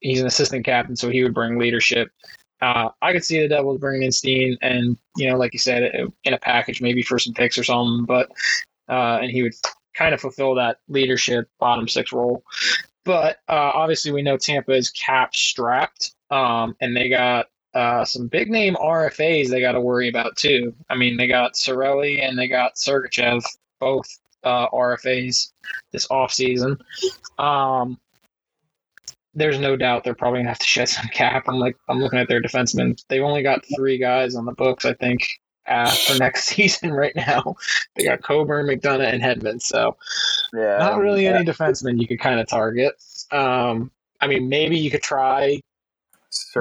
he's 0.00 0.20
an 0.20 0.26
assistant 0.26 0.66
captain, 0.66 0.96
so 0.96 1.08
he 1.08 1.22
would 1.22 1.32
bring 1.32 1.58
leadership. 1.58 2.10
Uh, 2.60 2.90
I 3.00 3.12
could 3.12 3.24
see 3.24 3.40
the 3.40 3.48
Devils 3.48 3.78
bringing 3.78 4.02
in 4.02 4.12
Steen, 4.12 4.58
and 4.60 4.98
you 5.16 5.30
know, 5.30 5.38
like 5.38 5.54
you 5.54 5.58
said, 5.58 5.90
in 6.24 6.34
a 6.34 6.38
package, 6.38 6.82
maybe 6.82 7.02
for 7.02 7.18
some 7.18 7.32
picks 7.32 7.56
or 7.56 7.64
something. 7.64 8.04
But 8.04 8.30
uh, 8.90 9.20
and 9.22 9.30
he 9.30 9.42
would 9.42 9.54
kind 9.94 10.14
of 10.14 10.20
fulfill 10.20 10.54
that 10.56 10.78
leadership 10.88 11.48
bottom 11.58 11.88
six 11.88 12.12
role. 12.12 12.44
But 13.06 13.38
uh, 13.48 13.70
obviously, 13.72 14.12
we 14.12 14.20
know 14.20 14.36
Tampa 14.36 14.72
is 14.72 14.90
cap 14.90 15.34
strapped, 15.34 16.14
um, 16.30 16.76
and 16.80 16.94
they 16.94 17.08
got 17.08 17.46
uh, 17.76 18.06
some 18.06 18.26
big 18.26 18.50
name 18.50 18.74
RFAs 18.76 19.50
they 19.50 19.60
got 19.60 19.72
to 19.72 19.80
worry 19.80 20.08
about 20.08 20.34
too. 20.36 20.74
I 20.88 20.96
mean, 20.96 21.18
they 21.18 21.26
got 21.26 21.54
Cirelli 21.54 22.26
and 22.26 22.38
they 22.38 22.48
got 22.48 22.76
Sergachev, 22.76 23.44
both 23.78 24.08
uh, 24.44 24.68
RFAs 24.70 25.52
this 25.92 26.06
offseason. 26.06 26.80
Um, 27.38 27.98
there's 29.34 29.58
no 29.58 29.76
doubt 29.76 30.04
they're 30.04 30.14
probably 30.14 30.38
gonna 30.38 30.48
have 30.48 30.58
to 30.58 30.66
shed 30.66 30.88
some 30.88 31.08
cap. 31.08 31.44
I'm 31.48 31.56
like, 31.56 31.76
I'm 31.90 32.00
looking 32.00 32.18
at 32.18 32.28
their 32.28 32.40
defensemen. 32.40 32.98
They've 33.08 33.22
only 33.22 33.42
got 33.42 33.66
three 33.76 33.98
guys 33.98 34.36
on 34.36 34.46
the 34.46 34.52
books, 34.52 34.86
I 34.86 34.94
think, 34.94 35.28
uh, 35.66 35.90
for 35.90 36.14
next 36.18 36.44
season 36.44 36.94
right 36.94 37.14
now. 37.14 37.56
They 37.94 38.04
got 38.04 38.22
Coburn, 38.22 38.68
McDonagh, 38.68 39.12
and 39.12 39.22
Hedman. 39.22 39.60
So, 39.60 39.98
yeah, 40.54 40.78
not 40.78 40.98
really 40.98 41.24
yeah. 41.24 41.34
any 41.34 41.44
defensemen 41.44 42.00
you 42.00 42.08
could 42.08 42.20
kind 42.20 42.40
of 42.40 42.48
target. 42.48 42.94
Um, 43.30 43.90
I 44.22 44.28
mean, 44.28 44.48
maybe 44.48 44.78
you 44.78 44.90
could 44.90 45.02
try 45.02 45.60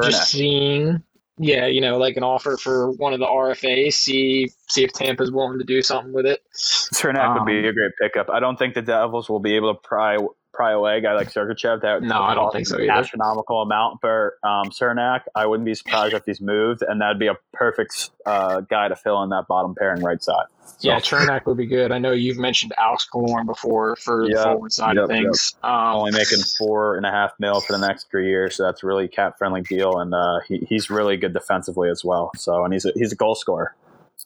Just 0.03 0.31
seeing, 0.31 1.01
yeah, 1.37 1.65
you 1.65 1.81
know, 1.81 1.97
like 1.97 2.17
an 2.17 2.23
offer 2.23 2.57
for 2.57 2.91
one 2.91 3.13
of 3.13 3.19
the 3.19 3.25
RFAs, 3.25 3.93
see 3.93 4.49
see 4.69 4.83
if 4.83 4.93
Tampa's 4.93 5.31
willing 5.31 5.59
to 5.59 5.65
do 5.65 5.81
something 5.81 6.13
with 6.13 6.25
it. 6.25 6.41
Cernak 6.55 7.25
um, 7.25 7.33
would 7.35 7.45
be 7.45 7.67
a 7.67 7.73
great 7.73 7.91
pickup. 8.01 8.29
I 8.29 8.39
don't 8.39 8.57
think 8.57 8.73
the 8.73 8.81
Devils 8.81 9.29
will 9.29 9.39
be 9.39 9.55
able 9.55 9.73
to 9.73 9.79
pry 9.79 10.17
pry 10.55 10.71
away 10.71 10.97
a 10.97 11.01
guy 11.01 11.13
like 11.13 11.31
Sergachev. 11.31 11.81
That 11.81 12.01
no, 12.01 12.21
I 12.21 12.33
don't 12.33 12.51
think 12.51 12.67
so 12.67 12.79
either. 12.79 12.91
Astronomical 12.91 13.61
amount 13.61 14.01
for 14.01 14.37
um, 14.43 14.69
Cernak. 14.69 15.21
I 15.35 15.45
wouldn't 15.45 15.65
be 15.65 15.75
surprised 15.75 16.13
if 16.13 16.23
he's 16.25 16.41
moved, 16.41 16.81
and 16.81 17.01
that'd 17.01 17.19
be 17.19 17.27
a 17.27 17.35
perfect 17.53 18.11
uh, 18.25 18.61
guy 18.61 18.87
to 18.87 18.95
fill 18.95 19.21
in 19.23 19.29
that 19.29 19.47
bottom 19.47 19.75
pairing 19.75 20.01
right 20.01 20.23
side. 20.23 20.45
So. 20.77 20.89
Yeah, 20.89 20.99
Cernak 20.99 21.45
would 21.45 21.57
be 21.57 21.67
good. 21.67 21.91
I 21.91 21.99
know 21.99 22.11
you've 22.11 22.37
mentioned 22.37 22.73
Alex 22.77 23.07
Killorn 23.13 23.45
before 23.45 23.95
for 23.97 24.25
yep, 24.25 24.37
the 24.37 24.43
forward 24.43 24.73
side 24.73 24.95
yep, 24.95 25.03
of 25.03 25.09
things. 25.09 25.55
Yep. 25.63 25.71
Um, 25.71 25.95
Only 25.97 26.11
making 26.11 26.39
four 26.57 26.97
and 26.97 27.05
a 27.05 27.11
half 27.11 27.33
mil 27.39 27.61
for 27.61 27.73
the 27.73 27.85
next 27.85 28.09
three 28.09 28.27
years, 28.27 28.55
so 28.55 28.63
that's 28.63 28.83
a 28.83 28.87
really 28.87 29.07
cap 29.07 29.37
friendly 29.37 29.61
deal, 29.61 29.99
and 29.99 30.13
uh, 30.13 30.39
he, 30.47 30.65
he's 30.67 30.89
really 30.89 31.17
good 31.17 31.33
defensively 31.33 31.89
as 31.89 32.03
well. 32.03 32.31
So, 32.35 32.63
and 32.63 32.73
he's 32.73 32.85
a, 32.85 32.91
he's 32.95 33.11
a 33.11 33.15
goal 33.15 33.35
scorer. 33.35 33.75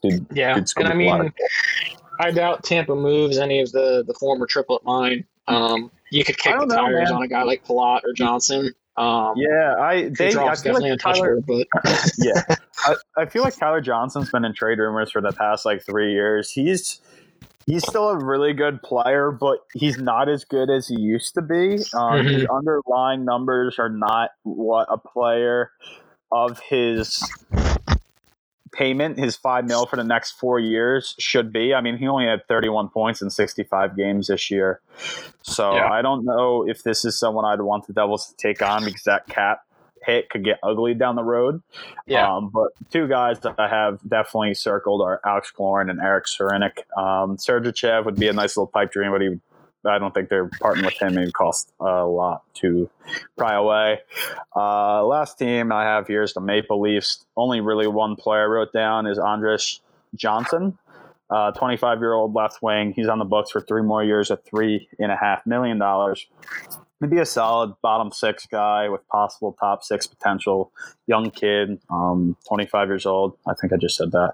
Dude, 0.01 0.27
yeah, 0.31 0.55
and 0.55 0.87
I 0.87 0.93
mean, 0.93 1.33
I 2.21 2.31
doubt 2.31 2.63
Tampa 2.63 2.95
moves 2.95 3.37
any 3.37 3.59
of 3.59 3.71
the 3.73 4.03
the 4.07 4.13
former 4.13 4.45
triplet 4.45 4.85
line. 4.85 5.25
Um, 5.47 5.91
you 6.11 6.23
could 6.23 6.37
kick 6.37 6.57
the 6.59 6.65
know, 6.65 6.75
tires 6.75 7.09
man. 7.09 7.13
on 7.13 7.23
a 7.23 7.27
guy 7.27 7.43
like 7.43 7.65
Palat 7.65 8.03
or 8.03 8.13
Johnson. 8.15 8.73
Um, 8.97 9.35
yeah, 9.37 9.75
I 9.79 10.09
they 10.17 10.35
I 10.35 10.55
feel 10.55 10.73
like 10.73 10.99
Tyler, 10.99 11.39
but 11.47 11.67
yeah, 12.17 12.43
I, 12.79 12.95
I 13.17 13.25
feel 13.27 13.43
like 13.43 13.55
Tyler 13.55 13.79
Johnson's 13.79 14.29
been 14.29 14.43
in 14.43 14.53
trade 14.53 14.79
rumors 14.79 15.11
for 15.11 15.21
the 15.21 15.31
past 15.31 15.65
like 15.65 15.85
three 15.85 16.11
years. 16.11 16.51
He's 16.51 16.99
he's 17.65 17.87
still 17.87 18.09
a 18.09 18.17
really 18.17 18.53
good 18.53 18.81
player, 18.81 19.31
but 19.31 19.59
he's 19.73 19.97
not 19.97 20.27
as 20.27 20.43
good 20.43 20.69
as 20.69 20.87
he 20.87 20.99
used 20.99 21.33
to 21.35 21.41
be. 21.41 21.75
Um, 21.93 22.19
mm-hmm. 22.19 22.27
His 22.27 22.45
underlying 22.47 23.23
numbers 23.23 23.79
are 23.79 23.89
not 23.89 24.31
what 24.43 24.87
a 24.91 24.97
player 24.97 25.71
of 26.31 26.59
his 26.59 27.23
payment, 28.71 29.17
his 29.17 29.35
five 29.35 29.65
mil 29.65 29.85
for 29.85 29.95
the 29.95 30.03
next 30.03 30.33
four 30.33 30.59
years 30.59 31.15
should 31.19 31.51
be. 31.51 31.73
I 31.73 31.81
mean, 31.81 31.97
he 31.97 32.07
only 32.07 32.25
had 32.25 32.47
31 32.47 32.89
points 32.89 33.21
in 33.21 33.29
65 33.29 33.95
games 33.95 34.27
this 34.27 34.49
year. 34.51 34.81
So 35.41 35.75
yeah. 35.75 35.91
I 35.91 36.01
don't 36.01 36.25
know 36.25 36.67
if 36.67 36.83
this 36.83 37.05
is 37.05 37.17
someone 37.17 37.45
I'd 37.45 37.61
want 37.61 37.87
the 37.87 37.93
Devils 37.93 38.27
to 38.29 38.35
take 38.35 38.61
on 38.61 38.85
because 38.85 39.03
that 39.03 39.27
cap 39.27 39.63
hit 40.03 40.29
could 40.29 40.43
get 40.43 40.59
ugly 40.63 40.93
down 40.93 41.15
the 41.15 41.23
road. 41.23 41.61
Yeah. 42.05 42.35
Um, 42.35 42.49
but 42.49 42.71
two 42.91 43.07
guys 43.07 43.39
that 43.41 43.55
I 43.59 43.67
have 43.67 43.99
definitely 44.07 44.53
circled 44.53 45.01
are 45.01 45.19
Alex 45.25 45.51
Killorn 45.55 45.89
and 45.89 45.99
Erik 45.99 46.25
Cernak. 46.25 46.79
Um, 46.97 47.37
Sergachev 47.37 48.05
would 48.05 48.15
be 48.15 48.27
a 48.27 48.33
nice 48.33 48.57
little 48.57 48.67
pipe 48.67 48.91
dream, 48.91 49.11
but 49.11 49.21
he 49.21 49.39
I 49.89 49.99
don't 49.99 50.13
think 50.13 50.29
they're 50.29 50.49
parting 50.61 50.85
with 50.85 50.99
him. 51.01 51.17
It 51.17 51.33
cost 51.33 51.71
a 51.79 52.05
lot 52.05 52.43
to 52.55 52.89
pry 53.37 53.55
away. 53.55 53.99
Uh, 54.55 55.03
last 55.05 55.37
team 55.37 55.71
I 55.71 55.83
have 55.83 56.07
here 56.07 56.23
is 56.23 56.33
the 56.33 56.41
Maple 56.41 56.79
Leafs. 56.79 57.25
Only 57.35 57.61
really 57.61 57.87
one 57.87 58.15
player 58.15 58.43
I 58.43 58.45
wrote 58.45 58.73
down 58.73 59.07
is 59.07 59.19
Andreas 59.19 59.81
Johnsson. 60.15 60.77
25 61.29 61.83
uh, 61.83 61.99
year 61.99 62.13
old 62.13 62.33
left 62.33 62.61
wing. 62.61 62.91
He's 62.95 63.07
on 63.07 63.19
the 63.19 63.25
books 63.25 63.51
for 63.51 63.61
three 63.61 63.83
more 63.83 64.03
years 64.03 64.31
at 64.31 64.45
three 64.45 64.89
and 64.97 65.11
a 65.11 65.15
half 65.15 65.45
million 65.45 65.77
dollars. 65.77 66.25
He'd 66.99 67.09
be 67.09 67.19
a 67.19 67.25
solid 67.25 67.75
bottom 67.81 68.11
six 68.11 68.45
guy 68.45 68.89
with 68.89 69.07
possible 69.07 69.55
top 69.59 69.83
six 69.83 70.05
potential. 70.05 70.71
Young 71.07 71.31
kid, 71.31 71.79
um, 71.89 72.35
25 72.47 72.89
years 72.89 73.05
old. 73.05 73.37
I 73.47 73.53
think 73.53 73.71
I 73.71 73.77
just 73.77 73.95
said 73.95 74.11
that. 74.11 74.33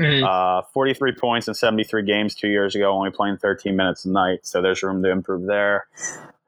Mm-hmm. 0.00 0.24
Uh, 0.24 0.62
43 0.72 1.12
points 1.12 1.48
in 1.48 1.54
73 1.54 2.04
games 2.04 2.34
two 2.34 2.48
years 2.48 2.74
ago, 2.74 2.92
only 2.92 3.10
playing 3.10 3.36
13 3.36 3.76
minutes 3.76 4.04
a 4.04 4.10
night. 4.10 4.46
So 4.46 4.60
there's 4.60 4.82
room 4.82 5.02
to 5.02 5.10
improve 5.10 5.46
there. 5.46 5.86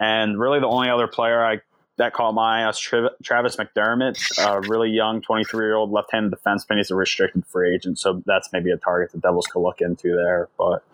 And 0.01 0.41
really, 0.41 0.59
the 0.59 0.67
only 0.67 0.91
other 0.91 1.07
player 1.07 1.45
I 1.45 1.61
that 1.97 2.13
caught 2.13 2.33
my 2.33 2.63
eye 2.63 2.67
was 2.67 2.79
Travis 2.79 3.57
McDermott, 3.57 4.19
a 4.45 4.61
really 4.69 4.91
young 4.91 5.21
23 5.21 5.65
year 5.65 5.75
old 5.75 5.93
left 5.93 6.11
handed 6.13 6.37
defenseman. 6.37 6.79
He's 6.79 6.91
a 6.91 6.97
restricted 6.97 7.47
free 7.47 7.75
agent, 7.75 7.99
so 7.99 8.23
that's 8.27 8.53
maybe 8.53 8.71
a 8.71 8.77
target 8.77 9.13
the 9.13 9.19
Devils 9.19 9.47
could 9.47 9.61
look 9.61 9.81
into 9.81 10.15
there. 10.17 10.49
But 10.59 10.85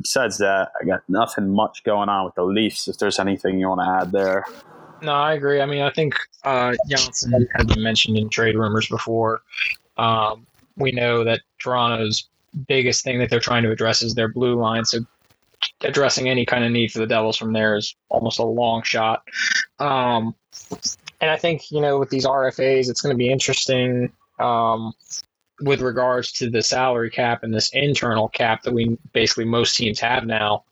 besides 0.00 0.38
that, 0.38 0.72
I 0.80 0.84
got 0.84 1.02
nothing 1.08 1.50
much 1.50 1.84
going 1.84 2.08
on 2.08 2.24
with 2.24 2.34
the 2.34 2.42
Leafs. 2.42 2.88
If 2.88 2.98
there's 2.98 3.18
anything 3.18 3.60
you 3.60 3.68
want 3.68 3.80
to 3.80 3.88
add 3.88 4.12
there. 4.12 4.44
No, 5.00 5.12
I 5.12 5.34
agree. 5.34 5.60
I 5.60 5.66
mean, 5.66 5.82
I 5.82 5.90
think 5.90 6.14
uh, 6.44 6.74
Johnsson 6.88 7.48
had 7.54 7.68
been 7.68 7.82
mentioned 7.82 8.16
in 8.16 8.28
trade 8.28 8.56
rumors 8.56 8.88
before. 8.88 9.42
Um, 9.96 10.46
we 10.76 10.92
know 10.92 11.24
that 11.24 11.40
Toronto's 11.58 12.28
biggest 12.66 13.04
thing 13.04 13.18
that 13.18 13.30
they're 13.30 13.40
trying 13.40 13.62
to 13.62 13.70
address 13.70 14.02
is 14.02 14.14
their 14.14 14.28
blue 14.28 14.54
line. 14.54 14.84
So 14.84 15.00
addressing 15.84 16.28
any 16.28 16.44
kind 16.46 16.64
of 16.64 16.70
need 16.70 16.92
for 16.92 16.98
the 16.98 17.06
Devils 17.06 17.36
from 17.36 17.52
there 17.52 17.76
is 17.76 17.94
almost 18.08 18.38
a 18.38 18.44
long 18.44 18.82
shot. 18.82 19.22
Um, 19.78 20.34
and 21.20 21.30
I 21.30 21.36
think 21.36 21.70
you 21.70 21.80
know 21.80 21.98
with 21.98 22.10
these 22.10 22.26
RFAs, 22.26 22.88
it's 22.88 23.00
going 23.00 23.14
to 23.14 23.18
be 23.18 23.30
interesting 23.30 24.12
um, 24.38 24.92
with 25.60 25.80
regards 25.80 26.32
to 26.32 26.50
the 26.50 26.62
salary 26.62 27.10
cap 27.10 27.42
and 27.42 27.54
this 27.54 27.70
internal 27.72 28.28
cap 28.28 28.62
that 28.62 28.74
we 28.74 28.98
basically 29.12 29.44
most 29.44 29.76
teams 29.76 30.00
have 30.00 30.26
now 30.26 30.64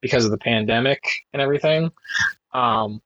because 0.00 0.24
of 0.24 0.30
the 0.30 0.38
pandemic 0.38 1.02
and 1.32 1.40
everything. 1.40 1.90
Um, 2.52 3.00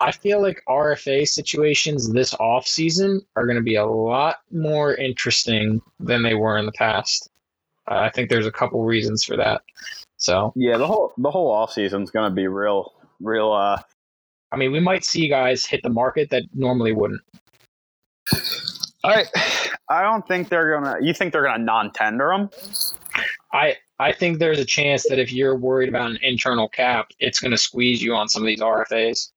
I 0.00 0.10
feel 0.10 0.42
like 0.42 0.62
RFA 0.68 1.28
situations 1.28 2.12
this 2.12 2.34
off 2.34 2.66
season 2.66 3.20
are 3.36 3.46
going 3.46 3.56
to 3.56 3.62
be 3.62 3.76
a 3.76 3.86
lot 3.86 4.38
more 4.50 4.94
interesting 4.96 5.80
than 6.00 6.24
they 6.24 6.34
were 6.34 6.58
in 6.58 6.66
the 6.66 6.72
past. 6.72 7.30
Uh, 7.88 7.98
I 7.98 8.10
think 8.10 8.28
there's 8.28 8.46
a 8.46 8.52
couple 8.52 8.82
reasons 8.82 9.24
for 9.24 9.36
that. 9.36 9.62
So 10.22 10.52
yeah, 10.54 10.76
the 10.76 10.86
whole 10.86 11.12
the 11.18 11.32
whole 11.32 11.50
off 11.50 11.72
season 11.72 12.02
is 12.02 12.10
going 12.12 12.30
to 12.30 12.34
be 12.34 12.46
real, 12.46 12.94
real. 13.20 13.52
uh 13.52 13.82
I 14.52 14.56
mean, 14.56 14.70
we 14.70 14.80
might 14.80 15.04
see 15.04 15.28
guys 15.28 15.66
hit 15.66 15.82
the 15.82 15.90
market 15.90 16.30
that 16.30 16.44
normally 16.54 16.92
wouldn't. 16.92 17.22
I 19.04 19.24
I 19.88 20.02
don't 20.02 20.26
think 20.28 20.48
they're 20.48 20.78
gonna. 20.78 20.98
You 21.00 21.12
think 21.12 21.32
they're 21.32 21.42
gonna 21.42 21.64
non-tender 21.64 22.28
them? 22.28 22.50
I 23.52 23.78
I 23.98 24.12
think 24.12 24.38
there's 24.38 24.60
a 24.60 24.64
chance 24.64 25.08
that 25.08 25.18
if 25.18 25.32
you're 25.32 25.56
worried 25.56 25.88
about 25.88 26.12
an 26.12 26.18
internal 26.22 26.68
cap, 26.68 27.08
it's 27.18 27.40
going 27.40 27.50
to 27.50 27.58
squeeze 27.58 28.00
you 28.00 28.14
on 28.14 28.28
some 28.28 28.42
of 28.42 28.46
these 28.46 28.60
RFAs. 28.60 29.30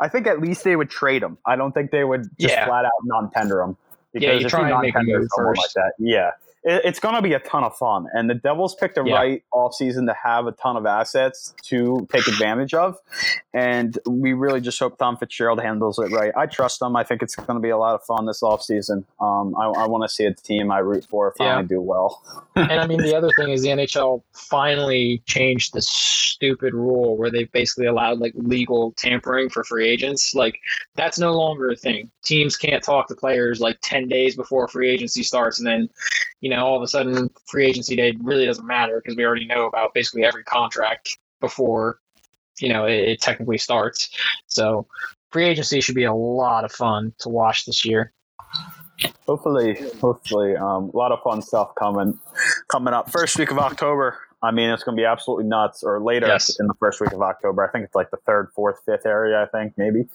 I 0.00 0.08
think 0.08 0.26
at 0.26 0.40
least 0.40 0.62
they 0.62 0.76
would 0.76 0.90
trade 0.90 1.22
them. 1.22 1.38
I 1.46 1.56
don't 1.56 1.72
think 1.72 1.90
they 1.90 2.04
would 2.04 2.24
just 2.38 2.54
yeah. 2.54 2.66
flat 2.66 2.84
out 2.84 2.92
non-tender 3.04 3.56
them. 3.56 3.76
Because 4.12 4.26
yeah, 4.26 4.32
you 4.34 4.48
try 4.48 4.70
and 4.70 4.80
make 4.80 4.94
a 4.94 5.02
move 5.02 5.28
first. 5.36 5.58
Like 5.58 5.72
that, 5.74 5.92
yeah, 5.98 6.30
it, 6.64 6.82
it's 6.84 7.00
going 7.00 7.14
to 7.14 7.22
be 7.22 7.32
a 7.32 7.40
ton 7.40 7.64
of 7.64 7.76
fun. 7.76 8.06
And 8.12 8.28
the 8.28 8.34
Devils 8.34 8.74
picked 8.74 8.96
the 8.96 9.04
yeah. 9.04 9.14
right 9.14 9.44
offseason 9.52 10.06
to 10.06 10.14
have 10.22 10.46
a 10.46 10.52
ton 10.52 10.76
of 10.76 10.86
assets 10.86 11.54
to 11.64 12.06
take 12.12 12.26
advantage 12.26 12.74
of. 12.74 12.96
And 13.54 13.98
we 14.06 14.32
really 14.32 14.60
just 14.60 14.78
hope 14.78 14.98
Tom 14.98 15.16
Fitzgerald 15.16 15.60
handles 15.60 15.98
it 15.98 16.10
right. 16.12 16.32
I 16.36 16.46
trust 16.46 16.82
him. 16.82 16.96
I 16.96 17.04
think 17.04 17.22
it's 17.22 17.34
going 17.34 17.56
to 17.56 17.60
be 17.60 17.70
a 17.70 17.78
lot 17.78 17.94
of 17.94 18.02
fun 18.04 18.26
this 18.26 18.42
offseason. 18.42 19.04
Um, 19.20 19.54
I, 19.56 19.66
I 19.66 19.86
want 19.86 20.04
to 20.04 20.08
see 20.08 20.24
a 20.24 20.34
team 20.34 20.70
I 20.70 20.78
root 20.78 21.04
for 21.04 21.34
finally 21.36 21.64
yeah. 21.64 21.68
do 21.68 21.80
well. 21.80 22.22
and 22.56 22.72
I 22.72 22.86
mean, 22.86 23.02
the 23.02 23.16
other 23.16 23.30
thing 23.36 23.50
is 23.50 23.62
the 23.62 23.68
NHL 23.68 24.22
finally 24.32 25.22
changed 25.26 25.74
the 25.74 25.82
stupid 25.82 26.74
rule 26.74 27.16
where 27.16 27.30
they've 27.30 27.50
basically 27.50 27.86
allowed 27.86 28.18
like 28.18 28.32
legal 28.36 28.92
tampering 28.92 29.50
for 29.50 29.64
free 29.64 29.88
agents. 29.88 30.34
Like, 30.34 30.60
that's 30.94 31.18
no 31.18 31.32
longer 31.32 31.70
a 31.70 31.76
thing. 31.76 32.10
Teams 32.24 32.56
can't 32.56 32.82
talk 32.82 33.08
to 33.08 33.14
players 33.14 33.60
like 33.60 33.78
10 33.82 34.08
days 34.08 34.36
before 34.36 34.68
free 34.68 34.90
agency 34.90 35.22
starts 35.22 35.58
and 35.58 35.66
then, 35.66 35.88
you 36.40 36.47
know, 36.50 36.64
all 36.64 36.76
of 36.76 36.82
a 36.82 36.86
sudden 36.86 37.30
free 37.46 37.66
agency 37.66 37.96
day 37.96 38.16
really 38.20 38.46
doesn't 38.46 38.66
matter 38.66 39.00
because 39.00 39.16
we 39.16 39.24
already 39.24 39.46
know 39.46 39.66
about 39.66 39.94
basically 39.94 40.24
every 40.24 40.44
contract 40.44 41.18
before 41.40 41.98
you 42.60 42.68
know 42.68 42.84
it, 42.84 43.08
it, 43.08 43.20
technically 43.20 43.58
starts. 43.58 44.10
So 44.46 44.86
free 45.30 45.46
agency 45.46 45.80
should 45.80 45.94
be 45.94 46.04
a 46.04 46.14
lot 46.14 46.64
of 46.64 46.72
fun 46.72 47.12
to 47.20 47.28
watch 47.28 47.64
this 47.64 47.84
year. 47.84 48.12
Hopefully, 49.26 49.78
hopefully, 50.00 50.56
um, 50.56 50.90
a 50.92 50.96
lot 50.96 51.12
of 51.12 51.22
fun 51.22 51.42
stuff 51.42 51.74
coming 51.76 52.18
coming 52.68 52.94
up. 52.94 53.10
First 53.10 53.38
week 53.38 53.50
of 53.50 53.58
October, 53.58 54.18
I 54.42 54.52
mean, 54.52 54.70
it's 54.70 54.84
going 54.84 54.96
to 54.96 55.00
be 55.00 55.04
absolutely 55.04 55.46
nuts. 55.46 55.82
Or 55.82 56.00
later 56.00 56.28
yes. 56.28 56.58
in 56.60 56.66
the 56.66 56.74
first 56.74 57.00
week 57.00 57.12
of 57.12 57.20
October, 57.22 57.66
I 57.66 57.70
think 57.70 57.84
it's 57.84 57.94
like 57.94 58.10
the 58.10 58.18
third, 58.18 58.50
fourth, 58.54 58.80
fifth 58.86 59.04
area. 59.04 59.42
I 59.42 59.46
think 59.46 59.74
maybe. 59.76 60.08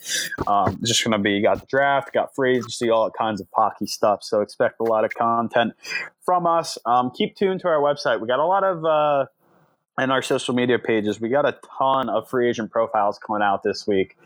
Um, 0.48 0.78
it's 0.80 0.90
just 0.90 1.04
going 1.04 1.12
to 1.12 1.20
be 1.20 1.42
got 1.42 1.60
the 1.60 1.66
draft, 1.68 2.14
got 2.14 2.34
free 2.34 2.58
agency, 2.58 2.86
see 2.86 2.90
all 2.90 3.12
kinds 3.12 3.42
of 3.42 3.48
hockey 3.54 3.86
stuff. 3.86 4.24
So 4.24 4.42
expect 4.42 4.80
a 4.80 4.84
lot 4.84 5.04
of 5.04 5.14
content 5.14 5.74
from 6.26 6.48
us. 6.48 6.78
Um, 6.86 7.12
keep 7.12 7.36
tuned 7.36 7.60
to 7.62 7.68
our 7.68 7.80
website. 7.80 8.22
We 8.22 8.28
got 8.28 8.40
a 8.40 8.46
lot 8.46 8.64
of. 8.64 8.86
Uh, 8.86 9.26
and 9.98 10.12
our 10.12 10.24
social 10.24 10.56
media 10.56 10.80
pages, 10.80 11.22
we 11.22 11.30
got 11.30 11.46
a 11.46 11.56
ton 11.78 12.10
of 12.10 12.28
free 12.28 12.50
agent 12.50 12.72
profiles 12.72 13.20
coming 13.20 13.44
out 13.44 13.62
this 13.62 13.86
week. 13.86 14.18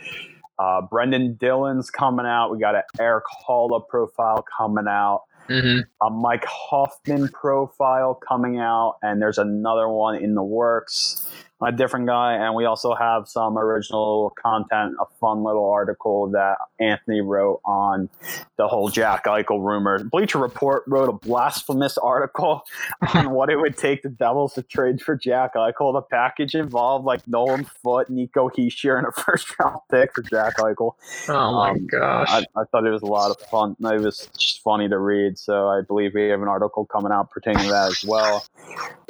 Uh, 0.58 0.82
Brenden 0.82 1.38
Dillon's 1.38 1.90
coming 1.92 2.26
out. 2.26 2.52
We 2.52 2.60
got 2.60 2.76
an 2.76 2.84
Erik 3.00 3.26
Haula 3.48 3.86
profile 3.88 4.46
coming 4.58 4.86
out. 4.88 5.24
Mm-hmm. 5.50 6.06
A 6.06 6.10
Mike 6.10 6.46
Hoffman 6.46 7.30
profile 7.30 8.16
coming 8.16 8.60
out, 8.60 8.98
and 9.02 9.22
there's 9.22 9.38
another 9.38 9.88
one 9.88 10.16
in 10.16 10.36
the 10.36 10.44
works 10.44 11.28
a 11.62 11.72
different 11.72 12.06
guy, 12.06 12.36
and 12.36 12.54
we 12.54 12.66
also 12.66 12.94
have 12.94 13.28
some 13.28 13.58
original 13.58 14.32
content, 14.42 14.96
a 15.02 15.06
fun 15.20 15.44
little 15.44 15.70
article 15.70 16.30
that 16.32 16.58
Anthony 16.80 17.22
wrote 17.22 17.62
on 17.66 18.10
the 18.58 18.68
whole 18.68 18.90
Jack 18.90 19.26
Eichel 19.26 19.64
rumor. 19.64 20.04
Bleacher 20.04 20.38
Report 20.38 20.84
wrote 20.88 21.10
a 21.10 21.14
blasphemous 21.14 21.98
article 21.98 22.64
on 23.14 23.32
what 23.32 23.50
it 23.50 23.58
would 23.58 23.76
take 23.76 24.04
the 24.04 24.10
Devils 24.10 24.54
to 24.54 24.62
trade 24.62 25.02
for 25.02 25.16
Jack 25.16 25.56
Eichel. 25.56 25.94
The 25.94 26.02
package 26.02 26.54
involved 26.54 27.06
like 27.06 27.28
Nolan 27.28 27.66
Foote, 27.84 28.10
Nico 28.10 28.50
Hischier, 28.50 28.98
and 29.00 29.08
a 29.08 29.12
first 29.22 29.48
round 29.60 29.80
pick 29.92 30.14
for 30.14 30.22
Jack 30.22 30.58
Eichel. 30.58 30.94
Oh 31.30 31.54
my 31.54 31.72
um, 31.72 31.88
gosh! 31.88 32.28
I, 32.30 32.46
I, 32.56 32.64
thought 32.66 32.86
it 32.86 32.92
was 32.92 33.02
a 33.02 33.08
lot 33.08 33.32
of 33.32 33.40
fun. 33.50 33.76
It 33.80 34.02
was 34.02 34.30
just 34.38 34.62
funny 34.62 34.88
to 34.90 35.00
read. 35.00 35.40
So 35.40 35.68
I 35.70 35.82
believe 35.82 36.14
we 36.14 36.28
have 36.30 36.42
an 36.42 36.48
article 36.48 36.86
coming 36.86 37.12
out 37.12 37.32
pertaining 37.32 37.64
to 37.66 37.72
that 37.72 37.90
as 37.90 38.06
well. 38.06 38.46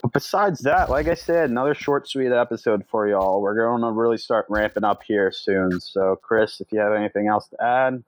But 0.02 0.14
besides 0.14 0.62
that, 0.62 0.90
like 0.90 1.08
I 1.08 1.16
said, 1.16 1.50
another 1.50 1.74
short, 1.74 2.08
sweet 2.08 2.32
episode 2.38 2.84
for 2.90 3.08
y'all. 3.08 3.42
We're 3.42 3.56
going 3.56 3.82
to 3.82 3.92
really 3.92 4.18
start 4.18 4.46
ramping 4.50 4.84
up 4.84 5.02
here 5.06 5.32
soon. 5.32 5.80
So, 5.82 6.18
Chris, 6.22 6.62
if 6.62 6.72
you 6.72 6.80
have 6.80 6.94
anything 6.94 7.28
else 7.28 7.48
to 7.50 7.64
add, 7.64 8.04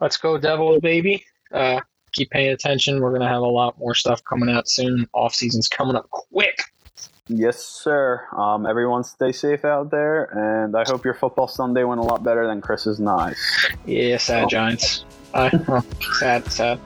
let's 0.00 0.16
go, 0.16 0.38
Devils, 0.38 0.80
baby. 0.80 1.24
Uh, 1.52 1.80
keep 2.12 2.30
paying 2.30 2.52
attention. 2.52 3.00
We're 3.00 3.10
going 3.10 3.22
to 3.22 3.28
have 3.28 3.42
a 3.42 3.46
lot 3.46 3.78
more 3.78 3.94
stuff 3.94 4.22
coming 4.24 4.48
out 4.48 4.68
soon. 4.68 5.06
Off 5.12 5.34
season's 5.34 5.68
coming 5.68 5.96
up 5.96 6.08
quick. 6.10 6.58
Yes, 7.28 7.62
sir. 7.64 8.26
Um, 8.36 8.66
everyone 8.66 9.04
stay 9.04 9.32
safe 9.32 9.64
out 9.64 9.90
there, 9.90 10.24
and 10.64 10.76
I 10.76 10.82
hope 10.86 11.04
your 11.04 11.14
football 11.14 11.46
Sunday 11.46 11.84
went 11.84 12.00
a 12.00 12.04
lot 12.04 12.22
better 12.24 12.46
than 12.46 12.60
Chris's 12.60 12.98
nice. 12.98 13.38
Yeah, 13.86 14.16
sad 14.16 14.48
Giants. 14.48 15.04
Uh, 15.32 15.80
sad, 16.18 16.50
sad. 16.50 16.80